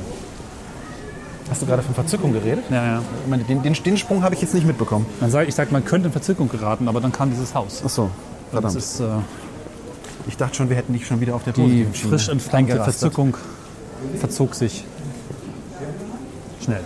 Hast 1.50 1.62
du 1.62 1.66
gerade 1.66 1.82
von 1.82 1.94
Verzückung 1.94 2.32
geredet? 2.32 2.64
Ja, 2.70 2.84
ja. 2.84 3.02
Ich 3.24 3.30
meine, 3.30 3.44
den, 3.44 3.62
den, 3.62 3.72
den 3.74 3.96
Sprung 3.96 4.22
habe 4.22 4.34
ich 4.34 4.42
jetzt 4.42 4.54
nicht 4.54 4.66
mitbekommen. 4.66 5.06
Man 5.20 5.30
sagt, 5.30 5.48
ich 5.48 5.54
sag, 5.54 5.70
man 5.70 5.84
könnte 5.84 6.06
in 6.06 6.12
Verzückung 6.12 6.48
geraten, 6.48 6.88
aber 6.88 7.00
dann 7.00 7.12
kam 7.12 7.30
dieses 7.30 7.54
Haus. 7.54 7.82
Ach 7.84 7.88
so, 7.88 8.02
Und 8.02 8.10
verdammt. 8.50 8.74
Das 8.74 8.84
ist 8.84 9.00
äh, 9.00 9.04
Ich 10.28 10.36
dachte 10.36 10.56
schon, 10.56 10.68
wir 10.68 10.76
hätten 10.76 10.92
dich 10.92 11.06
schon 11.06 11.20
wieder 11.20 11.34
auf 11.34 11.44
der 11.44 11.52
die 11.52 11.86
frisch 11.92 12.28
entflammte. 12.28 12.82
Verzückung 12.82 13.36
verzog 14.18 14.54
sich 14.54 14.84
schnell. 16.62 16.80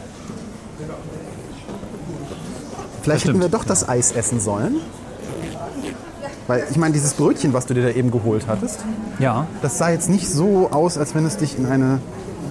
Vielleicht 3.03 3.25
Das 3.25 3.29
hätten 3.31 3.41
wir 3.41 3.49
doch 3.49 3.65
das 3.65 3.89
Eis 3.89 4.13
essen 4.13 4.41
sollen. 4.41 4.77
Weil 6.47 6.67
ich 6.71 6.77
meine, 6.77 6.93
dieses 6.93 7.15
Brötchen, 7.15 7.53
was 7.53 7.67
du 7.67 7.75
dir 7.75 7.83
da 7.83 7.91
eben 7.91 8.11
geholt 8.11 8.47
hattest, 8.49 8.81
Ja, 9.19 9.47
das 9.63 9.79
sah 9.79 9.91
jetzt 9.91 10.11
nicht 10.11 10.29
so 10.29 10.71
aus, 10.71 10.99
als 10.99 11.15
wenn 11.15 11.25
es 11.25 11.37
dich 11.37 11.57
in 11.57 11.67
eine 11.67 12.01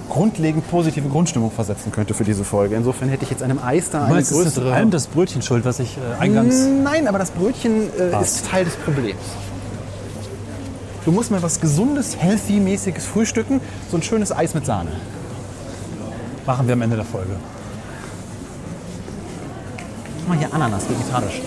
grundlegend 0.09 0.69
positive 0.69 1.07
Grundstimmung 1.07 1.51
versetzen 1.51 1.91
könnte 1.91 2.13
für 2.13 2.23
diese 2.23 2.43
Folge. 2.43 2.75
Insofern 2.75 3.09
hätte 3.09 3.25
ich 3.25 3.29
jetzt 3.29 3.43
einem 3.43 3.59
Eis 3.59 3.89
da 3.91 4.05
eine 4.05 4.15
meinst, 4.15 4.31
es 4.31 4.37
ist 4.37 4.43
größere... 4.43 4.65
vor 4.67 4.75
allem 4.75 4.89
das 4.89 5.07
Brötchen 5.07 5.41
schuld, 5.41 5.65
was 5.65 5.79
ich 5.79 5.97
äh, 5.97 6.21
eingangs... 6.21 6.65
Nein, 6.83 7.07
aber 7.07 7.19
das 7.19 7.31
Brötchen 7.31 7.89
äh, 7.99 8.21
ist 8.21 8.47
Teil 8.47 8.65
des 8.65 8.75
Problems. 8.75 9.19
Du 11.09 11.15
musst 11.15 11.31
mal 11.31 11.41
was 11.41 11.59
Gesundes, 11.59 12.17
healthy-mäßiges 12.17 13.07
frühstücken. 13.07 13.61
So 13.89 13.97
ein 13.97 14.03
schönes 14.03 14.31
Eis 14.31 14.53
mit 14.53 14.67
Sahne. 14.67 14.91
Machen 16.45 16.67
wir 16.67 16.73
am 16.73 16.83
Ende 16.83 16.97
der 16.97 17.05
Folge. 17.05 17.31
Guck 20.19 20.27
mal 20.29 20.37
hier 20.37 20.53
Ananas, 20.53 20.87
vegetarisch. 20.87 21.41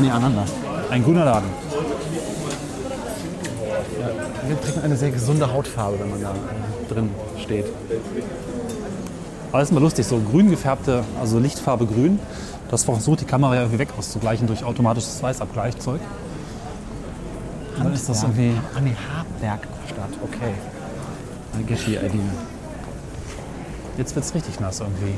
Nee, 0.00 0.10
Ananas. 0.10 0.52
Ein 0.90 1.02
grüner 1.02 1.24
Laden. 1.24 1.48
Hier 4.46 4.60
trägt 4.60 4.76
man 4.76 4.84
eine 4.84 4.96
sehr 4.96 5.10
gesunde 5.10 5.52
Hautfarbe, 5.52 5.98
wenn 5.98 6.10
man 6.10 6.22
da 6.22 6.32
drin 6.88 7.10
steht. 7.42 7.66
Aber 9.50 9.60
ist 9.60 9.72
mal 9.72 9.82
lustig, 9.82 10.06
so 10.06 10.20
grün 10.20 10.50
gefärbte, 10.50 11.02
also 11.20 11.40
Lichtfarbe 11.40 11.86
grün. 11.86 12.20
Das 12.70 12.84
versucht 12.84 13.22
die 13.22 13.24
Kamera 13.24 13.56
ja 13.56 13.62
irgendwie 13.62 13.80
weg 13.80 13.88
auszugleichen 13.98 14.46
durch 14.46 14.62
automatisches 14.62 15.20
Weißabgleichzeug. 15.20 16.00
Dann 17.82 17.92
ist 17.94 18.08
das 18.08 18.22
irgendwie... 18.22 18.52
Ah, 18.74 18.80
nee, 18.80 18.94
Hartbergstadt, 19.14 20.10
okay. 20.22 20.52
I 21.58 21.64
get 21.66 21.78
the 21.78 21.96
idea. 21.96 22.20
Jetzt 23.96 24.14
wird 24.14 24.24
es 24.24 24.34
richtig 24.34 24.60
nass 24.60 24.80
irgendwie. 24.80 25.14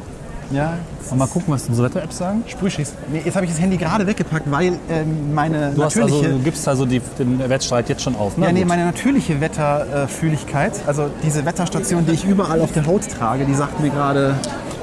Ja, 0.50 0.74
Und 1.10 1.18
mal 1.18 1.26
gucken, 1.26 1.54
was 1.54 1.66
unsere 1.68 1.88
Wetter-Apps 1.88 2.18
sagen. 2.18 2.44
Sprühschieß. 2.46 2.92
Nee, 3.10 3.22
jetzt 3.24 3.34
habe 3.36 3.46
ich 3.46 3.52
das 3.52 3.60
Handy 3.60 3.78
gerade 3.78 4.06
weggepackt, 4.06 4.50
weil 4.50 4.78
ähm, 4.90 5.32
meine 5.34 5.70
Du, 5.70 5.82
hast 5.82 5.96
natürliche... 5.96 6.26
also, 6.26 6.38
du 6.38 6.44
gibst 6.44 6.68
also 6.68 6.84
die, 6.84 7.00
den 7.18 7.38
Wettstreit 7.48 7.88
jetzt 7.88 8.02
schon 8.02 8.14
auf, 8.16 8.36
ne? 8.36 8.46
ja, 8.46 8.52
nee, 8.52 8.60
Gut. 8.60 8.68
meine 8.68 8.84
natürliche 8.84 9.40
Wetterfühligkeit, 9.40 10.74
also 10.86 11.08
diese 11.22 11.46
Wetterstation, 11.46 12.04
die 12.04 12.12
ich 12.12 12.24
überall 12.24 12.60
auf 12.60 12.72
der 12.72 12.84
Haut 12.86 13.08
trage, 13.08 13.46
die 13.46 13.54
sagt 13.54 13.80
mir 13.80 13.90
gerade, 13.90 14.34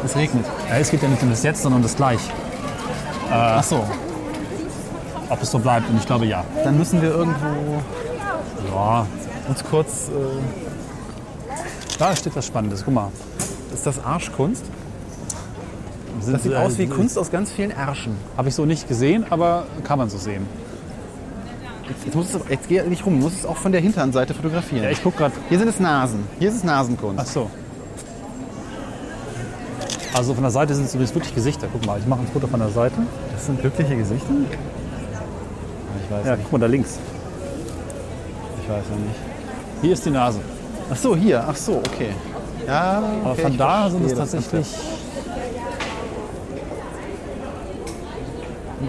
es 0.04 0.16
regnet. 0.16 0.46
ja, 0.70 0.78
es 0.78 0.90
geht 0.90 1.04
ja 1.04 1.08
nicht 1.10 1.22
um 1.22 1.30
das 1.30 1.44
Jetzt, 1.44 1.62
sondern 1.62 1.78
um 1.80 1.84
das 1.84 1.96
Gleich. 1.96 2.22
Ach 3.32 3.64
so, 3.64 3.84
Ob 5.30 5.42
es 5.42 5.52
so 5.52 5.60
bleibt. 5.60 5.90
Und 5.90 5.98
ich 5.98 6.06
glaube, 6.06 6.26
ja. 6.26 6.44
dann 6.64 6.78
müssen 6.78 7.02
wir 7.02 7.10
irgendwo 7.10 7.82
Ja, 8.74 9.06
uns 9.48 9.64
kurz... 9.64 10.10
Äh, 10.10 10.12
da 12.00 12.16
steht 12.16 12.36
was 12.36 12.46
Spannendes. 12.46 12.84
Guck 12.86 12.94
mal. 12.94 13.12
ist 13.74 13.86
das 13.86 14.04
Arschkunst? 14.04 14.64
Sind, 16.22 16.34
Das 16.34 16.44
sieht 16.44 16.54
äh, 16.54 16.56
aus 16.56 16.78
wie 16.78 16.88
Kunst 16.88 17.18
aus 17.18 17.32
ganz 17.32 17.52
vielen 17.52 17.72
Ärschen. 17.72 18.16
Habe 18.38 18.50
ich 18.50 18.56
so 18.56 18.66
nicht 18.66 18.88
gesehen, 18.88 19.26
aber 19.30 19.66
kann 19.84 19.98
man 19.98 20.10
so 20.10 20.18
sehen. 20.18 20.46
Jetzt, 21.88 22.06
jetzt, 22.06 22.16
muss 22.16 22.34
es, 22.34 22.42
jetzt 22.50 22.68
geh 22.68 22.82
nicht 22.84 23.06
rum, 23.06 23.18
du 23.18 23.24
musst 23.26 23.40
es 23.40 23.46
auch 23.46 23.58
von 23.58 23.72
der 23.72 23.82
Hinterseite 23.82 24.34
fotografieren. 24.34 24.84
Ja, 24.84 24.90
ich 24.92 25.02
gucke 25.02 25.18
gerade. 25.18 25.34
Hier 25.50 25.58
sind 25.58 25.68
es 25.68 25.80
Nasen. 25.80 26.28
Hier 26.40 26.50
ist 26.50 26.56
es 26.56 26.64
Nasenkunst. 26.64 27.20
Ach 27.20 27.26
so. 27.26 27.50
Also 30.14 30.34
von 30.34 30.44
der 30.44 30.52
Seite 30.52 30.76
sind 30.76 30.86
es 30.86 30.94
übrigens 30.94 31.16
wirklich 31.16 31.34
Gesichter. 31.34 31.68
Guck 31.72 31.86
mal, 31.86 32.00
ich 32.00 32.06
mache 32.06 32.22
ein 32.22 32.28
Foto 32.28 32.48
von 32.48 32.60
der 32.60 32.70
Seite. 32.70 32.96
Das 33.32 33.46
sind 33.46 33.62
glückliche 33.62 33.96
Gesichter? 33.96 34.34
Ich 36.10 36.16
weiß 36.16 36.26
Ja, 36.26 36.36
nicht. 36.36 36.44
guck 36.46 36.54
mal 36.54 36.60
da 36.60 36.66
links. 36.68 36.98
Ich 38.64 38.70
weiß 38.70 38.84
ja 38.90 38.96
nicht. 38.96 39.20
Hier 39.82 39.94
ist 39.94 40.06
die 40.06 40.10
Nase. 40.10 40.40
Ach 40.92 40.96
so, 40.98 41.16
hier. 41.16 41.44
Ach 41.48 41.56
so, 41.56 41.74
okay. 41.78 42.10
Ja, 42.66 43.04
Aber 43.22 43.32
okay, 43.32 43.42
von 43.44 43.52
ich 43.52 43.58
da 43.58 43.90
sind 43.90 44.06
es 44.06 44.14
tatsächlich. 44.16 44.68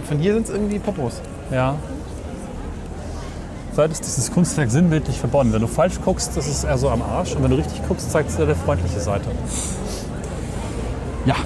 Von 0.08 0.18
hier 0.18 0.34
sind 0.34 0.44
es 0.48 0.50
irgendwie 0.50 0.78
Popos. 0.78 1.20
Ja. 1.50 1.74
Seit 3.72 3.92
ist 3.92 4.04
dieses 4.04 4.32
Kunstwerk 4.32 4.70
sinnbildlich 4.70 5.18
verbunden. 5.18 5.52
Wenn 5.52 5.60
du 5.60 5.66
falsch 5.68 6.00
guckst, 6.04 6.36
das 6.36 6.48
ist 6.48 6.64
eher 6.64 6.78
so 6.78 6.88
am 6.90 7.02
Arsch. 7.02 7.34
Und 7.34 7.42
wenn 7.42 7.50
du 7.50 7.56
richtig 7.56 7.86
guckst, 7.86 8.10
zeigt 8.10 8.30
es 8.30 8.36
dir 8.36 8.46
der 8.46 8.56
freundliche 8.56 8.98
Seite. 9.00 9.26
Ja. 11.26 11.36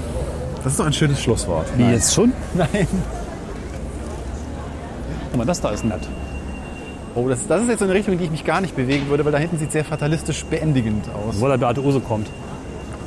Das 0.63 0.73
ist 0.73 0.81
doch 0.81 0.87
ein 0.87 0.93
schönes 0.93 1.21
Schlusswort. 1.21 1.67
Wie 1.77 1.85
jetzt 1.91 2.15
schon? 2.15 2.33
Nein. 2.55 2.87
Guck 5.35 5.41
mal, 5.41 5.47
das 5.47 5.61
da 5.61 5.71
ist 5.71 5.85
nett. 5.85 6.09
Oh, 7.17 7.29
das, 7.29 7.45
das 7.49 7.63
ist 7.63 7.69
jetzt 7.69 7.81
so 7.81 7.87
eine 7.87 7.95
Richtung, 7.95 8.13
in 8.13 8.21
die 8.21 8.27
ich 8.27 8.31
mich 8.31 8.45
gar 8.45 8.61
nicht 8.61 8.77
bewegen 8.77 9.09
würde, 9.09 9.25
weil 9.25 9.33
da 9.33 9.39
hinten 9.39 9.59
sieht 9.59 9.73
sehr 9.73 9.85
fatalistisch 9.85 10.45
beendigend 10.45 11.09
aus. 11.09 11.41
Wo 11.41 11.49
der 11.49 11.59
Beate 11.59 11.83
Use 11.83 11.99
kommt. 11.99 12.29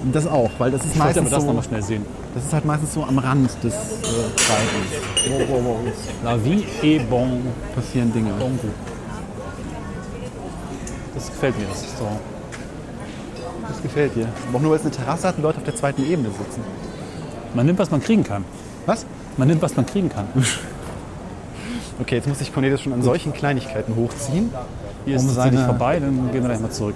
Und 0.03 0.13
das 0.13 0.27
auch, 0.27 0.51
weil 0.57 0.69
das 0.71 0.83
ist 0.83 0.91
Ich 0.91 0.97
meistens 0.97 1.29
das 1.29 1.39
so, 1.39 1.47
nochmal 1.47 1.63
schnell 1.63 1.81
sehen. 1.81 2.05
das 2.35 2.43
ist 2.43 2.51
halt 2.51 2.65
meistens 2.65 2.93
so 2.93 3.05
am 3.05 3.17
Rand 3.17 3.49
des 3.63 3.73
äh, 3.73 3.77
Kreises. 4.35 5.29
Wow, 5.29 5.47
wow, 5.47 5.61
wow. 5.63 5.77
La 6.25 6.35
vie 6.35 6.65
est 6.83 7.09
bon. 7.09 7.43
passieren 7.73 8.11
Dinge. 8.11 8.31
bon. 8.37 8.59
Das 11.15 11.27
gefällt 11.27 11.57
mir. 11.57 11.67
Das 11.69 11.81
ist 11.81 11.97
so. 11.97 12.09
Das 13.69 13.81
gefällt 13.81 14.15
dir. 14.17 14.27
Aber 14.49 14.57
auch 14.57 14.61
nur, 14.61 14.71
weil 14.71 14.79
es 14.79 14.85
eine 14.85 14.91
Terrasse 14.91 15.29
hat 15.29 15.37
und 15.37 15.43
Leute 15.43 15.59
auf 15.59 15.63
der 15.63 15.77
zweiten 15.77 16.03
Ebene 16.03 16.27
sitzen. 16.27 16.61
Man 17.53 17.65
nimmt, 17.65 17.79
was 17.79 17.89
man 17.89 18.01
kriegen 18.01 18.25
kann. 18.25 18.43
Was? 18.85 19.05
Man 19.37 19.47
nimmt, 19.47 19.61
was 19.61 19.77
man 19.77 19.85
kriegen 19.85 20.09
kann. 20.09 20.27
Okay, 21.99 22.15
jetzt 22.15 22.27
muss 22.27 22.41
ich 22.41 22.53
Cornelius 22.53 22.81
schon 22.81 22.93
an 22.93 23.01
solchen 23.01 23.33
Kleinigkeiten 23.33 23.95
hochziehen. 23.95 24.51
Hier 25.05 25.15
ist 25.15 25.23
Um 25.23 25.29
seine- 25.29 25.35
tatsächlich 25.57 25.65
vorbei, 25.65 25.99
dann 25.99 26.31
gehen 26.31 26.41
wir 26.43 26.49
gleich 26.49 26.59
mal 26.59 26.69
zurück. 26.71 26.95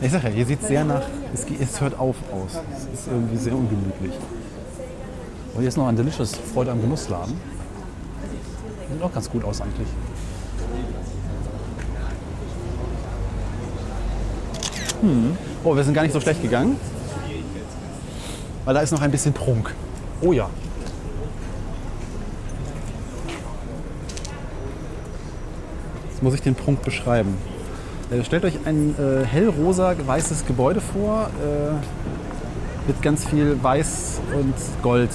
Ich 0.00 0.10
sag 0.12 0.24
ja, 0.24 0.30
hier 0.30 0.44
sieht 0.44 0.60
es 0.62 0.68
sehr 0.68 0.84
nach, 0.84 1.02
es, 1.32 1.46
es 1.60 1.80
hört 1.80 1.98
auf 1.98 2.16
aus. 2.32 2.60
Es 2.92 3.00
ist 3.00 3.06
irgendwie 3.06 3.36
sehr 3.36 3.54
ungemütlich. 3.54 4.12
Aber 5.52 5.60
hier 5.60 5.68
ist 5.68 5.76
noch 5.76 5.86
ein 5.86 5.96
Delicious 5.96 6.32
Freude 6.52 6.72
am 6.72 6.80
Genussladen. 6.80 7.34
Sieht 8.92 9.02
auch 9.02 9.12
ganz 9.12 9.30
gut 9.30 9.44
aus 9.44 9.60
eigentlich. 9.60 9.88
Oh, 15.64 15.74
wir 15.74 15.84
sind 15.84 15.94
gar 15.94 16.02
nicht 16.02 16.12
so 16.12 16.20
schlecht 16.20 16.42
gegangen. 16.42 16.76
Weil 18.64 18.74
da 18.74 18.80
ist 18.80 18.92
noch 18.92 19.02
ein 19.02 19.10
bisschen 19.10 19.32
Prunk. 19.32 19.74
Oh 20.20 20.32
ja. 20.32 20.48
Jetzt 26.22 26.26
muss 26.26 26.34
ich 26.34 26.42
den 26.42 26.54
Prunk 26.54 26.82
beschreiben. 26.82 27.36
Äh, 28.12 28.22
stellt 28.22 28.44
euch 28.44 28.54
ein 28.64 28.94
äh, 28.96 29.26
hellrosa 29.26 29.92
weißes 30.06 30.46
Gebäude 30.46 30.80
vor, 30.80 31.30
äh, 31.42 31.72
mit 32.86 33.02
ganz 33.02 33.24
viel 33.26 33.60
Weiß 33.60 34.20
und 34.32 34.54
Gold 34.84 35.10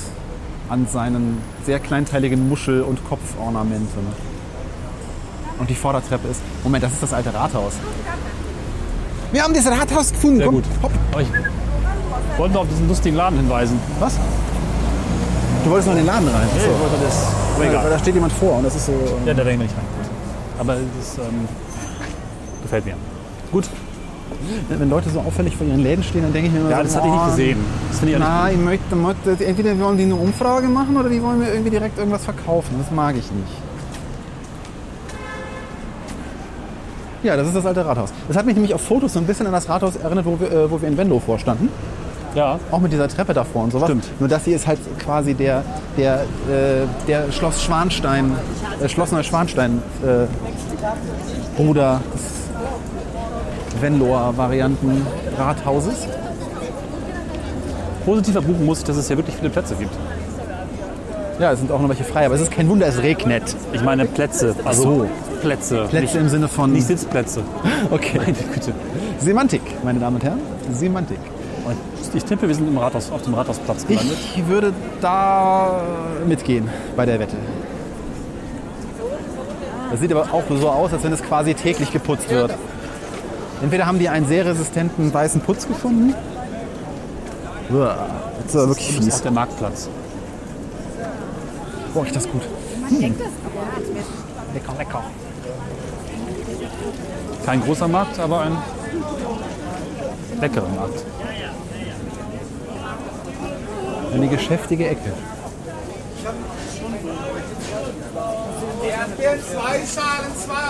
an 0.68 0.86
seinen 0.92 1.38
sehr 1.66 1.80
kleinteiligen 1.80 2.50
Muschel- 2.50 2.82
und 2.82 3.00
Kopfornamenten. 3.08 4.06
Und 5.60 5.70
die 5.70 5.76
Vordertreppe 5.76 6.28
ist. 6.28 6.42
Moment, 6.66 6.84
das 6.84 6.92
ist 6.92 7.04
das 7.04 7.14
alte 7.14 7.34
Rathaus. 7.34 7.72
Wir 9.32 9.44
haben 9.44 9.54
das 9.54 9.66
Rathaus 9.66 10.12
gefunden. 10.12 10.40
Sehr 10.40 10.46
Komm, 10.48 10.56
gut. 10.56 10.66
Hopp. 10.84 10.92
Ich 11.22 12.38
wollte 12.38 12.54
noch 12.54 12.62
auf 12.64 12.68
diesen 12.68 12.90
lustigen 12.90 13.16
Laden 13.16 13.38
hinweisen. 13.38 13.80
Was? 14.02 14.16
Du 15.64 15.70
wolltest 15.70 15.88
noch 15.88 15.96
in 15.96 16.02
den 16.02 16.08
Laden 16.08 16.28
rein. 16.28 16.50
Nee, 16.54 16.64
ich 16.64 16.80
wollte 16.82 17.02
das. 17.02 17.28
Aber 17.56 17.64
Weil 17.64 17.70
egal. 17.70 17.90
da 17.92 17.98
steht 17.98 18.14
jemand 18.14 18.34
vor 18.34 18.58
und 18.58 18.66
das 18.66 18.76
ist 18.76 18.88
so. 18.88 18.92
Ja, 19.26 19.34
da 19.34 19.46
denke 19.46 19.64
ich 19.64 19.72
nicht 19.72 19.78
rein. 19.78 20.07
Aber 20.60 20.76
das 20.76 21.18
ähm, 21.18 21.48
gefällt 22.64 22.86
mir. 22.86 22.96
Gut. 23.52 23.66
Wenn 24.70 24.90
Leute 24.90 25.10
so 25.10 25.20
auffällig 25.20 25.56
vor 25.56 25.66
ihren 25.66 25.82
Läden 25.82 26.04
stehen, 26.04 26.22
dann 26.22 26.34
denke 26.34 26.48
ich 26.48 26.54
mir 26.54 26.60
immer 26.60 26.70
Ja, 26.70 26.78
so, 26.78 26.84
das 26.84 26.96
hatte 26.98 27.08
ich 27.08 27.14
nicht 27.14 27.24
oh, 27.24 27.30
gesehen. 27.30 27.58
Das 27.90 28.00
finde 28.00 28.14
ich 28.14 28.18
auch 28.18 28.28
Na, 28.28 28.52
ich 28.52 28.58
möchte, 28.58 28.96
möchte, 28.96 29.46
entweder 29.46 29.80
wollen 29.80 29.98
die 29.98 30.04
eine 30.04 30.16
Umfrage 30.16 30.68
machen 30.68 30.98
oder 30.98 31.10
die 31.10 31.22
wollen 31.22 31.40
mir 31.40 31.50
irgendwie 31.50 31.70
direkt 31.72 31.98
irgendwas 31.98 32.24
verkaufen. 32.24 32.76
Das 32.78 32.92
mag 32.92 33.16
ich 33.16 33.32
nicht. 33.32 33.52
Ja, 37.24 37.36
das 37.36 37.48
ist 37.48 37.56
das 37.56 37.66
alte 37.66 37.86
Rathaus. 37.86 38.14
Das 38.28 38.38
hat 38.38 38.46
mich 38.46 38.56
nämlich 38.56 38.74
auf 38.74 38.82
Fotos 38.82 39.14
so 39.14 39.20
ein 39.20 39.26
bisschen 39.26 39.48
an 39.48 39.54
das 39.54 39.68
Rathaus 39.68 39.96
erinnert, 39.96 40.26
wo 40.26 40.40
wir, 40.40 40.52
äh, 40.52 40.72
wo 40.72 40.80
wir 40.82 40.88
in 40.88 40.98
Venlo 40.98 41.20
vorstanden. 41.20 41.70
Ja, 42.36 42.60
Auch 42.72 42.80
mit 42.80 42.92
dieser 42.92 43.08
Treppe 43.08 43.34
davor 43.34 43.64
und 43.64 43.72
sowas. 43.72 43.88
Stimmt. 43.88 44.06
Nur 44.20 44.30
das 44.30 44.46
hier 44.46 44.56
ist 44.56 44.68
halt 44.68 44.80
quasi 45.00 45.34
der, 45.34 45.64
der, 45.98 46.22
äh, 46.22 46.86
der 47.08 47.32
Schloss 47.32 47.62
Schwanstein, 47.64 48.36
äh, 48.82 48.88
Schloss 48.90 49.12
Neuschwanstein 49.12 49.82
äh, 50.04 50.26
Bruder 51.56 52.02
des 52.14 53.82
Venloer 53.82 54.34
Varianten 54.38 55.06
Rathauses. 55.38 56.08
positiv 58.06 58.36
erbuchen 58.36 58.66
muss 58.66 58.80
ich, 58.80 58.86
dass 58.86 58.98
es 58.98 59.08
hier 59.08 59.18
wirklich 59.18 59.36
viele 59.36 59.50
Plätze 59.50 59.76
gibt. 59.76 59.94
Ja, 61.40 61.52
es 61.52 61.60
sind 61.60 61.72
auch 61.72 61.80
noch 61.80 61.90
welche 61.90 62.04
frei, 62.04 62.26
aber 62.26 62.36
es 62.36 62.42
ist 62.42 62.52
kein 62.52 62.68
Wunder, 62.70 62.88
es 62.88 63.02
regnet. 63.02 63.56
Ich 63.74 63.84
meine 63.84 64.06
Plätze. 64.06 64.56
Also 64.66 64.84
so. 64.84 65.10
Plätze. 65.42 65.86
Plätze 65.90 66.00
nicht, 66.00 66.16
im 66.16 66.30
Sinne 66.30 66.48
von. 66.48 66.72
nicht 66.72 66.88
Sitzplätze. 66.88 67.42
Okay. 67.92 68.18
Meine 68.18 68.34
Güte. 68.34 68.74
Semantik, 69.20 69.62
meine 69.84 70.00
Damen 70.00 70.16
und 70.16 70.24
Herren. 70.24 70.40
Semantik. 70.74 71.20
Ich 72.14 72.24
tippe, 72.24 72.48
wir 72.48 72.56
sind 72.56 72.68
im 72.68 72.78
Rathaus, 72.78 73.12
auf 73.12 73.22
dem 73.24 73.34
Rathausplatz 73.34 73.86
gelandet. 73.86 74.18
Ich 74.36 74.48
würde 74.48 74.74
da 75.02 75.82
mitgehen 76.26 76.70
bei 76.96 77.06
der 77.06 77.20
Wette. 77.20 77.36
Das 79.92 80.00
sieht 80.00 80.12
aber 80.12 80.24
auch 80.34 80.44
so 80.50 80.70
aus, 80.70 80.94
als 80.94 81.04
wenn 81.04 81.14
es 81.14 81.22
quasi 81.24 81.54
täglich 81.54 81.92
geputzt 81.92 82.30
wird. 82.30 82.54
Entweder 83.62 83.86
haben 83.86 84.00
die 84.00 84.10
einen 84.10 84.28
sehr 84.28 84.46
resistenten 84.46 85.14
weißen 85.14 85.42
Putz 85.42 85.68
gefunden. 85.68 86.14
Uah, 87.70 88.08
Das 88.44 88.54
ist 88.54 88.56
aber 88.56 88.70
wirklich 88.70 88.88
Das 88.88 88.98
ist 89.00 89.04
fies. 89.06 89.16
auch 89.16 89.22
der 89.24 89.32
Marktplatz. 89.32 89.90
Boah, 91.94 92.06
ich 92.06 92.12
das 92.12 92.30
gut. 92.30 92.42
Lecker, 92.90 94.74
lecker. 94.78 95.04
Kein 97.46 97.62
großer 97.62 97.88
Markt, 97.88 98.20
aber 98.20 98.42
ein 98.42 98.58
leckerer 100.42 100.70
Markt. 100.70 101.04
Eine 104.14 104.28
geschäftige 104.28 104.88
Ecke. 104.88 105.12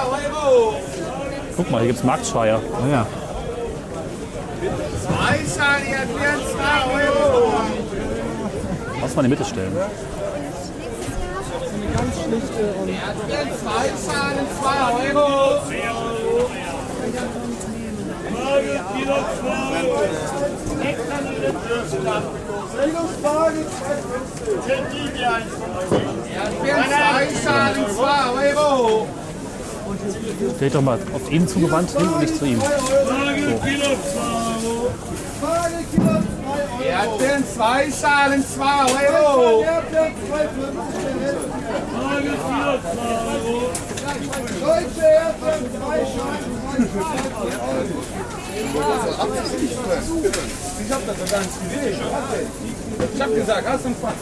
Euro. 0.08 0.76
Guck 1.56 1.72
mal, 1.72 1.80
hier 1.80 1.88
gibt 1.88 2.00
es 2.00 2.06
Marktschreier. 2.06 2.60
Oh 2.62 2.88
ja. 2.92 3.06
Euro. 6.94 7.54
Lass 9.02 9.16
mal 9.16 9.26
in 9.26 9.32
die 9.32 9.38
Mitte 9.38 9.46
stellen. 9.50 9.78
Erdbeeren, 12.98 13.50
zwei 13.62 13.86
Schalen, 14.04 14.48
zwei 14.60 14.80
Euro. 15.08 15.26
Erdbeeren, 18.76 19.26
zwei 22.02 22.47
Schalen, 27.44 27.86
zwei 27.96 28.50
Euro. 28.50 29.08
Stell 30.56 30.70
dich 30.70 30.74
doch 30.74 30.82
mal 30.82 31.00
auf 31.14 31.32
ihn 31.32 31.48
zugewandt 31.48 31.92
hin 31.92 32.08
und 32.08 32.20
nicht 32.20 32.38
zu 32.38 32.46
ihm. 32.46 32.62
Erdbeeren, 36.84 37.44
zwei 37.48 37.92
Schalen, 37.92 38.46
zwei 38.46 38.86
Euro. 39.08 39.66
Ich 53.14 53.22
hab 53.22 53.36
gesagt, 53.36 53.68
hast 53.68 53.84
du 53.84 53.88
einen 53.88 53.96
Pfand? 53.96 54.16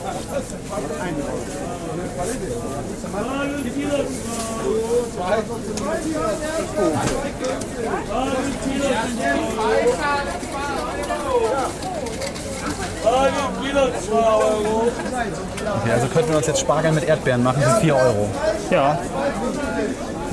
Okay, 15.81 15.91
also 15.91 16.07
könnten 16.07 16.29
wir 16.29 16.37
uns 16.37 16.47
jetzt 16.47 16.59
Spargel 16.59 16.91
mit 16.91 17.03
Erdbeeren 17.03 17.43
machen 17.43 17.61
für 17.61 17.81
4 17.81 17.95
Euro. 17.95 18.29
Ja. 18.71 18.99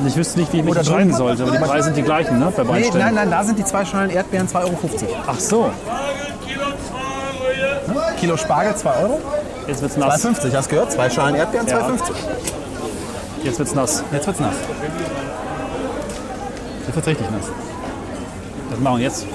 Ich 0.07 0.17
wüsste 0.17 0.41
nicht, 0.41 0.53
wie 0.53 0.59
ich 0.59 0.63
mich 0.65 0.71
Oder 0.73 0.81
entscheiden 0.81 1.05
drüben. 1.09 1.17
sollte, 1.17 1.43
aber 1.45 1.53
die 1.53 1.59
Preise 1.59 1.85
sind 1.85 1.97
die 1.97 2.03
gleichen, 2.03 2.39
ne? 2.39 2.53
Bei 2.57 2.65
beiden 2.65 2.91
Nee, 2.93 2.99
nein, 2.99 3.15
nein, 3.15 3.31
da 3.31 3.45
sind 3.45 3.59
die 3.59 3.65
zwei 3.65 3.85
Schalen 3.85 4.11
Erdbeeren 4.11 4.49
2,50 4.49 4.63
Euro. 4.65 4.79
Ach 5.27 5.39
so, 5.39 5.71
Kilo 8.19 8.37
Spargel 8.37 8.75
2 8.77 8.91
Euro? 9.03 9.21
jetzt 9.67 9.83
wird's 9.83 9.97
nass. 9.97 10.25
2,50, 10.25 10.55
hast 10.57 10.67
du 10.67 10.71
gehört? 10.75 10.93
Zwei 10.93 11.11
Schalen 11.11 11.35
Erdbeeren 11.35 11.67
Ja. 11.67 11.79
2,50. 11.89 12.13
Jetzt 13.45 13.59
wird's 13.59 13.75
nass. 13.75 14.05
Jetzt 14.13 14.27
wird's 14.27 14.41
nass. 14.41 14.55
Jetzt 16.87 16.95
wird's 16.97 17.09
richtig 17.09 17.31
nass. 17.31 17.47
Was 18.71 18.81
machen 18.81 18.97
wir 18.99 19.05
jetzt? 19.05 19.27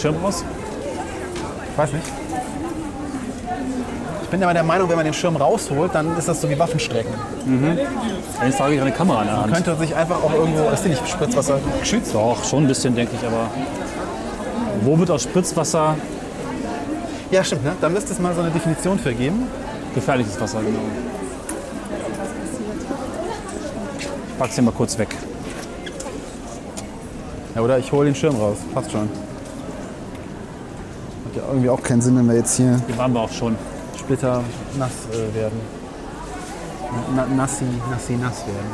Schirm 0.00 0.16
raus? 0.22 0.44
Weiß 1.76 1.92
nicht. 1.92 2.06
Ich 4.32 4.38
bin 4.38 4.48
ja 4.48 4.54
der 4.54 4.62
Meinung, 4.62 4.88
wenn 4.88 4.96
man 4.96 5.04
den 5.04 5.12
Schirm 5.12 5.36
rausholt, 5.36 5.94
dann 5.94 6.16
ist 6.16 6.26
das 6.26 6.40
so 6.40 6.48
wie 6.48 6.58
Waffenstrecken. 6.58 7.12
Jetzt 8.42 8.56
trage 8.56 8.76
ich 8.76 8.80
eine 8.80 8.90
Kamera 8.90 9.20
in 9.20 9.26
der 9.26 9.36
Man 9.36 9.44
Hand. 9.44 9.52
könnte 9.52 9.76
sich 9.76 9.94
einfach 9.94 10.24
auch 10.24 10.32
irgendwo, 10.32 10.70
ist 10.70 10.82
die 10.86 10.88
nicht 10.88 11.06
Spritzwasser 11.06 11.58
geschützt? 11.80 12.14
Doch, 12.14 12.42
schon 12.42 12.64
ein 12.64 12.66
bisschen, 12.66 12.94
denke 12.94 13.14
ich, 13.14 13.26
aber 13.26 13.50
wo 14.80 14.98
wird 14.98 15.10
aus 15.10 15.24
Spritzwasser 15.24 15.96
Ja, 17.30 17.44
stimmt, 17.44 17.62
ne? 17.62 17.72
Da 17.78 17.90
müsste 17.90 18.14
es 18.14 18.20
mal 18.20 18.34
so 18.34 18.40
eine 18.40 18.50
Definition 18.50 18.98
für 18.98 19.12
geben. 19.12 19.48
gefährliches 19.94 20.40
Wasser, 20.40 20.60
genau. 20.60 20.80
Ich 23.98 24.38
pack's 24.38 24.54
hier 24.54 24.64
mal 24.64 24.72
kurz 24.72 24.96
weg. 24.96 25.14
Ja, 27.54 27.60
oder 27.60 27.76
ich 27.76 27.92
hole 27.92 28.06
den 28.06 28.14
Schirm 28.14 28.36
raus. 28.36 28.56
Passt 28.72 28.92
schon. 28.92 29.10
Hat 31.26 31.36
ja 31.36 31.42
irgendwie 31.50 31.68
auch 31.68 31.82
keinen 31.82 32.00
Sinn, 32.00 32.16
wenn 32.16 32.26
wir 32.26 32.36
jetzt 32.36 32.56
hier 32.56 32.80
Hier 32.86 32.96
waren 32.96 33.12
wir 33.12 33.20
auch 33.20 33.30
schon. 33.30 33.56
Splitter 34.04 34.42
nass 34.78 34.90
äh, 35.12 35.34
werden. 35.34 35.60
Na, 37.14 37.26
nassi, 37.26 37.64
nassi, 37.90 38.14
nass 38.16 38.44
werden. 38.46 38.70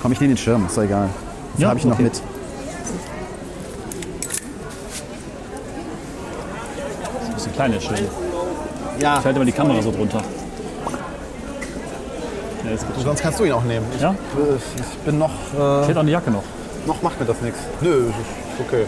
Komm, 0.00 0.12
ich 0.12 0.20
nehme 0.20 0.34
den 0.34 0.38
Schirm, 0.38 0.64
ist 0.66 0.76
doch 0.76 0.82
egal. 0.82 1.08
Das 1.54 1.62
Ja, 1.62 1.68
habe 1.70 1.78
ich 1.78 1.84
noch 1.84 1.94
okay. 1.94 2.04
mit. 2.04 2.12
Das 2.14 2.22
ist 7.22 7.28
ein 7.28 7.34
bisschen 7.34 7.52
kleiner 7.54 7.80
Schirm. 7.80 7.96
Ja, 9.00 9.18
Ich 9.18 9.24
halte 9.24 9.38
mal 9.38 9.44
die 9.44 9.52
Kamera 9.52 9.82
so 9.82 9.90
drunter. 9.92 10.22
Ja, 12.64 12.70
ist 12.72 12.86
gut. 12.86 13.02
sonst 13.04 13.22
kannst 13.22 13.38
du 13.40 13.44
ihn 13.44 13.52
auch 13.52 13.64
nehmen. 13.64 13.86
Ich, 13.94 14.00
Ja? 14.02 14.14
ich 14.76 14.98
bin 15.04 15.18
noch. 15.18 15.30
Ich 15.52 15.58
Äh, 15.58 15.86
hätte 15.88 15.96
auch 15.98 16.02
eine 16.02 16.10
Jacke 16.10 16.30
noch. 16.30 16.42
noch 16.86 17.02
macht 17.02 17.18
mir 17.20 17.26
das 17.26 17.40
nichts. 17.40 17.58
Nö, 17.80 18.06
ist 18.08 18.60
okay. 18.66 18.84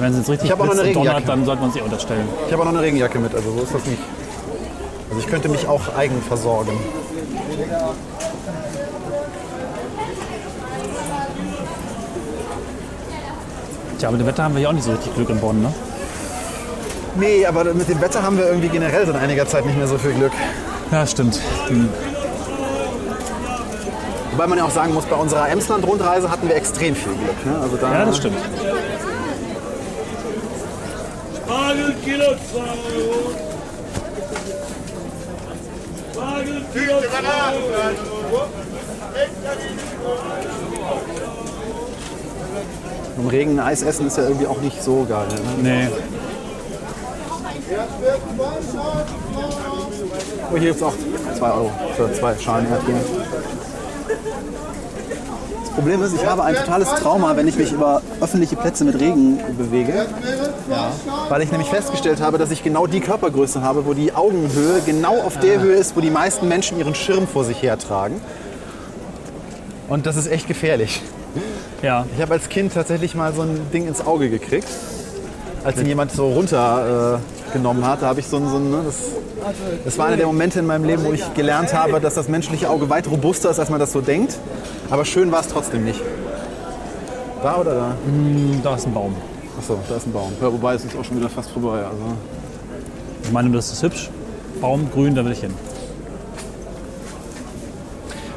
Wenn 0.00 0.12
es 0.12 0.18
jetzt 0.18 0.30
richtig 0.30 0.50
Ich 0.50 0.56
blitzt 0.56 0.82
und 0.82 0.96
donnert, 0.96 1.28
dann 1.28 1.44
sollte 1.44 1.60
man 1.60 1.72
sie 1.72 1.82
unterstellen. 1.82 2.26
Ich 2.46 2.52
habe 2.52 2.62
auch 2.62 2.66
noch 2.66 2.72
eine 2.72 2.82
Regenjacke 2.82 3.18
mit, 3.18 3.34
also 3.34 3.52
so 3.52 3.62
ist 3.62 3.74
das 3.74 3.84
nicht. 3.84 4.00
Also 5.10 5.20
ich 5.20 5.26
könnte 5.26 5.48
mich 5.48 5.68
auch 5.68 5.94
eigen 5.94 6.22
versorgen. 6.22 6.72
Tja, 13.98 14.10
mit 14.10 14.20
dem 14.20 14.26
Wetter 14.26 14.44
haben 14.44 14.54
wir 14.54 14.62
ja 14.62 14.68
auch 14.70 14.72
nicht 14.72 14.84
so 14.84 14.92
richtig 14.92 15.14
Glück 15.14 15.28
in 15.28 15.38
Bonn, 15.38 15.60
ne? 15.60 15.72
Nee, 17.16 17.44
aber 17.44 17.64
mit 17.74 17.88
dem 17.88 18.00
Wetter 18.00 18.22
haben 18.22 18.38
wir 18.38 18.46
irgendwie 18.46 18.68
generell 18.68 19.04
seit 19.04 19.16
einiger 19.16 19.46
Zeit 19.46 19.66
nicht 19.66 19.76
mehr 19.76 19.88
so 19.88 19.98
viel 19.98 20.12
Glück. 20.12 20.32
Ja, 20.90 21.06
stimmt. 21.06 21.38
Hm. 21.68 21.88
Wobei 24.32 24.46
man 24.46 24.56
ja 24.56 24.64
auch 24.64 24.70
sagen 24.70 24.94
muss, 24.94 25.04
bei 25.04 25.16
unserer 25.16 25.50
Emsland-Rundreise 25.50 26.30
hatten 26.30 26.48
wir 26.48 26.56
extrem 26.56 26.94
viel 26.94 27.12
Glück. 27.12 27.44
Ne? 27.44 27.60
Also 27.60 27.76
da, 27.76 27.92
Ja, 27.92 28.04
das 28.06 28.16
stimmt. 28.16 28.38
Kilo 31.50 32.26
2 32.52 32.60
Euro. 32.60 33.34
Kilo 36.72 37.00
2 37.00 37.18
Euro. 37.52 38.48
Im 43.18 43.26
Regen 43.26 43.58
ein 43.58 43.66
Eis 43.66 43.82
essen 43.82 44.06
ist 44.06 44.16
ja 44.16 44.22
irgendwie 44.24 44.46
auch 44.46 44.60
nicht 44.60 44.80
so 44.80 45.04
geil. 45.08 45.26
Ne? 45.60 45.88
Nee. 45.88 45.88
Oh, 50.52 50.56
hier 50.56 50.68
gibt 50.68 50.76
es 50.76 50.82
auch 50.82 50.94
2 51.36 51.50
Euro 51.50 51.72
für 51.96 52.12
zwei 52.12 52.38
Schalen 52.38 52.70
Erdbeeren. 52.70 53.00
Das 55.64 55.70
Problem 55.74 56.02
ist, 56.02 56.14
ich 56.14 56.26
habe 56.26 56.44
ein 56.44 56.54
totales 56.54 56.88
Trauma, 56.90 57.36
wenn 57.36 57.48
ich 57.48 57.56
mich 57.56 57.72
über 57.72 58.02
öffentliche 58.20 58.56
Plätze 58.56 58.84
mit 58.84 59.00
Regen 59.00 59.38
bewege. 59.56 60.06
Weil 61.28 61.42
ich 61.42 61.50
nämlich 61.50 61.68
festgestellt 61.68 62.20
habe, 62.20 62.38
dass 62.38 62.50
ich 62.50 62.62
genau 62.62 62.86
die 62.86 63.00
Körpergröße 63.00 63.62
habe, 63.62 63.86
wo 63.86 63.94
die 63.94 64.12
Augenhöhe 64.12 64.80
genau 64.84 65.20
auf 65.20 65.38
der 65.38 65.60
Höhe 65.60 65.74
ist, 65.76 65.96
wo 65.96 66.00
die 66.00 66.10
meisten 66.10 66.48
Menschen 66.48 66.78
ihren 66.78 66.94
Schirm 66.94 67.26
vor 67.26 67.44
sich 67.44 67.62
hertragen. 67.62 68.20
Und 69.88 70.06
das 70.06 70.16
ist 70.16 70.28
echt 70.28 70.46
gefährlich. 70.46 71.02
Ja. 71.82 72.06
Ich 72.14 72.22
habe 72.22 72.34
als 72.34 72.48
Kind 72.48 72.74
tatsächlich 72.74 73.14
mal 73.14 73.32
so 73.32 73.42
ein 73.42 73.70
Ding 73.72 73.86
ins 73.86 74.04
Auge 74.04 74.30
gekriegt. 74.30 74.68
Als 75.64 75.78
ihn 75.78 75.86
jemand 75.86 76.12
so 76.12 76.28
runtergenommen 76.28 77.82
äh, 77.82 77.86
hat, 77.86 78.02
da 78.02 78.06
habe 78.06 78.20
ich 78.20 78.26
so 78.26 78.38
ein, 78.38 78.48
so 78.48 78.56
ein 78.56 78.70
ne, 78.70 78.82
das, 78.84 78.96
das 79.84 79.98
war 79.98 80.06
einer 80.06 80.16
der 80.16 80.26
Momente 80.26 80.58
in 80.58 80.66
meinem 80.66 80.84
Leben, 80.84 81.04
wo 81.04 81.12
ich 81.12 81.34
gelernt 81.34 81.74
habe, 81.74 82.00
dass 82.00 82.14
das 82.14 82.28
menschliche 82.28 82.70
Auge 82.70 82.88
weit 82.88 83.08
robuster 83.10 83.50
ist, 83.50 83.58
als 83.58 83.68
man 83.68 83.78
das 83.78 83.92
so 83.92 84.00
denkt. 84.00 84.38
Aber 84.90 85.04
schön 85.04 85.30
war 85.32 85.40
es 85.40 85.48
trotzdem 85.48 85.84
nicht. 85.84 86.00
Da 87.42 87.56
oder 87.56 87.74
da? 87.74 87.94
Da 88.62 88.74
ist 88.76 88.86
ein 88.86 88.94
Baum. 88.94 89.14
Achso, 89.60 89.78
da 89.90 89.96
ist 89.96 90.06
ein 90.06 90.12
Baum. 90.12 90.32
Ja, 90.40 90.50
wobei 90.50 90.72
es 90.72 90.86
ist 90.86 90.96
auch 90.96 91.04
schon 91.04 91.18
wieder 91.18 91.28
fast 91.28 91.50
vorbei. 91.50 91.84
Also. 91.84 92.16
Ich 93.24 93.30
meine, 93.30 93.50
das 93.50 93.70
ist 93.70 93.82
hübsch. 93.82 94.08
Baum, 94.58 94.90
grün, 94.90 95.14
da 95.14 95.22
will 95.22 95.32
ich 95.32 95.40
hin. 95.40 95.52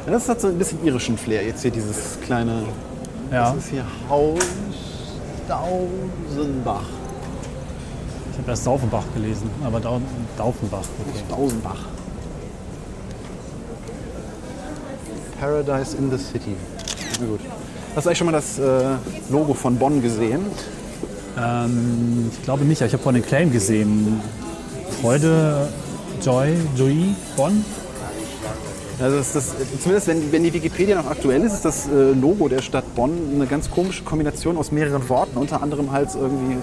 Ja, 0.04 0.12
das 0.12 0.28
hat 0.28 0.42
so 0.42 0.48
ein 0.48 0.58
bisschen 0.58 0.84
irischen 0.84 1.16
Flair. 1.16 1.42
Jetzt 1.42 1.62
hier 1.62 1.70
dieses 1.70 2.20
kleine. 2.20 2.64
Ja. 3.32 3.54
Das 3.54 3.64
ist 3.64 3.70
hier 3.70 3.86
Haus 4.10 4.38
Dausenbach. 5.48 6.84
Ich 8.32 8.38
habe 8.38 8.50
erst 8.50 8.64
Saufenbach 8.64 9.04
gelesen, 9.14 9.48
aber 9.64 9.80
Dau 9.80 10.02
Daufenbach. 10.36 10.84
Okay. 11.08 11.22
Dausenbach. 11.30 11.86
Paradise 15.40 15.96
in 15.96 16.10
the 16.10 16.18
City. 16.18 16.54
Na 17.18 17.26
gut. 17.26 17.40
Hast 17.96 18.04
du 18.04 18.10
eigentlich 18.10 18.18
schon 18.18 18.26
mal 18.26 18.32
das 18.32 18.58
äh, 18.58 18.96
Logo 19.30 19.54
von 19.54 19.78
Bonn 19.78 20.02
gesehen? 20.02 20.44
Ähm, 21.38 22.30
ich 22.32 22.42
glaube 22.42 22.64
nicht, 22.64 22.80
ich 22.80 22.92
habe 22.92 23.02
vorhin 23.02 23.20
den 23.22 23.26
Claim 23.28 23.52
gesehen. 23.52 24.20
Freude, 25.00 25.68
Joy, 26.22 26.54
Joy, 26.76 27.14
Bonn. 27.36 27.64
Also 29.00 29.16
das, 29.16 29.32
das, 29.32 29.54
zumindest 29.82 30.06
wenn, 30.06 30.30
wenn 30.30 30.44
die 30.44 30.52
Wikipedia 30.54 30.96
noch 30.96 31.10
aktuell 31.10 31.42
ist, 31.42 31.52
ist 31.54 31.64
das 31.64 31.88
äh, 31.88 32.12
Logo 32.12 32.48
der 32.48 32.62
Stadt 32.62 32.94
Bonn 32.94 33.10
eine 33.34 33.46
ganz 33.46 33.68
komische 33.68 34.04
Kombination 34.04 34.56
aus 34.56 34.70
mehreren 34.70 35.08
Worten. 35.08 35.36
Unter 35.36 35.62
anderem 35.62 35.90
halt 35.90 36.10
irgendwie 36.14 36.54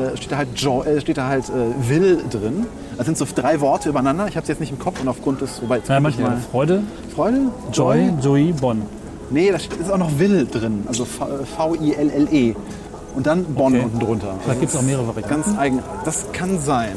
äh, 0.00 0.16
steht 0.16 0.30
da 0.30 0.36
halt, 0.36 0.48
Joy, 0.54 0.86
äh, 0.86 1.00
steht 1.00 1.18
da 1.18 1.26
halt 1.26 1.46
äh, 1.48 1.88
Will 1.88 2.22
drin. 2.30 2.66
Das 2.96 3.06
sind 3.06 3.18
so 3.18 3.26
drei 3.34 3.60
Worte 3.60 3.88
übereinander. 3.88 4.28
Ich 4.28 4.36
habe 4.36 4.44
es 4.44 4.48
jetzt 4.48 4.60
nicht 4.60 4.70
im 4.70 4.78
Kopf 4.78 5.00
und 5.00 5.08
aufgrund 5.08 5.40
des, 5.40 5.60
wobei 5.62 5.80
Ja, 5.88 5.98
manchmal 5.98 6.30
mal. 6.30 6.38
Freude, 6.52 6.82
Freude, 7.12 7.38
Joy, 7.72 8.12
Joy, 8.22 8.52
Bonn. 8.52 8.82
Nee, 9.30 9.50
da 9.50 9.58
steht- 9.58 9.80
ist 9.80 9.90
auch 9.90 9.98
noch 9.98 10.16
Will 10.20 10.46
drin, 10.48 10.84
also 10.86 11.04
V- 11.04 11.24
äh, 11.24 11.44
V-I-L-L-E. 11.44 12.54
Und 13.14 13.26
dann 13.26 13.44
Bonn 13.44 13.74
Okay. 13.74 13.84
unten 13.84 13.98
drunter. 14.00 14.34
Da 14.46 14.54
gibt 14.54 14.70
es 14.70 14.76
auch 14.76 14.82
mehrere 14.82 15.06
Varianten. 15.06 15.30
Ganz 15.44 15.58
eigen. 15.58 15.80
Das 16.04 16.32
kann 16.32 16.58
sein. 16.60 16.96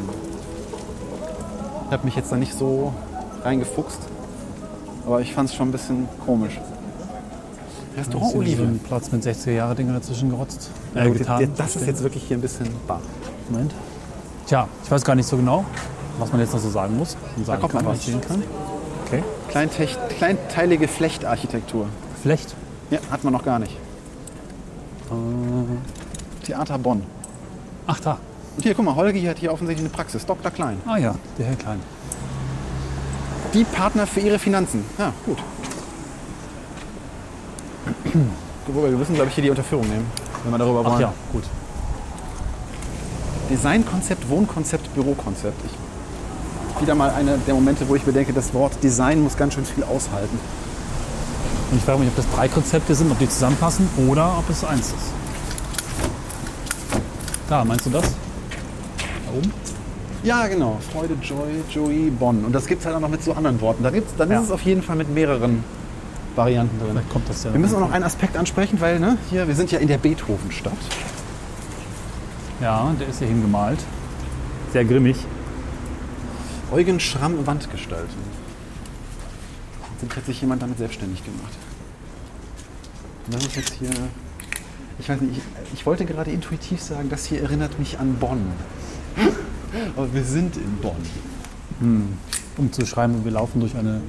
Ich 1.87 1.91
habe 1.93 2.05
mich 2.05 2.15
jetzt 2.15 2.31
da 2.31 2.35
nicht 2.35 2.53
so 2.57 2.91
reingefuchst. 3.43 3.99
Aber 5.05 5.21
ich 5.21 5.33
fand 5.33 5.49
es 5.49 5.55
schon 5.55 5.69
ein 5.69 5.71
bisschen 5.71 6.07
komisch. 6.25 6.59
Restaurant 7.95 8.31
So 8.31 8.37
Olive. 8.39 8.61
einen 8.63 8.79
Platz 8.79 9.11
mit 9.11 9.23
60er-Jahre-Dinger 9.23 9.93
dazwischen 9.93 10.29
gerotzt. 10.29 10.69
Ja, 10.93 11.05
Äh, 11.05 11.11
getan. 11.11 11.39
der- 11.39 11.47
das 11.49 11.75
ist 11.75 11.87
jetzt 11.87 12.03
wirklich 12.03 12.23
hier 12.23 12.37
ein 12.37 12.41
bisschen 12.41 12.67
bar. 12.87 12.99
Moment. 13.49 13.73
Tja, 14.47 14.67
ich 14.83 14.91
weiß 14.91 15.03
gar 15.03 15.15
nicht 15.15 15.27
so 15.27 15.37
genau, 15.37 15.65
was 16.19 16.31
man 16.31 16.41
jetzt 16.41 16.53
noch 16.53 16.59
so 16.59 16.69
sagen 16.69 16.97
muss. 16.97 17.15
Und 17.35 17.45
sagen 17.45 17.61
kommt 17.61 17.73
kann, 17.73 17.85
noch 17.85 17.91
was 17.91 18.05
sehen 18.05 18.21
kann. 18.21 18.43
Okay. 19.05 19.23
Kleintech, 19.49 19.97
kleinteilige 20.17 20.87
Flechtarchitektur. 20.87 21.87
Vielleicht. 22.21 22.53
Ja, 22.91 22.99
hat 23.11 23.23
man 23.23 23.33
noch 23.33 23.43
gar 23.43 23.59
nicht. 23.59 23.77
Theater 26.47 26.77
Bonn. 26.77 27.03
Ach, 27.87 27.99
da. 27.99 28.17
Und 28.55 28.63
hier, 28.63 28.73
guck 28.73 28.85
mal, 28.85 28.95
Holgi 28.95 29.21
hat 29.23 29.37
hier 29.37 29.51
offensichtlich 29.51 29.85
eine 29.85 29.93
Praxis. 29.93 30.25
Dr. 30.25 30.49
Klein. 30.49 30.81
Ah 30.87 30.97
ja, 30.97 31.13
der 31.37 31.45
Herr 31.45 31.55
Klein. 31.55 31.79
Die 33.53 33.65
Partner 33.65 34.07
für 34.07 34.21
ihre 34.21 34.39
Finanzen. 34.39 34.85
Ja, 34.97 35.11
gut. 35.25 35.37
Wobei, 38.67 38.89
wir 38.89 38.97
müssen, 38.97 39.15
glaube 39.15 39.27
ich, 39.29 39.35
hier 39.35 39.43
die 39.43 39.49
Unterführung 39.49 39.87
nehmen, 39.87 40.05
wenn 40.43 40.51
wir 40.53 40.57
darüber 40.57 40.83
Ach 40.85 40.91
wollen. 40.91 41.01
ja, 41.01 41.13
gut. 41.33 41.43
Designkonzept, 43.49 44.29
Wohnkonzept, 44.29 44.93
Bürokonzept. 44.93 45.59
Ich, 45.65 46.81
wieder 46.81 46.95
mal 46.95 47.09
einer 47.09 47.37
der 47.37 47.53
Momente, 47.55 47.87
wo 47.89 47.95
ich 47.95 48.05
mir 48.05 48.13
denke, 48.13 48.31
das 48.33 48.53
Wort 48.53 48.81
Design 48.83 49.21
muss 49.21 49.35
ganz 49.35 49.53
schön 49.53 49.65
viel 49.65 49.83
aushalten. 49.83 50.39
Und 51.71 51.77
ich 51.77 51.83
frage 51.83 51.99
mich, 51.99 52.07
ob 52.07 52.15
das 52.15 52.25
drei 52.33 52.47
Konzepte 52.47 52.95
sind, 52.95 53.11
ob 53.11 53.19
die 53.19 53.27
zusammenpassen 53.27 53.89
oder 54.07 54.37
ob 54.37 54.49
es 54.49 54.63
eins 54.63 54.87
ist. 54.87 55.16
Da, 57.49 57.63
meinst 57.63 57.85
du 57.85 57.89
das? 57.89 58.03
Da 58.03 59.31
oben? 59.37 59.51
Ja, 60.23 60.47
genau. 60.47 60.77
Freude, 60.91 61.15
Joy, 61.21 61.61
Joey, 61.69 62.09
Bonn. 62.09 62.43
Und 62.43 62.53
das 62.53 62.65
gibt 62.65 62.81
es 62.81 62.85
halt 62.85 62.95
auch 62.95 62.99
noch 62.99 63.09
mit 63.09 63.23
so 63.23 63.33
anderen 63.33 63.61
Worten. 63.61 63.83
Da 63.83 63.89
gibt's, 63.89 64.13
dann 64.17 64.29
Ja. 64.29 64.39
ist 64.39 64.45
es 64.45 64.51
auf 64.51 64.61
jeden 64.63 64.81
Fall 64.81 64.95
mit 64.95 65.09
mehreren 65.13 65.63
Varianten 66.35 66.77
drin. 66.79 66.89
Vielleicht 66.91 67.09
kommt 67.09 67.29
das 67.29 67.43
ja. 67.43 67.53
Wir 67.53 67.59
müssen 67.59 67.75
auch 67.75 67.79
noch 67.81 67.91
einen 67.91 68.03
Aspekt 68.03 68.35
ansprechen, 68.35 68.81
weil 68.81 68.99
ne, 68.99 69.17
hier, 69.29 69.47
wir 69.47 69.55
sind 69.55 69.71
ja 69.71 69.79
in 69.79 69.87
der 69.87 69.97
Beethovenstadt. 69.97 70.73
Ja, 72.61 72.91
der 72.99 73.07
ist 73.07 73.19
hier 73.19 73.27
hingemalt. 73.27 73.79
Sehr 74.73 74.83
grimmig. 74.83 75.17
Eugen 76.71 76.99
Schramm 76.99 77.45
Wandgestaltung. 77.47 78.07
Jetzt 80.01 80.15
hat 80.15 80.25
sich 80.25 80.41
jemand 80.41 80.61
damit 80.61 80.77
selbstständig 80.77 81.23
gemacht. 81.23 81.53
Und 83.25 83.33
das 83.35 83.45
ist 83.45 83.55
jetzt 83.55 83.73
hier. 83.73 83.89
Ich 84.99 85.09
weiß 85.09 85.21
nicht, 85.21 85.37
ich, 85.37 85.73
ich 85.79 85.85
wollte 85.85 86.05
gerade 86.05 86.31
intuitiv 86.31 86.81
sagen, 86.81 87.09
das 87.09 87.25
hier 87.25 87.41
erinnert 87.41 87.77
mich 87.79 87.99
an 87.99 88.15
Bonn. 88.15 88.41
Aber 89.95 90.13
wir 90.13 90.23
sind 90.23 90.57
in 90.57 90.77
Bonn. 90.81 92.07
Um 92.57 92.71
zu 92.71 92.85
schreiben, 92.85 93.23
wir 93.23 93.31
laufen 93.31 93.59
durch 93.59 93.75
eine 93.75 94.01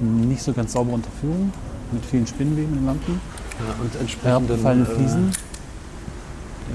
nicht 0.00 0.42
so 0.42 0.52
ganz 0.52 0.72
saubere 0.72 0.96
Unterführung 0.96 1.52
mit 1.92 2.04
vielen 2.04 2.26
Spinnenweben 2.26 2.78
und 2.78 2.86
Lampen, 2.86 3.20
Ja, 3.58 3.82
und 3.82 4.00
entsprechenden 4.00 4.46
herabgefallene 4.48 4.82
äh, 4.84 4.94
Fliesen 4.94 5.32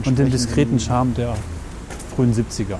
und 0.05 0.17
dem 0.17 0.31
diskreten 0.31 0.79
Charme 0.79 1.13
der 1.13 1.35
frühen 2.15 2.33
70er. 2.33 2.77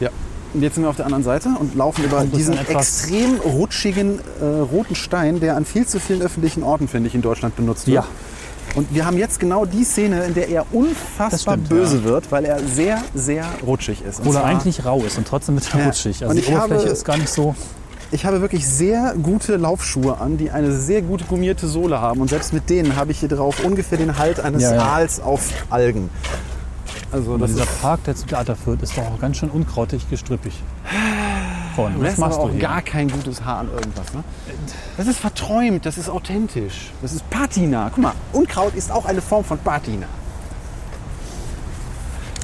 Ja. 0.00 0.10
Und 0.54 0.62
jetzt 0.62 0.74
sind 0.76 0.84
wir 0.84 0.90
auf 0.90 0.96
der 0.96 1.04
anderen 1.06 1.24
Seite 1.24 1.50
und 1.58 1.74
laufen 1.74 2.04
über 2.04 2.20
uns 2.20 2.32
diesen 2.32 2.56
extrem 2.56 3.36
rutschigen 3.40 4.20
äh, 4.40 4.44
roten 4.44 4.94
Stein, 4.94 5.40
der 5.40 5.56
an 5.56 5.64
viel 5.64 5.86
zu 5.86 6.00
vielen 6.00 6.22
öffentlichen 6.22 6.62
Orten, 6.62 6.88
finde 6.88 7.08
ich, 7.08 7.14
in 7.14 7.22
Deutschland 7.22 7.56
benutzt 7.56 7.86
wird. 7.86 7.96
Ja. 7.96 8.06
Und 8.74 8.92
wir 8.92 9.06
haben 9.06 9.16
jetzt 9.18 9.38
genau 9.38 9.64
die 9.64 9.84
Szene, 9.84 10.24
in 10.24 10.34
der 10.34 10.48
er 10.48 10.66
unfassbar 10.72 11.54
stimmt, 11.54 11.68
böse 11.68 11.98
ja. 11.98 12.04
wird, 12.04 12.32
weil 12.32 12.44
er 12.44 12.58
sehr, 12.60 13.02
sehr 13.14 13.44
rutschig 13.64 14.02
ist. 14.02 14.20
Und 14.20 14.26
er 14.26 14.32
zwar- 14.32 14.44
eigentlich 14.44 14.84
rau 14.84 15.00
ist 15.02 15.16
und 15.16 15.26
trotzdem 15.28 15.54
wird 15.54 15.72
er 15.72 15.80
Ja. 15.80 15.86
rutschig. 15.86 16.22
Also 16.22 16.30
Und 16.30 16.36
die 16.36 16.40
ich 16.42 16.52
habe- 16.54 16.66
Oberfläche 16.74 16.92
ist 16.92 17.04
gar 17.04 17.16
nicht 17.16 17.28
so. 17.28 17.54
Ich 18.10 18.24
habe 18.26 18.40
wirklich 18.40 18.66
sehr 18.68 19.14
gute 19.20 19.56
Laufschuhe 19.56 20.18
an, 20.20 20.36
die 20.38 20.50
eine 20.50 20.72
sehr 20.72 21.02
gute 21.02 21.24
gummierte 21.24 21.66
Sohle 21.66 22.00
haben. 22.00 22.20
Und 22.20 22.30
selbst 22.30 22.52
mit 22.52 22.68
denen 22.70 22.96
habe 22.96 23.10
ich 23.12 23.18
hier 23.20 23.28
drauf 23.28 23.64
ungefähr 23.64 23.98
den 23.98 24.18
Halt 24.18 24.40
eines 24.40 24.62
Ja. 24.62 24.76
Aals 24.82 25.20
auf 25.20 25.48
Algen. 25.70 26.10
Also 27.12 27.38
das 27.38 27.52
dieser 27.52 27.66
Park, 27.66 28.04
der 28.04 28.16
zum 28.16 28.28
Theater 28.28 28.56
führt, 28.56 28.82
ist 28.82 28.96
doch 28.96 29.04
auch 29.04 29.20
ganz 29.20 29.36
schön 29.38 29.50
unkrautig 29.50 30.08
gestrüppig. 30.10 30.52
Von, 31.74 31.94
du 31.94 31.98
was 31.98 32.04
lässt 32.06 32.18
machst 32.18 32.38
aber 32.38 32.50
auch 32.50 32.58
gar 32.58 32.82
kein 32.82 33.08
gutes 33.08 33.44
Haar 33.44 33.60
an 33.60 33.68
irgendwas. 33.72 34.12
Ne? 34.14 34.22
Das 34.96 35.06
ist 35.06 35.18
verträumt, 35.18 35.84
das 35.84 35.98
ist 35.98 36.08
authentisch. 36.08 36.92
Das 37.02 37.12
ist 37.12 37.28
Patina. 37.30 37.90
Guck 37.92 38.02
mal, 38.02 38.12
Unkraut 38.32 38.74
ist 38.74 38.92
auch 38.92 39.06
eine 39.06 39.20
Form 39.20 39.44
von 39.44 39.58
Patina. 39.58 40.06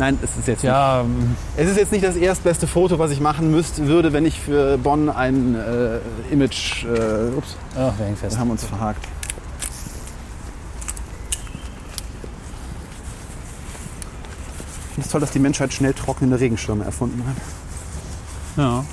Nein, 0.00 0.18
es 0.22 0.36
ist 0.36 0.48
jetzt 0.48 0.62
Ja, 0.62 1.02
ähm, 1.02 1.36
Es 1.58 1.68
ist 1.68 1.76
jetzt 1.76 1.92
nicht 1.92 2.02
das 2.04 2.16
erstbeste 2.16 2.66
Foto, 2.66 2.98
was 2.98 3.10
ich 3.10 3.20
machen 3.20 3.50
müsste, 3.50 3.86
würde, 3.86 4.14
wenn 4.14 4.24
ich 4.24 4.40
für 4.40 4.78
Bonn 4.78 5.10
ein 5.10 5.54
äh, 5.54 6.32
Image. 6.32 6.84
Äh, 6.84 7.36
ups, 7.36 7.54
ach, 7.76 7.92
wir 7.98 8.06
hängen 8.06 8.16
fest. 8.16 8.34
wir 8.34 8.40
haben 8.40 8.50
uns 8.50 8.64
verhakt. 8.64 9.06
Ich 14.88 14.94
finde 14.94 15.06
es 15.06 15.12
toll, 15.12 15.20
dass 15.20 15.30
die 15.30 15.38
Menschheit 15.38 15.72
schnell 15.72 15.92
trocknende 15.92 16.40
Regenschirme 16.40 16.84
erfunden 16.84 17.22
hat. 17.26 17.36
Ja. 18.56 18.84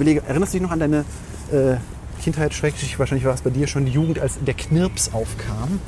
Überlege, 0.00 0.22
erinnerst 0.26 0.54
du 0.54 0.58
dich 0.58 0.62
noch 0.62 0.72
an 0.72 0.80
deine 0.80 1.04
äh, 1.52 1.76
Kindheit, 2.22 2.54
schrecklich, 2.54 2.98
wahrscheinlich 2.98 3.26
war 3.26 3.34
es 3.34 3.42
bei 3.42 3.50
dir 3.50 3.66
schon 3.66 3.84
die 3.84 3.92
Jugend, 3.92 4.18
als 4.18 4.38
der 4.44 4.54
Knirps 4.54 5.12
aufkam? 5.12 5.80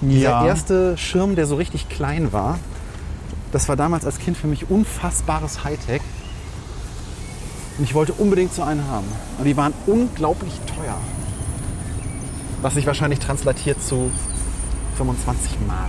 Ja. 0.00 0.44
erste 0.44 0.96
Schirm, 0.98 1.36
der 1.36 1.46
so 1.46 1.54
richtig 1.54 1.88
klein 1.88 2.32
war, 2.32 2.58
das 3.52 3.68
war 3.68 3.76
damals 3.76 4.04
als 4.04 4.18
Kind 4.18 4.36
für 4.36 4.48
mich 4.48 4.68
unfassbares 4.68 5.62
Hightech. 5.62 6.02
Und 7.78 7.84
ich 7.84 7.94
wollte 7.94 8.12
unbedingt 8.14 8.52
so 8.52 8.62
einen 8.62 8.86
haben. 8.88 9.06
Und 9.38 9.44
die 9.44 9.56
waren 9.56 9.72
unglaublich 9.86 10.52
teuer. 10.66 10.96
Was 12.62 12.74
sich 12.74 12.86
wahrscheinlich 12.86 13.20
translatiert 13.20 13.82
zu 13.82 14.10
25 14.96 15.52
Mark. 15.66 15.88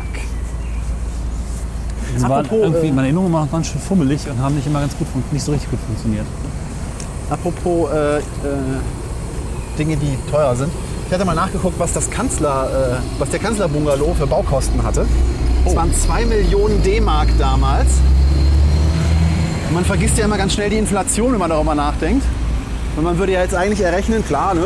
Die 2.16 2.22
waren 2.22 2.48
irgendwie, 2.52 2.88
äh, 2.88 2.92
meine 2.92 3.08
Erinnerungen 3.08 3.34
waren 3.34 3.50
ganz 3.50 3.68
schön 3.68 3.82
fummelig 3.82 4.28
und 4.30 4.40
haben 4.40 4.56
nicht 4.56 4.68
immer 4.68 4.80
ganz 4.80 4.96
gut, 4.98 5.08
nicht 5.32 5.44
so 5.44 5.52
richtig 5.52 5.72
gut 5.72 5.80
funktioniert. 5.80 6.26
Apropos 7.34 7.90
äh, 7.92 8.18
äh, 8.20 8.22
Dinge, 9.80 9.98
die 9.98 10.18
teuer 10.30 10.56
sind. 10.56 10.72
Ich 11.08 11.14
hatte 11.14 11.26
mal 11.26 11.34
nachgeguckt, 11.34 11.80
was, 11.80 11.92
das 11.92 12.12
Kanzler, 12.12 13.00
äh, 13.02 13.20
was 13.20 13.32
der 13.32 13.40
Kanzlerbungalow 13.40 14.14
für 14.14 14.28
Baukosten 14.28 14.84
hatte. 14.84 15.08
Es 15.66 15.76
waren 15.76 15.92
2 15.92 16.26
Millionen 16.26 16.84
D-Mark 16.84 17.30
damals. 17.40 17.88
Und 19.68 19.74
man 19.74 19.84
vergisst 19.84 20.16
ja 20.20 20.26
immer 20.26 20.38
ganz 20.38 20.54
schnell 20.54 20.70
die 20.70 20.78
Inflation, 20.78 21.32
wenn 21.32 21.40
man 21.40 21.50
darüber 21.50 21.74
nachdenkt. 21.74 22.24
Und 22.96 23.04
man 23.04 23.18
würde 23.18 23.32
ja 23.32 23.42
jetzt 23.42 23.56
eigentlich 23.56 23.82
errechnen, 23.82 24.24
klar, 24.24 24.54
ne? 24.54 24.66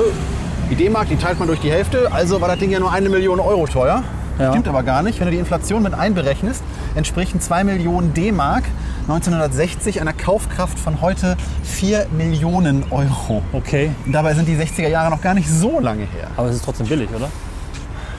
die 0.69 0.75
D-Mark, 0.75 1.07
die 1.07 1.15
teilt 1.15 1.39
man 1.39 1.47
durch 1.47 1.61
die 1.61 1.71
Hälfte, 1.71 2.11
also 2.11 2.41
war 2.41 2.49
das 2.49 2.59
Ding 2.59 2.71
ja 2.71 2.79
nur 2.81 2.91
eine 2.91 3.07
Million 3.07 3.39
Euro 3.39 3.65
teuer. 3.65 4.03
Ja. 4.39 4.51
Stimmt 4.51 4.67
aber 4.67 4.83
gar 4.83 5.01
nicht. 5.01 5.19
Wenn 5.19 5.25
du 5.27 5.31
die 5.31 5.39
Inflation 5.39 5.81
mit 5.83 5.93
einberechnest, 5.93 6.61
entsprechen 6.95 7.41
2 7.41 7.63
Millionen 7.63 8.13
D-Mark 8.13 8.63
1960 9.07 9.99
einer 10.01 10.13
Kaufkraft 10.13 10.77
von 10.77 11.01
heute 11.01 11.37
4 11.63 12.07
Millionen 12.15 12.83
Euro. 12.91 13.41
Okay, 13.53 13.91
Und 14.05 14.11
dabei 14.13 14.33
sind 14.35 14.47
die 14.47 14.55
60er 14.55 14.87
Jahre 14.89 15.09
noch 15.09 15.21
gar 15.21 15.33
nicht 15.33 15.49
so 15.49 15.79
lange 15.79 16.01
her. 16.03 16.27
aber 16.35 16.49
es 16.49 16.57
ist 16.57 16.65
trotzdem 16.65 16.87
billig, 16.87 17.09
oder? 17.15 17.29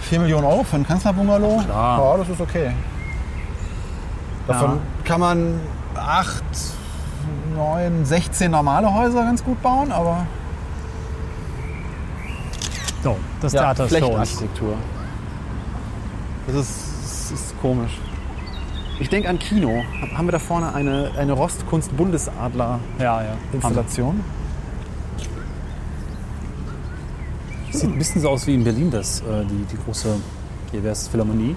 4 0.02 0.20
Millionen 0.20 0.44
Euro 0.46 0.64
für 0.64 0.76
einen 0.76 0.86
Kanzlerbungalow? 0.86 1.62
Klar. 1.64 1.98
Ja, 2.12 2.16
das 2.16 2.28
ist 2.30 2.40
okay. 2.40 2.70
Davon 4.46 4.70
Ja. 4.70 4.76
kann 5.04 5.20
man 5.20 5.60
8, 5.94 6.42
9, 7.54 8.04
16 8.06 8.50
normale 8.50 8.92
Häuser 8.92 9.22
ganz 9.22 9.44
gut 9.44 9.60
bauen, 9.62 9.92
aber 9.92 10.26
So, 13.02 13.16
das 13.40 13.52
ja, 13.52 13.60
Theater 13.74 13.84
ist 13.84 13.96
für 13.96 14.06
uns. 14.06 14.42
Das 16.48 16.56
ist, 16.56 17.30
das 17.30 17.30
ist 17.30 17.60
komisch. 17.60 17.92
Ich 19.00 19.08
denke 19.10 19.28
an 19.28 19.38
Kino. 19.38 19.84
Haben 20.14 20.26
wir 20.26 20.32
da 20.32 20.38
vorne 20.38 20.74
eine, 20.74 21.10
eine 21.16 21.34
Rostkunst-Bundesadler-Installation? 21.34 22.86
Ja, 22.98 23.22
ja. 23.22 23.36
Sieht 27.70 27.90
ein 27.90 27.98
bisschen 27.98 28.22
so 28.22 28.30
aus 28.30 28.46
wie 28.46 28.54
in 28.54 28.64
Berlin, 28.64 28.90
das, 28.90 29.20
äh, 29.20 29.44
die, 29.44 29.66
die 29.70 29.76
große, 29.84 30.16
es 30.72 31.08
Philharmonie. 31.08 31.54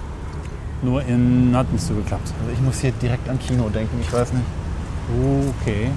Nur 0.81 1.05
in, 1.05 1.55
hat 1.55 1.71
nicht 1.71 1.85
so 1.85 1.93
geklappt. 1.93 2.33
Also 2.41 2.51
ich 2.51 2.59
muss 2.59 2.81
hier 2.81 2.91
direkt 2.91 3.29
an 3.29 3.39
Kino 3.39 3.69
denken, 3.69 3.97
ich 4.01 4.11
weiß 4.11 4.33
nicht. 4.33 4.45
Okay. 5.61 5.89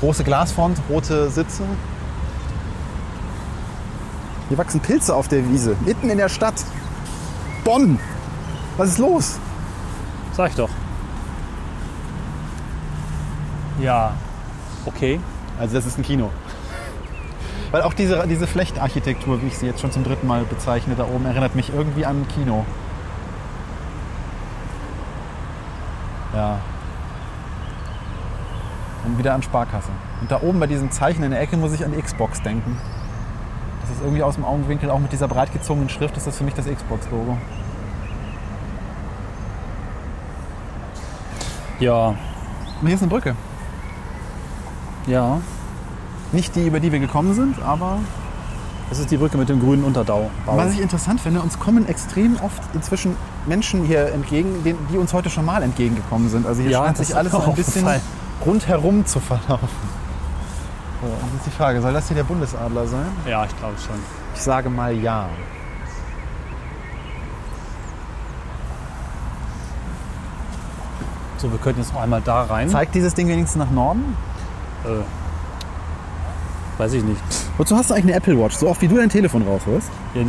Große 0.00 0.24
Glasfront, 0.24 0.80
rote 0.90 1.30
Sitze. 1.30 1.62
Hier 4.48 4.58
wachsen 4.58 4.80
Pilze 4.80 5.14
auf 5.14 5.28
der 5.28 5.48
Wiese, 5.48 5.76
mitten 5.84 6.08
in 6.08 6.18
der 6.18 6.28
Stadt. 6.28 6.64
Bonn! 7.64 7.98
Was 8.76 8.90
ist 8.90 8.98
los? 8.98 9.38
Sag 10.32 10.50
ich 10.50 10.56
doch. 10.56 10.70
Ja, 13.80 14.14
okay. 14.84 15.20
Also 15.58 15.74
das 15.74 15.86
ist 15.86 15.98
ein 15.98 16.02
Kino. 16.02 16.30
Weil 17.72 17.82
auch 17.82 17.94
diese, 17.94 18.26
diese 18.28 18.46
Flechtarchitektur, 18.46 19.42
wie 19.42 19.48
ich 19.48 19.58
sie 19.58 19.66
jetzt 19.66 19.80
schon 19.80 19.90
zum 19.90 20.04
dritten 20.04 20.26
Mal 20.26 20.44
bezeichne, 20.44 20.94
da 20.94 21.04
oben 21.04 21.26
erinnert 21.26 21.54
mich 21.56 21.72
irgendwie 21.74 22.06
an 22.06 22.22
ein 22.22 22.28
Kino. 22.28 22.64
Ja. 26.34 26.60
Und 29.04 29.18
wieder 29.18 29.34
an 29.34 29.42
Sparkasse. 29.42 29.90
Und 30.20 30.30
da 30.30 30.40
oben 30.42 30.60
bei 30.60 30.66
diesem 30.66 30.90
Zeichen 30.90 31.22
in 31.22 31.30
der 31.30 31.40
Ecke 31.40 31.56
muss 31.56 31.72
ich 31.72 31.84
an 31.84 31.92
die 31.92 32.00
Xbox 32.00 32.42
denken. 32.42 32.78
Das 33.88 33.96
ist 33.98 34.02
irgendwie 34.02 34.22
aus 34.22 34.34
dem 34.34 34.44
Augenwinkel, 34.44 34.90
auch 34.90 34.98
mit 34.98 35.12
dieser 35.12 35.28
breit 35.28 35.52
gezogenen 35.52 35.88
Schrift, 35.88 36.16
ist 36.16 36.26
das 36.26 36.36
für 36.36 36.44
mich 36.44 36.54
das 36.54 36.66
Xbox-Logo. 36.66 37.36
Ja, 41.78 42.08
Und 42.08 42.86
hier 42.86 42.94
ist 42.94 43.02
eine 43.02 43.10
Brücke. 43.10 43.34
ja. 45.06 45.40
Nicht 46.32 46.56
die, 46.56 46.66
über 46.66 46.80
die 46.80 46.90
wir 46.90 46.98
gekommen 46.98 47.34
sind, 47.34 47.62
aber 47.62 47.98
Das 48.90 48.98
ist 48.98 49.10
die 49.12 49.16
Brücke 49.16 49.38
mit 49.38 49.48
dem 49.48 49.60
grünen 49.60 49.84
Unterbau. 49.84 50.28
Was 50.44 50.72
ich 50.72 50.80
interessant 50.80 51.20
finde, 51.20 51.40
uns 51.40 51.58
kommen 51.58 51.88
extrem 51.88 52.36
oft 52.42 52.60
inzwischen 52.74 53.16
Menschen 53.46 53.84
hier 53.84 54.12
entgegen, 54.12 54.48
die 54.64 54.98
uns 54.98 55.12
heute 55.12 55.30
schon 55.30 55.44
mal 55.44 55.62
entgegengekommen 55.62 56.28
sind. 56.28 56.44
Also 56.46 56.62
hier 56.62 56.72
Ja, 56.72 56.84
scheint 56.84 56.96
sich 56.96 57.16
alles 57.16 57.30
so 57.32 57.38
mir 57.38 57.46
ein 57.48 57.54
bisschen 57.54 57.88
rundherum 58.44 59.06
zu 59.06 59.20
verlaufen. 59.20 59.68
Und 61.26 61.34
jetzt 61.34 61.46
die 61.46 61.50
Frage, 61.50 61.80
soll 61.80 61.92
das 61.92 62.06
hier 62.06 62.14
der 62.14 62.22
Bundesadler 62.24 62.86
sein? 62.86 63.06
Ja, 63.26 63.44
ich 63.44 63.56
glaube 63.58 63.74
schon. 63.84 63.96
Ich 64.34 64.40
sage 64.40 64.70
mal 64.70 64.94
ja. 64.94 65.28
So, 71.38 71.50
wir 71.50 71.58
könnten 71.58 71.80
jetzt 71.80 71.92
noch 71.92 72.00
einmal 72.00 72.22
da 72.24 72.44
rein. 72.44 72.68
Zeigt 72.68 72.94
dieses 72.94 73.12
Ding 73.14 73.26
wenigstens 73.26 73.56
nach 73.56 73.70
Norden? 73.70 74.16
Äh, 74.84 75.02
weiß 76.80 76.92
ich 76.92 77.02
nicht. 77.02 77.20
Wozu 77.58 77.76
hast 77.76 77.90
du 77.90 77.94
eigentlich 77.94 78.14
eine 78.14 78.14
Apple 78.14 78.38
Watch? 78.38 78.56
So 78.56 78.68
oft 78.68 78.80
wie 78.80 78.88
du 78.88 78.96
dein 78.96 79.10
Telefon 79.10 79.42
rausholst? 79.42 79.90
Ja, 80.14 80.22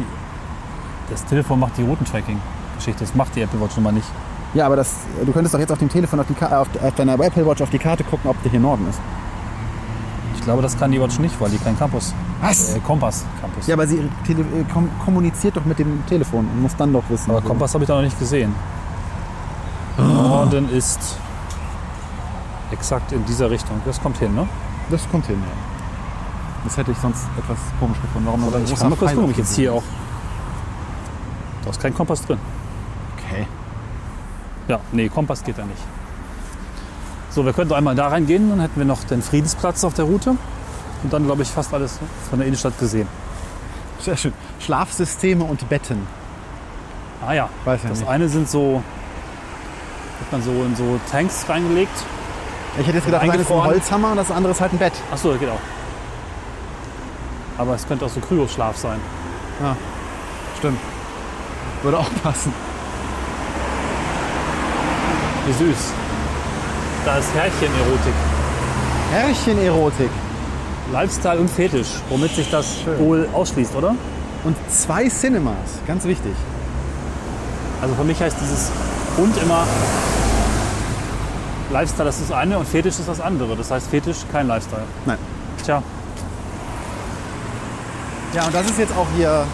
das 1.11 1.23
Telefon 1.25 1.59
macht 1.59 1.77
die 1.77 1.83
Routentracking-Geschichte. 1.83 3.05
Das 3.05 3.13
macht 3.13 3.35
die 3.35 3.41
Apple 3.41 3.61
Watch 3.61 3.75
Nummer 3.75 3.91
nicht. 3.91 4.07
Ja, 4.53 4.65
aber 4.65 4.77
das, 4.77 4.95
du 5.23 5.31
könntest 5.31 5.53
doch 5.53 5.59
jetzt 5.59 5.71
auf 5.71 5.79
dem 5.79 5.89
Telefon, 5.89 6.19
auf, 6.19 6.25
die, 6.27 6.43
auf, 6.43 6.67
auf 6.81 6.95
deiner 6.95 7.13
Apple 7.19 7.45
Watch 7.45 7.61
auf 7.61 7.69
die 7.69 7.77
Karte 7.79 8.03
gucken, 8.03 8.29
ob 8.31 8.41
der 8.41 8.51
hier 8.51 8.59
Norden 8.59 8.87
ist. 8.89 8.99
Ich 10.47 10.49
glaube, 10.49 10.61
das 10.61 10.79
kann 10.79 10.91
die 10.91 11.01
Watch 11.01 11.19
nicht, 11.19 11.37
weil 11.41 11.49
die 11.49 11.57
kein 11.57 11.77
Campus, 11.77 12.13
Was? 12.39 12.73
äh, 12.73 12.79
Kompass 12.79 13.25
Campus. 13.41 13.67
Ja, 13.67 13.75
aber 13.75 13.85
sie 13.85 14.09
tele, 14.25 14.43
äh, 14.43 14.63
kom 14.73 14.89
kommuniziert 15.03 15.57
doch 15.57 15.65
mit 15.65 15.77
dem 15.77 16.05
Telefon 16.05 16.47
und 16.47 16.61
muss 16.61 16.73
dann 16.77 16.93
doch 16.93 17.03
wissen. 17.09 17.29
Aber 17.31 17.43
wo- 17.43 17.47
Kompass 17.49 17.73
habe 17.73 17.83
ich 17.83 17.87
da 17.89 17.95
noch 17.95 18.03
nicht 18.03 18.17
gesehen. 18.17 18.55
Norden 19.97 20.69
ist 20.69 21.17
exakt 22.71 23.11
in 23.11 23.25
dieser 23.25 23.51
Richtung. 23.51 23.81
Das 23.83 24.01
kommt 24.01 24.19
hin, 24.19 24.33
ne? 24.35 24.47
Das 24.89 25.01
kommt 25.09 25.25
hin, 25.25 25.35
ja. 25.37 25.53
Das 26.63 26.77
hätte 26.77 26.91
ich 26.91 26.97
sonst 26.99 27.25
etwas 27.37 27.57
komisch 27.81 27.99
gefunden. 28.01 28.27
Warum 28.27 28.45
Aber 28.47 28.55
ein 28.55 28.63
ich 28.63 28.73
kann 28.73 28.89
mal 28.89 28.95
kurz 28.95 29.11
gucken, 29.11 29.25
ob 29.25 29.31
ich 29.31 29.37
jetzt 29.39 29.53
hier 29.53 29.73
auch. 29.73 29.83
Da 31.65 31.71
ist 31.71 31.81
kein 31.81 31.93
Kompass 31.93 32.25
drin. 32.25 32.39
Okay. 33.17 33.45
Ja, 34.69 34.79
nee, 34.93 35.09
Kompass 35.09 35.43
geht 35.43 35.57
da 35.57 35.65
nicht. 35.65 35.81
So, 37.29 37.45
wir 37.45 37.53
könnten 37.53 37.73
einmal 37.73 37.95
da 37.95 38.07
reingehen, 38.07 38.49
dann 38.49 38.59
hätten 38.61 38.77
wir 38.79 38.85
noch 38.85 39.03
den 39.03 39.21
Friedensplatz 39.21 39.83
auf 39.83 39.93
der 39.93 40.05
Route. 40.05 40.31
Und 41.03 41.13
dann, 41.13 41.25
glaube 41.25 41.43
ich, 41.43 41.49
fast 41.49 41.73
alles 41.73 41.99
von 42.29 42.39
der 42.39 42.47
Innenstadt 42.47 42.79
gesehen. 42.79 43.07
Sehr 43.99 44.17
schön. 44.17 44.33
Schlafsysteme 44.59 45.43
und 45.43 45.67
Betten. 45.69 46.07
Ah 47.25 47.33
ja, 47.33 47.49
Weiß 47.65 47.83
ja 47.83 47.89
das 47.89 47.99
nicht. 47.99 48.09
eine 48.09 48.29
sind 48.29 48.49
so, 48.49 48.81
hat 50.21 50.31
man 50.31 50.41
so 50.41 50.51
in 50.63 50.75
so 50.75 50.99
Tanks 51.11 51.45
reingelegt. 51.47 51.91
Ich 52.79 52.85
hätte 52.85 52.97
jetzt 52.97 53.05
gedacht, 53.05 53.23
das 53.23 53.29
eine 53.31 53.41
ist 53.41 53.51
ein. 53.51 53.63
Holzhammer 53.63 54.11
und 54.11 54.17
das 54.17 54.31
andere 54.31 54.53
ist 54.53 54.61
halt 54.61 54.73
ein 54.73 54.77
Bett. 54.77 54.93
Achso, 55.11 55.31
das 55.31 55.39
geht 55.39 55.49
auch. 55.49 55.59
Aber 57.57 57.73
es 57.75 57.87
könnte 57.87 58.05
auch 58.05 58.09
so 58.09 58.19
Kryoschlaf 58.19 58.77
sein. 58.77 58.99
Stimmt. 60.59 60.79
Würde 61.83 61.97
auch 61.97 62.09
passen. 62.23 62.53
Wie 65.47 65.53
süß. 65.53 65.93
Da 67.07 67.17
ist 67.19 67.33
Herrchen-Erotik. 67.33 68.13
Herrchen-Erotik. 69.13 70.09
Lifestyle 70.91 71.39
und 71.39 71.49
Fetisch, 71.49 71.87
womit 72.09 72.35
sich 72.35 72.51
das 72.51 72.79
wohl 72.99 73.29
ausschließt, 73.33 73.75
oder? 73.75 73.95
Und 74.43 74.57
zwei 74.69 75.07
Cinemas. 75.07 75.79
Ganz 75.87 76.03
wichtig. 76.03 76.33
Also 77.81 77.95
für 77.95 78.03
mich 78.03 78.19
heißt 78.21 78.35
dieses 78.41 78.71
und 79.17 79.41
immer 79.41 79.63
Lifestyle 81.71 82.05
das 82.07 82.19
ist 82.19 82.29
das 82.29 82.37
eine 82.37 82.57
und 82.59 82.67
Fetisch 82.67 82.99
ist 82.99 83.07
das 83.07 83.21
andere. 83.21 83.55
Das 83.55 83.71
heißt 83.71 83.87
Fetisch 83.89 84.17
kein 84.29 84.47
Lifestyle. 84.49 84.83
Nein. 85.05 85.17
Tja, 85.63 85.81
Ja, 88.33 88.45
und 88.47 88.53
das 88.53 88.65
ist 88.69 88.79
jetzt 88.79 88.91
auch 88.97 89.07
hier. 89.15 89.45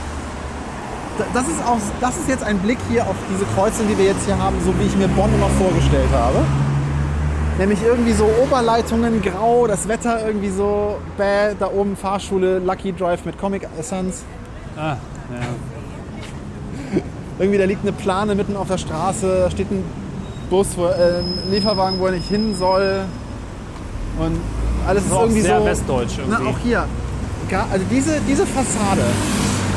da- 1.20 1.26
Das 1.36 1.44
ist, 1.48 1.64
auch, 1.68 1.78
das 2.02 2.18
ist 2.18 2.28
jetzt 2.30 2.44
ein 2.44 2.58
Blick 2.58 2.80
hier 2.90 3.04
auf 3.04 3.16
diese 3.32 3.46
Kreuzung, 3.54 3.88
die 3.88 3.96
wir 3.96 4.06
jetzt 4.06 4.26
hier 4.26 4.38
haben, 4.40 4.56
so 4.66 4.74
wie 4.80 4.88
ich 4.88 4.96
mir 4.96 5.08
Bonn 5.10 5.32
immer 5.36 5.50
vorgestellt 5.60 6.10
habe. 6.12 6.40
Nämlich 7.60 7.80
irgendwie 7.84 8.14
so 8.14 8.28
Oberleitungen, 8.44 9.22
grau, 9.22 9.68
das 9.68 9.88
Wetter 9.88 10.26
irgendwie 10.26 10.50
so, 10.50 10.98
bäh, 11.18 11.54
da 11.60 11.70
oben 11.72 11.96
Fahrschule, 11.96 12.60
Lucky 12.60 12.94
Drive 12.94 13.26
mit 13.26 13.38
Comic 13.38 13.68
Sans. 13.82 14.24
ah, 14.76 14.96
ja. 15.32 16.98
Irgendwie 17.40 17.58
da 17.58 17.66
liegt 17.66 17.82
eine 17.82 17.92
Plane 17.94 18.36
mitten 18.36 18.56
auf 18.56 18.68
der 18.68 18.78
Straße, 18.78 19.40
da 19.44 19.50
steht 19.52 19.72
ein 19.72 19.84
Bus, 20.50 20.68
wo, 20.76 20.86
äh, 20.86 21.20
ein 21.20 21.52
Lieferwagen, 21.52 22.00
wo 22.00 22.06
er 22.06 22.12
nicht 22.14 22.28
hin 22.28 22.56
soll. 22.56 23.06
Und 24.20 24.40
alles 24.88 25.04
ist 25.04 25.10
So 25.10 25.16
auch 25.18 25.22
irgendwie 25.24 25.42
sehr 25.42 25.60
so. 25.60 25.66
westdeutsch 25.66 26.20
Na, 26.28 26.38
irgendwie. 26.40 26.54
auch 26.54 26.58
hier. 26.60 26.86
Also 27.72 27.86
diese, 27.92 28.20
diese 28.28 28.46
Fassade 28.48 29.02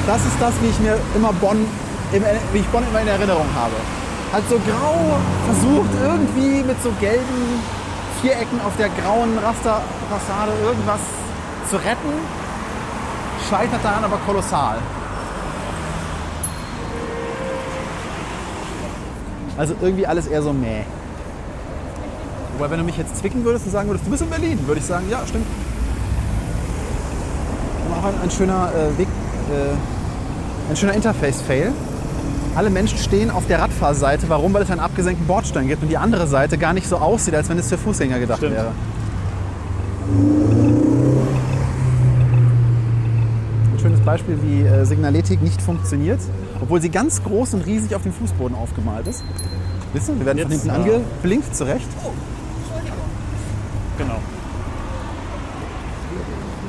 Das 0.07 0.25
ist 0.25 0.37
das, 0.41 0.55
wie 0.63 0.69
ich 0.69 0.79
mir 0.81 0.97
immer 1.15 1.33
Bonn, 1.35 1.67
wie 2.53 2.59
ich 2.59 2.67
Bonn 2.69 2.85
immer 2.89 3.01
in 3.03 3.09
Erinnerung 3.09 3.47
habe. 3.55 3.75
Halt 4.33 4.45
so 4.49 4.57
grau 4.57 5.17
versucht 5.47 5.91
irgendwie 6.03 6.63
mit 6.63 6.83
so 6.83 6.91
gelben 7.01 7.61
Vierecken 8.21 8.61
auf 8.67 8.77
der 8.77 8.89
grauen 8.89 9.39
Rasterfassade 9.39 10.53
irgendwas 10.65 11.01
zu 11.71 11.77
retten, 11.77 12.13
scheitert 13.49 13.85
daran 13.85 14.05
aber 14.05 14.19
kolossal. 14.27 14.79
Also 19.57 19.75
irgendwie 19.81 20.07
alles 20.07 20.27
eher 20.27 20.43
so 20.43 20.53
mäh. 20.53 20.83
Wobei, 22.57 22.71
wenn 22.71 22.79
du 22.79 22.85
mich 22.85 22.97
jetzt 22.97 23.17
zwicken 23.17 23.45
würdest 23.45 23.67
und 23.67 23.73
sagen 23.73 23.89
würdest, 23.89 24.07
du 24.07 24.11
bist 24.11 24.23
in 24.23 24.31
Berlin, 24.31 24.59
würde 24.67 24.81
ich 24.81 24.87
sagen, 24.87 25.07
ja, 25.11 25.21
stimmt. 25.27 25.47
Auch 27.99 28.05
ein, 28.05 28.15
ein 28.23 28.31
schöner 28.31 28.71
äh, 28.75 28.99
Weg, 28.99 29.09
äh, 29.51 30.71
ein 30.71 30.77
schöner 30.77 30.95
Interface-Fail. 30.95 31.73
Alle 32.57 32.71
Menschen 32.71 32.97
stehen 32.97 33.31
auf 33.31 33.47
der 33.47 33.59
Radfahrseite. 33.59 34.31
Warum? 34.31 34.55
Weil 34.55 34.63
es 34.63 34.71
einen 34.71 34.81
abgesenkten 34.81 35.27
Bordstein 35.27 35.69
gibt 35.69 35.83
und 35.83 35.91
die 35.91 35.99
andere 35.99 36.27
Seite 36.27 36.57
gar 36.57 36.73
nicht 36.73 36.89
so 36.89 36.97
aussieht, 36.97 37.35
als 37.35 37.51
wenn 37.51 37.59
es 37.59 37.69
für 37.69 37.77
Fußgänger 37.77 38.19
gedacht 38.19 38.39
Stimmt. 38.39 38.55
wäre. 38.55 38.73
Ein 43.75 43.79
schönes 43.79 44.01
Beispiel, 44.01 44.39
wie 44.43 44.63
äh, 44.63 44.87
Signaletik 44.87 45.43
nicht 45.43 45.61
funktioniert, 45.61 46.21
obwohl 46.63 46.81
sie 46.81 46.89
ganz 46.89 47.23
groß 47.23 47.53
und 47.53 47.67
riesig 47.67 47.95
auf 47.95 48.03
dem 48.05 48.15
Fußboden 48.15 48.57
aufgemalt 48.57 49.07
ist. 49.07 49.23
Wisst 49.93 50.09
ihr, 50.09 50.19
wir 50.19 50.25
werden 50.25 50.41
von 50.41 50.51
Jetzt, 50.51 50.63
hinten 50.63 50.69
ja. 50.69 50.83
angeblinkt, 50.83 51.55
zurecht. 51.55 51.89
Genau. 53.99 54.17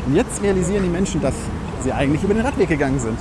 Und 0.05 0.15
jetzt 0.15 0.43
realisieren 0.43 0.83
die 0.83 0.89
Menschen, 0.89 1.21
dass 1.21 1.33
sie 1.81 1.93
eigentlich 1.93 2.23
über 2.23 2.33
den 2.33 2.45
Radweg 2.45 2.67
gegangen 2.67 2.99
sind. 2.99 3.17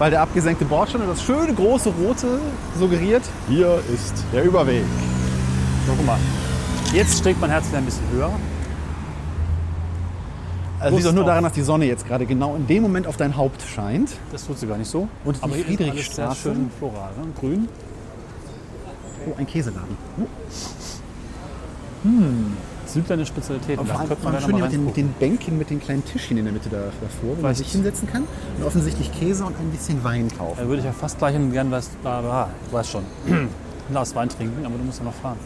Weil 0.00 0.10
der 0.10 0.22
abgesenkte 0.22 0.64
Bordstein 0.64 1.02
und 1.02 1.08
das 1.08 1.22
schöne 1.22 1.52
große 1.52 1.90
rote 1.90 2.40
suggeriert, 2.78 3.22
hier 3.50 3.82
ist 3.92 4.24
der 4.32 4.44
Überweg. 4.44 4.82
So, 5.86 5.92
guck 5.94 6.06
mal. 6.06 6.18
Jetzt 6.94 7.18
streckt 7.18 7.38
mein 7.38 7.50
Herz 7.50 7.68
wieder 7.68 7.76
ein 7.78 7.84
bisschen 7.84 8.08
höher. 8.10 8.30
Also 10.80 10.96
liegt 10.96 11.06
doch 11.06 11.12
nur 11.12 11.24
daran, 11.24 11.44
dass 11.44 11.52
die 11.52 11.60
Sonne 11.60 11.84
jetzt 11.84 12.06
gerade 12.08 12.24
genau 12.24 12.56
in 12.56 12.66
dem 12.66 12.82
Moment 12.82 13.06
auf 13.06 13.18
dein 13.18 13.36
Haupt 13.36 13.60
scheint. 13.60 14.12
Das 14.32 14.46
tut 14.46 14.58
sie 14.58 14.66
gar 14.66 14.78
nicht 14.78 14.90
so. 14.90 15.06
Und 15.22 15.36
die 15.36 15.42
Aber 15.42 15.54
ist 15.54 15.66
alles 15.66 15.76
sehr 15.76 15.86
Friedrichstraße. 15.86 16.40
schön 16.40 16.70
floral. 16.78 17.10
Ne? 17.20 17.32
Grün. 17.38 17.68
Oh, 19.26 19.34
ein 19.36 19.46
Käseladen. 19.46 19.98
Südländische 22.92 23.32
Spezialitäten. 23.32 23.90
Aber 23.90 24.16
vor 24.16 24.30
allem, 24.32 24.40
schön 24.40 24.52
mal 24.52 24.62
mit 24.62 24.72
den, 24.72 24.92
den 24.94 25.12
Bänken, 25.12 25.58
mit 25.58 25.70
den 25.70 25.80
kleinen 25.80 26.04
Tischchen 26.04 26.36
in 26.38 26.44
der 26.44 26.52
Mitte 26.52 26.68
da, 26.68 26.78
davor, 27.00 27.36
wo 27.36 27.42
man 27.42 27.54
sich 27.54 27.70
hinsetzen 27.70 28.08
kann 28.08 28.24
und 28.58 28.64
offensichtlich 28.64 29.12
Käse 29.12 29.44
und 29.44 29.58
ein 29.58 29.70
bisschen 29.70 30.02
Wein 30.04 30.28
kaufen. 30.36 30.58
Da 30.58 30.66
würde 30.66 30.80
ich 30.80 30.84
ja 30.84 30.92
fast 30.92 31.18
gleich 31.18 31.34
ein 31.34 31.52
gern 31.52 31.70
was, 31.70 31.90
ah, 32.04 32.48
du 32.68 32.72
weißt 32.76 32.90
schon, 32.90 33.04
ein 33.26 33.48
Glas 33.90 34.14
Wein 34.14 34.28
trinken, 34.28 34.64
aber 34.64 34.76
du 34.76 34.84
musst 34.84 34.98
ja 34.98 35.04
noch 35.04 35.14
fahren. 35.14 35.38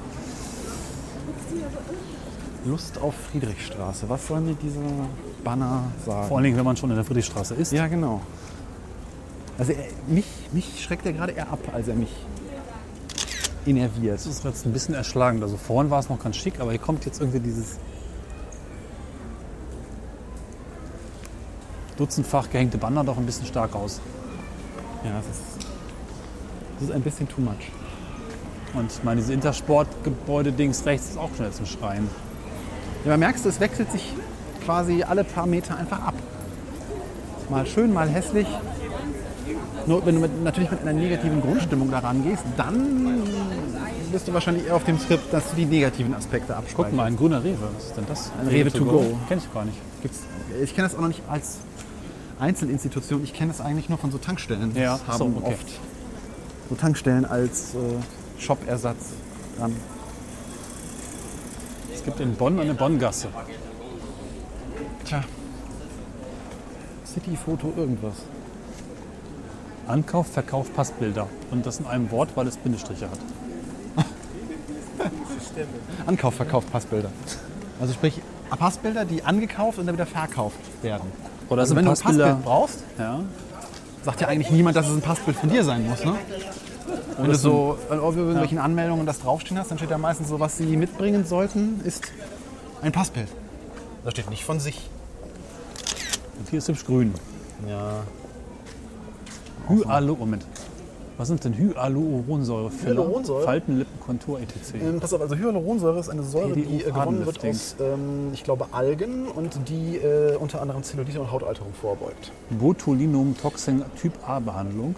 Lust 2.67 2.99
auf 2.99 3.15
Friedrichstraße. 3.31 4.09
Was 4.09 4.27
soll 4.27 4.41
mir 4.41 4.55
dieser 4.55 4.81
Banner 5.43 5.85
sagen? 6.05 6.29
Vor 6.29 6.39
allen 6.39 6.45
Dingen, 6.45 6.57
wenn 6.57 6.65
man 6.65 6.77
schon 6.77 6.91
in 6.91 6.97
der 6.97 7.05
Friedrichstraße 7.05 7.55
ist. 7.55 7.73
Ja, 7.73 7.87
genau. 7.87 8.23
Also 9.59 9.73
er, 9.73 9.85
mich, 10.09 10.25
mich 10.53 10.83
schreckt 10.83 11.05
er 11.07 11.13
gerade 11.13 11.33
eher 11.33 11.51
ab, 11.51 11.61
als 11.73 11.89
er 11.89 11.95
mich 11.95 12.11
innerviert. 13.67 14.17
Das 14.17 14.27
ist 14.27 14.45
jetzt 14.45 14.67
ein 14.67 14.73
bisschen 14.73 14.95
erschlagend. 14.95 15.43
Also 15.43 15.57
vorhin 15.57 15.91
war 15.91 15.99
es 16.01 16.09
noch 16.09 16.23
ganz 16.23 16.37
schick, 16.37 16.61
aber 16.61 16.71
hier 16.71 16.81
kommt 16.81 17.05
jetzt 17.05 17.21
irgendwie 17.21 17.41
dieses 17.41 17.79
dutzendfach 21.97 22.51
gehängte 22.51 22.79
Banner 22.79 23.05
doch 23.05 23.17
ein 23.17 23.27
bisschen 23.27 23.47
stark 23.47 23.75
raus. 23.75 24.01
Ja, 25.05 25.21
es 25.21 25.27
ist, 25.27 25.67
das 26.75 26.89
ist 26.89 26.95
ein 26.95 27.03
bisschen 27.03 27.29
too 27.29 27.41
much. 27.41 27.71
Und 28.75 28.91
ich 28.91 29.05
meine, 29.05 29.21
diese 29.21 29.33
Intersport-Gebäude-Dings 29.33 30.85
rechts 30.87 31.11
ist 31.11 31.19
auch 31.19 31.31
schnell 31.37 31.53
zum 31.53 31.67
Schreien. 31.67 32.09
Ja, 33.05 33.11
man 33.11 33.21
merkst, 33.21 33.47
es 33.47 33.61
wechselt 33.61 33.93
sich 33.93 34.13
quasi 34.65 35.03
alle 35.03 35.25
paar 35.25 35.47
Meter 35.47 35.77
einfach 35.77 36.01
ab. 36.01 36.15
Mal 37.51 37.67
schön, 37.67 37.93
mal 37.93 38.09
hässlich. 38.09 38.49
Nur 39.87 40.05
wenn 40.07 40.15
du 40.15 40.21
mit, 40.23 40.43
natürlich 40.43 40.71
mit 40.71 40.81
einer 40.81 40.93
negativen 40.93 41.41
Grundstimmung 41.43 41.91
daran 41.91 42.23
gehst, 42.23 42.43
dann 42.57 43.23
bist 44.13 44.29
du 44.29 44.33
wahrscheinlich 44.33 44.67
eher 44.67 44.77
auf 44.77 44.85
dem 44.85 44.99
Trip, 44.99 45.21
dass 45.31 45.51
du 45.51 45.57
die 45.57 45.67
negativen 45.67 46.15
Aspekte 46.15 46.49
Guck 46.49 46.59
abspeicherst. 46.59 46.97
mal, 46.97 47.05
ein 47.05 47.17
grüner 47.17 47.43
Rewe. 47.45 47.59
Was 47.77 47.85
ist 47.87 47.97
denn 47.97 48.07
das? 48.09 48.31
Ein 48.41 48.49
Rewe 48.49 48.73
to 48.73 48.85
go. 48.85 49.05
Kenn 49.29 49.39
ich 49.39 49.53
gar 49.53 49.65
nicht. 49.65 49.77
Gibt's, 50.03 50.21
ich 50.63 50.75
kenne 50.75 50.89
das 50.89 50.97
auch 50.97 51.01
noch 51.03 51.09
nicht 51.09 51.23
als 51.29 51.59
Einzelinstitution. 52.41 53.23
Ich 53.25 53.35
kenne 53.35 53.53
das 53.53 53.61
eigentlich 53.61 53.89
nur 53.89 53.99
von 53.99 54.11
so 54.11 54.19
Tankstellen. 54.19 54.75
Ja, 54.75 54.99
Das 55.07 55.19
so, 55.19 55.25
haben 55.25 55.37
okay. 55.37 55.47
oft 55.55 55.67
so 56.71 56.75
Tankstellen 56.77 57.25
als 57.27 57.75
äh, 57.75 58.41
Shop-Ersatz 58.41 59.11
dran. 59.59 59.75
Es 61.95 62.03
gibt 62.05 62.21
in 62.21 62.35
Bonn 62.35 62.59
eine 62.59 62.75
Bonngasse. 62.75 63.29
Tja. 65.05 65.23
City-Foto 67.07 67.73
irgendwas. 67.77 68.15
Ankauf, 69.87 70.27
Verkauf, 70.29 70.73
Passbilder. 70.75 71.29
Und 71.51 71.67
das 71.67 71.79
in 71.81 71.87
einem 71.87 72.11
Wort, 72.11 72.31
weil 72.37 72.47
es 72.47 72.57
Bindestriche 72.57 73.09
hat. 73.11 73.19
Ankauf, 76.07 76.35
Verkauf, 76.35 76.71
Passbilder. 76.71 77.11
Also 77.81 77.93
sprich, 77.93 78.21
Passbilder, 78.59 79.05
die 79.05 79.23
angekauft 79.25 79.79
und 79.79 79.87
dann 79.87 79.95
wieder 79.97 80.07
verkauft 80.07 80.57
werden. 80.83 81.11
Oder 81.49 81.63
Also 81.63 81.77
wenn 81.77 81.85
du 81.85 81.91
ein 81.91 81.97
Passbilder- 81.97 82.25
Passbild 82.27 82.45
brauchst, 82.45 82.79
Ja. 82.99 83.21
sagt 84.05 84.21
ja 84.21 84.29
eigentlich 84.29 84.51
niemand, 84.51 84.77
dass 84.77 84.89
es 84.89 84.95
ein 84.95 85.01
Passbild 85.03 85.37
von 85.37 85.49
dir 85.51 85.65
sein 85.65 85.87
muss. 85.89 86.05
Ne? 86.05 86.15
Wenn 87.19 87.27
du 87.27 87.35
so 87.35 87.79
auf 87.91 88.17
irgendwelchen 88.17 88.59
Anmeldungen 88.59 89.07
das 89.07 89.21
draufstehen 89.21 89.59
hast, 89.59 89.71
dann 89.71 89.79
steht 89.79 89.91
da 89.91 89.99
meistens 89.99 90.29
so, 90.29 90.41
was 90.41 90.57
sie 90.57 90.77
mitbringen 90.77 91.25
sollten, 91.27 91.81
ist 91.85 92.05
ein 92.83 92.93
Passbild. 92.93 93.29
Da 94.05 94.11
steht 94.11 94.31
nicht 94.31 94.45
von 94.45 94.61
sich. 94.61 94.89
Und 96.39 96.49
hier 96.51 96.59
ist 96.59 96.69
hübsch 96.69 96.85
grün. 96.85 97.15
Ja. 97.69 98.03
Hyalu 99.69 100.17
Moment. 100.17 100.47
Was 101.17 101.29
sind 101.29 101.45
denn 101.45 101.55
Hyaluronsäure? 101.57 102.73
Hyaluronsäure? 102.85 103.45
Falten, 103.45 103.79
Lippen, 103.79 104.01
Kontur, 104.01 104.41
etc. 104.41 104.75
Ähm, 104.75 104.99
pass 104.99 105.13
auf, 105.13 105.21
also 105.21 105.37
Hyaluronsäure 105.37 106.01
ist 106.01 106.09
eine 106.09 106.25
Säure, 106.25 106.53
die 106.55 106.83
äh, 106.83 106.91
gewonnen 106.91 107.25
wird 107.25 107.45
aus, 107.45 107.77
ähm, 107.81 108.31
ich 108.33 108.43
glaube, 108.43 108.67
Algen 108.73 109.29
und 109.29 109.69
die 109.69 109.97
äh, 109.99 110.35
unter 110.37 110.61
anderem 110.61 110.83
Zellulite 110.83 111.21
und 111.21 111.31
Hautalterung 111.31 111.73
vorbeugt. 111.73 112.33
Botulinum 112.51 113.37
Toxin 113.41 113.85
Typ 114.01 114.13
A 114.27 114.41
Behandlung. 114.41 114.97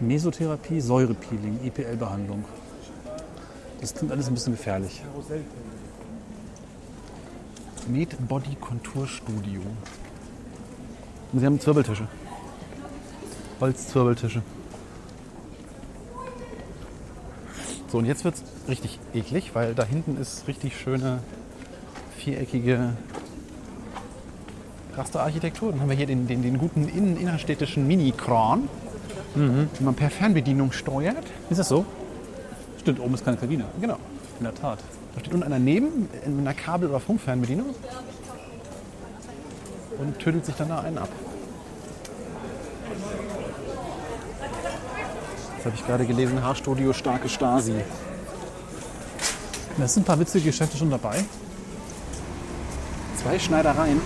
Mesotherapie, 0.00 0.80
Säurepeeling, 0.80 1.58
EPL-Behandlung. 1.64 2.44
Das 3.80 3.94
klingt 3.94 4.12
alles 4.12 4.28
ein 4.28 4.34
bisschen 4.34 4.54
gefährlich. 4.54 5.02
Med 7.88 8.28
Body 8.28 8.54
Kontur 8.60 9.06
Studio. 9.06 9.60
Und 11.32 11.40
sie 11.40 11.46
haben 11.46 11.60
Zwirbeltische. 11.60 12.08
Holzzwirbeltische. 13.60 14.42
So, 17.90 17.98
und 17.98 18.04
jetzt 18.04 18.24
wird 18.24 18.34
es 18.34 18.42
richtig 18.68 18.98
eklig, 19.14 19.54
weil 19.54 19.74
da 19.74 19.84
hinten 19.84 20.16
ist 20.20 20.46
richtig 20.46 20.78
schöne 20.78 21.20
viereckige 22.18 22.92
Rasterarchitektur. 24.94 25.70
Dann 25.72 25.80
haben 25.80 25.88
wir 25.88 25.96
hier 25.96 26.06
den, 26.06 26.26
den, 26.26 26.42
den 26.42 26.58
guten 26.58 26.86
innen, 26.88 27.16
innerstädtischen 27.16 27.86
Mini-Kran, 27.86 28.68
den 29.34 29.68
man 29.80 29.94
per 29.94 30.10
Fernbedienung 30.10 30.72
steuert. 30.72 31.24
Ist 31.48 31.58
das 31.58 31.68
so? 31.68 31.86
Stimmt, 32.80 33.00
oben 33.00 33.14
ist 33.14 33.24
keine 33.24 33.36
Kabine. 33.36 33.64
Genau. 33.80 33.96
In 34.38 34.44
der 34.44 34.54
Tat. 34.54 34.80
Da 35.14 35.20
steht 35.20 35.32
unten 35.32 35.46
einer 35.46 35.58
neben 35.58 36.08
in 36.26 36.40
einer 36.40 36.54
Kabel- 36.54 36.88
oder 36.90 37.00
Funkfernbedienung 37.00 37.74
und 39.98 40.18
tödelt 40.18 40.44
sich 40.44 40.54
dann 40.56 40.68
da 40.68 40.80
einen 40.80 40.98
ab. 40.98 41.08
Habe 45.68 45.76
ich 45.76 45.86
gerade 45.86 46.06
gelesen, 46.06 46.42
Haarstudio 46.42 46.94
Starke 46.94 47.28
Stasi. 47.28 47.74
Da 49.76 49.86
sind 49.86 50.02
ein 50.02 50.06
paar 50.06 50.18
witzige 50.18 50.46
Geschäfte 50.46 50.78
schon 50.78 50.90
dabei. 50.90 51.22
Zwei 53.16 53.38
Schneidereien, 53.38 54.00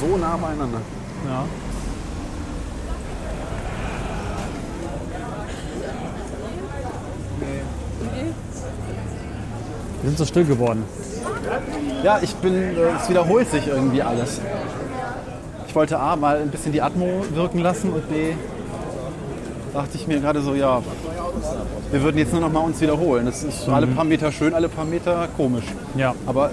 so 0.00 0.16
nah 0.16 0.36
beieinander. 0.36 0.80
Ja. 1.26 1.44
Wir 10.02 10.08
sind 10.10 10.18
so 10.18 10.24
still 10.24 10.44
geworden. 10.44 10.84
Ja, 12.02 12.18
ich 12.20 12.34
bin, 12.36 12.54
äh, 12.54 12.96
es 13.00 13.08
wiederholt 13.08 13.50
sich 13.50 13.68
irgendwie 13.68 14.02
alles. 14.02 14.40
Ich 15.68 15.74
wollte 15.74 16.00
A, 16.00 16.16
mal 16.16 16.38
ein 16.38 16.50
bisschen 16.50 16.72
die 16.72 16.82
Atmo 16.82 17.24
wirken 17.32 17.60
lassen 17.60 17.92
und 17.92 18.08
B, 18.08 18.34
dachte 19.72 19.96
ich 19.96 20.06
mir 20.06 20.20
gerade 20.20 20.40
so, 20.40 20.54
ja, 20.54 20.82
wir 21.90 22.02
würden 22.02 22.18
jetzt 22.18 22.32
nur 22.32 22.40
noch 22.40 22.52
mal 22.52 22.60
uns 22.60 22.80
wiederholen. 22.80 23.26
Das 23.26 23.42
ist 23.42 23.68
alle 23.68 23.86
paar 23.86 24.04
Meter 24.04 24.32
schön, 24.32 24.54
alle 24.54 24.68
paar 24.68 24.84
Meter 24.84 25.28
komisch. 25.36 25.64
Ja. 25.96 26.14
Aber 26.26 26.50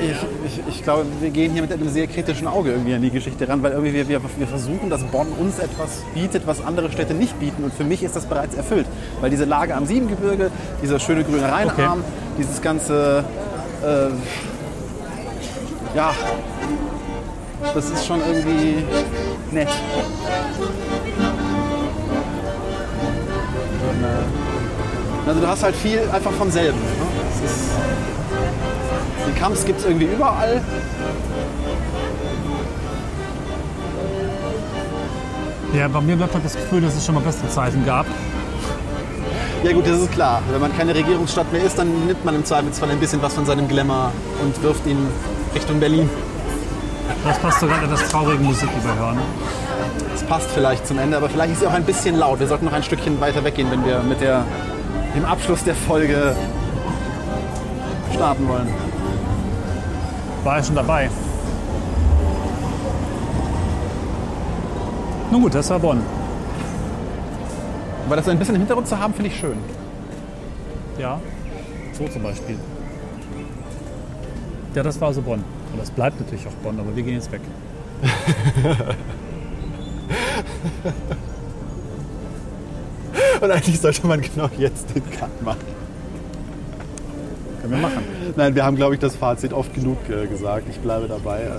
ich, 0.00 0.16
ich, 0.46 0.62
ich 0.68 0.82
glaube, 0.82 1.04
wir 1.20 1.30
gehen 1.30 1.52
hier 1.52 1.62
mit 1.62 1.72
einem 1.72 1.88
sehr 1.88 2.06
kritischen 2.06 2.46
Auge 2.46 2.70
irgendwie 2.72 2.94
an 2.94 3.02
die 3.02 3.10
Geschichte 3.10 3.48
ran, 3.48 3.62
weil 3.62 3.72
irgendwie 3.72 3.92
wir, 3.92 4.08
wir, 4.08 4.20
wir 4.38 4.46
versuchen, 4.46 4.88
dass 4.88 5.02
Bonn 5.04 5.28
uns 5.38 5.58
etwas 5.58 6.02
bietet, 6.14 6.46
was 6.46 6.64
andere 6.64 6.90
Städte 6.90 7.14
nicht 7.14 7.38
bieten. 7.38 7.64
Und 7.64 7.74
für 7.74 7.84
mich 7.84 8.02
ist 8.02 8.16
das 8.16 8.26
bereits 8.26 8.54
erfüllt. 8.54 8.86
Weil 9.20 9.30
diese 9.30 9.44
Lage 9.44 9.74
am 9.74 9.86
Siebengebirge, 9.86 10.50
dieser 10.82 10.98
schöne 10.98 11.24
grüne 11.24 11.50
Rheinarm, 11.50 12.02
dieses 12.38 12.62
ganze, 12.62 13.24
äh, 13.82 14.08
ja, 15.96 16.14
das 17.74 17.90
ist 17.90 18.06
schon 18.06 18.20
irgendwie 18.20 18.84
nett. 19.50 19.68
Und, 23.90 24.04
äh, 24.04 25.28
also 25.28 25.40
du 25.40 25.46
hast 25.46 25.62
halt 25.62 25.76
viel 25.76 26.00
einfach 26.12 26.32
vom 26.32 26.50
selben. 26.50 26.78
Ne? 26.78 27.44
Ist, 27.44 27.70
die 29.28 29.38
Camps 29.38 29.64
gibt 29.64 29.80
es 29.80 29.86
irgendwie 29.86 30.06
überall. 30.06 30.62
Ja, 35.74 35.88
bei 35.88 36.00
mir 36.00 36.16
bleibt 36.16 36.34
halt 36.34 36.44
das 36.44 36.54
Gefühl, 36.54 36.80
dass 36.80 36.96
es 36.96 37.06
schon 37.06 37.14
mal 37.14 37.22
bessere 37.22 37.48
Zeiten 37.48 37.84
gab. 37.84 38.06
Ja 39.62 39.72
gut, 39.72 39.86
das 39.86 40.00
ist 40.00 40.12
klar. 40.12 40.42
Wenn 40.50 40.60
man 40.60 40.76
keine 40.76 40.94
Regierungsstadt 40.94 41.52
mehr 41.52 41.62
ist, 41.62 41.78
dann 41.78 42.06
nimmt 42.06 42.24
man 42.24 42.34
im 42.34 42.44
Zweifelsfall 42.44 42.90
ein 42.90 42.98
bisschen 42.98 43.22
was 43.22 43.34
von 43.34 43.44
seinem 43.44 43.68
Glamour 43.68 44.10
und 44.42 44.60
wirft 44.62 44.86
ihn 44.86 45.06
Richtung 45.54 45.78
Berlin. 45.78 46.08
Das 47.24 47.38
passt 47.38 47.60
sogar 47.60 47.82
in 47.82 47.90
das 47.90 48.08
traurige 48.08 48.42
Musik, 48.42 48.68
die 48.76 48.84
wir 48.84 48.94
hören. 48.98 49.18
Passt 50.30 50.48
vielleicht 50.52 50.86
zum 50.86 51.00
Ende, 51.00 51.16
aber 51.16 51.28
vielleicht 51.28 51.54
ist 51.54 51.58
sie 51.58 51.66
auch 51.66 51.72
ein 51.72 51.82
bisschen 51.82 52.16
laut. 52.16 52.38
Wir 52.38 52.46
sollten 52.46 52.64
noch 52.64 52.72
ein 52.72 52.84
Stückchen 52.84 53.20
weiter 53.20 53.42
weggehen, 53.42 53.68
wenn 53.68 53.84
wir 53.84 53.98
mit 54.04 54.20
der, 54.20 54.44
dem 55.16 55.24
Abschluss 55.24 55.64
der 55.64 55.74
Folge 55.74 56.36
starten 58.14 58.46
wollen. 58.46 58.68
War 60.44 60.58
ja 60.58 60.62
schon 60.62 60.76
dabei. 60.76 61.10
Nun 65.32 65.42
gut, 65.42 65.52
das 65.52 65.68
war 65.68 65.80
Bonn. 65.80 66.00
Aber 68.06 68.14
das 68.14 68.28
ein 68.28 68.38
bisschen 68.38 68.54
im 68.54 68.60
Hintergrund 68.60 68.86
zu 68.86 69.00
haben, 69.00 69.12
finde 69.12 69.30
ich 69.30 69.36
schön. 69.36 69.58
Ja, 70.96 71.18
so 71.92 72.06
zum 72.06 72.22
Beispiel. 72.22 72.56
Ja, 74.76 74.84
das 74.84 75.00
war 75.00 75.12
so 75.12 75.22
Bonn. 75.22 75.42
Und 75.72 75.80
das 75.80 75.90
bleibt 75.90 76.20
natürlich 76.20 76.46
auch 76.46 76.54
Bonn, 76.62 76.78
aber 76.78 76.94
wir 76.94 77.02
gehen 77.02 77.14
jetzt 77.14 77.32
weg. 77.32 77.40
Und 83.40 83.50
eigentlich 83.50 83.80
sollte 83.80 84.06
man 84.06 84.20
genau 84.20 84.48
jetzt 84.58 84.94
den 84.94 85.02
Cut 85.10 85.42
machen. 85.42 85.80
Können 87.60 87.72
wir 87.72 87.80
machen. 87.80 88.04
Nein, 88.36 88.54
wir 88.54 88.64
haben, 88.64 88.76
glaube 88.76 88.94
ich, 88.94 89.00
das 89.00 89.16
Fazit 89.16 89.52
oft 89.52 89.74
genug 89.74 89.98
äh, 90.08 90.26
gesagt. 90.26 90.66
Ich 90.70 90.78
bleibe 90.80 91.08
dabei. 91.08 91.42
Äh, 91.42 91.54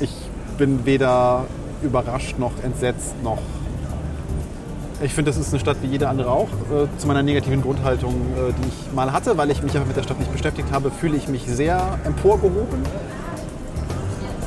ich 0.00 0.10
bin 0.58 0.84
weder 0.84 1.46
überrascht 1.82 2.38
noch 2.38 2.52
entsetzt 2.62 3.14
noch. 3.22 3.38
Ich 5.02 5.12
finde, 5.12 5.30
das 5.30 5.38
ist 5.38 5.52
eine 5.52 5.60
Stadt 5.60 5.76
wie 5.82 5.88
jede 5.88 6.08
andere 6.08 6.30
auch. 6.30 6.48
Äh, 6.48 6.86
zu 6.98 7.06
meiner 7.06 7.22
negativen 7.22 7.62
Grundhaltung, 7.62 8.14
äh, 8.14 8.52
die 8.52 8.68
ich 8.68 8.92
mal 8.94 9.12
hatte, 9.12 9.36
weil 9.36 9.50
ich 9.50 9.62
mich 9.62 9.74
einfach 9.74 9.88
mit 9.88 9.96
der 9.96 10.02
Stadt 10.02 10.18
nicht 10.18 10.32
beschäftigt 10.32 10.72
habe, 10.72 10.90
fühle 10.90 11.16
ich 11.16 11.28
mich 11.28 11.42
sehr 11.46 11.98
emporgehoben. 12.04 12.80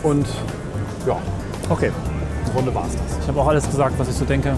Und 0.02 0.26
ja, 1.06 1.18
Okay, 1.70 1.92
im 2.50 2.56
Grunde 2.56 2.74
war 2.74 2.86
es 2.88 2.94
das. 2.94 3.18
ich 3.22 3.28
habe 3.28 3.40
auch 3.40 3.48
alles 3.48 3.70
gesagt, 3.70 3.98
was 3.98 4.10
ich 4.10 4.16
so 4.16 4.26
denke. 4.26 4.54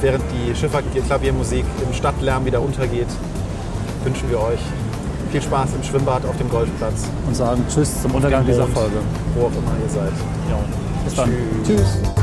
Während 0.00 0.24
die 0.32 0.54
Schifferklaviermusik 0.54 1.64
im 1.86 1.94
Stadtlärm 1.94 2.44
wieder 2.44 2.60
untergeht, 2.60 3.06
wünschen 4.04 4.28
wir 4.30 4.40
euch 4.40 4.58
viel 5.30 5.42
Spaß 5.42 5.70
im 5.76 5.82
Schwimmbad 5.84 6.26
auf 6.26 6.36
dem 6.36 6.50
Golfplatz. 6.50 7.04
Und 7.26 7.36
sagen 7.36 7.64
Tschüss 7.72 8.02
zum 8.02 8.14
Untergang 8.14 8.44
dieser 8.44 8.66
Folge. 8.66 8.96
Wo 9.34 9.46
auch 9.46 9.50
immer 9.50 9.72
ihr 9.82 9.90
seid. 9.90 10.12
Ja. 10.50 10.58
Bis 11.04 11.14
dann. 11.14 11.30
Tschüss. 11.64 11.78
Tschüss. 11.78 12.21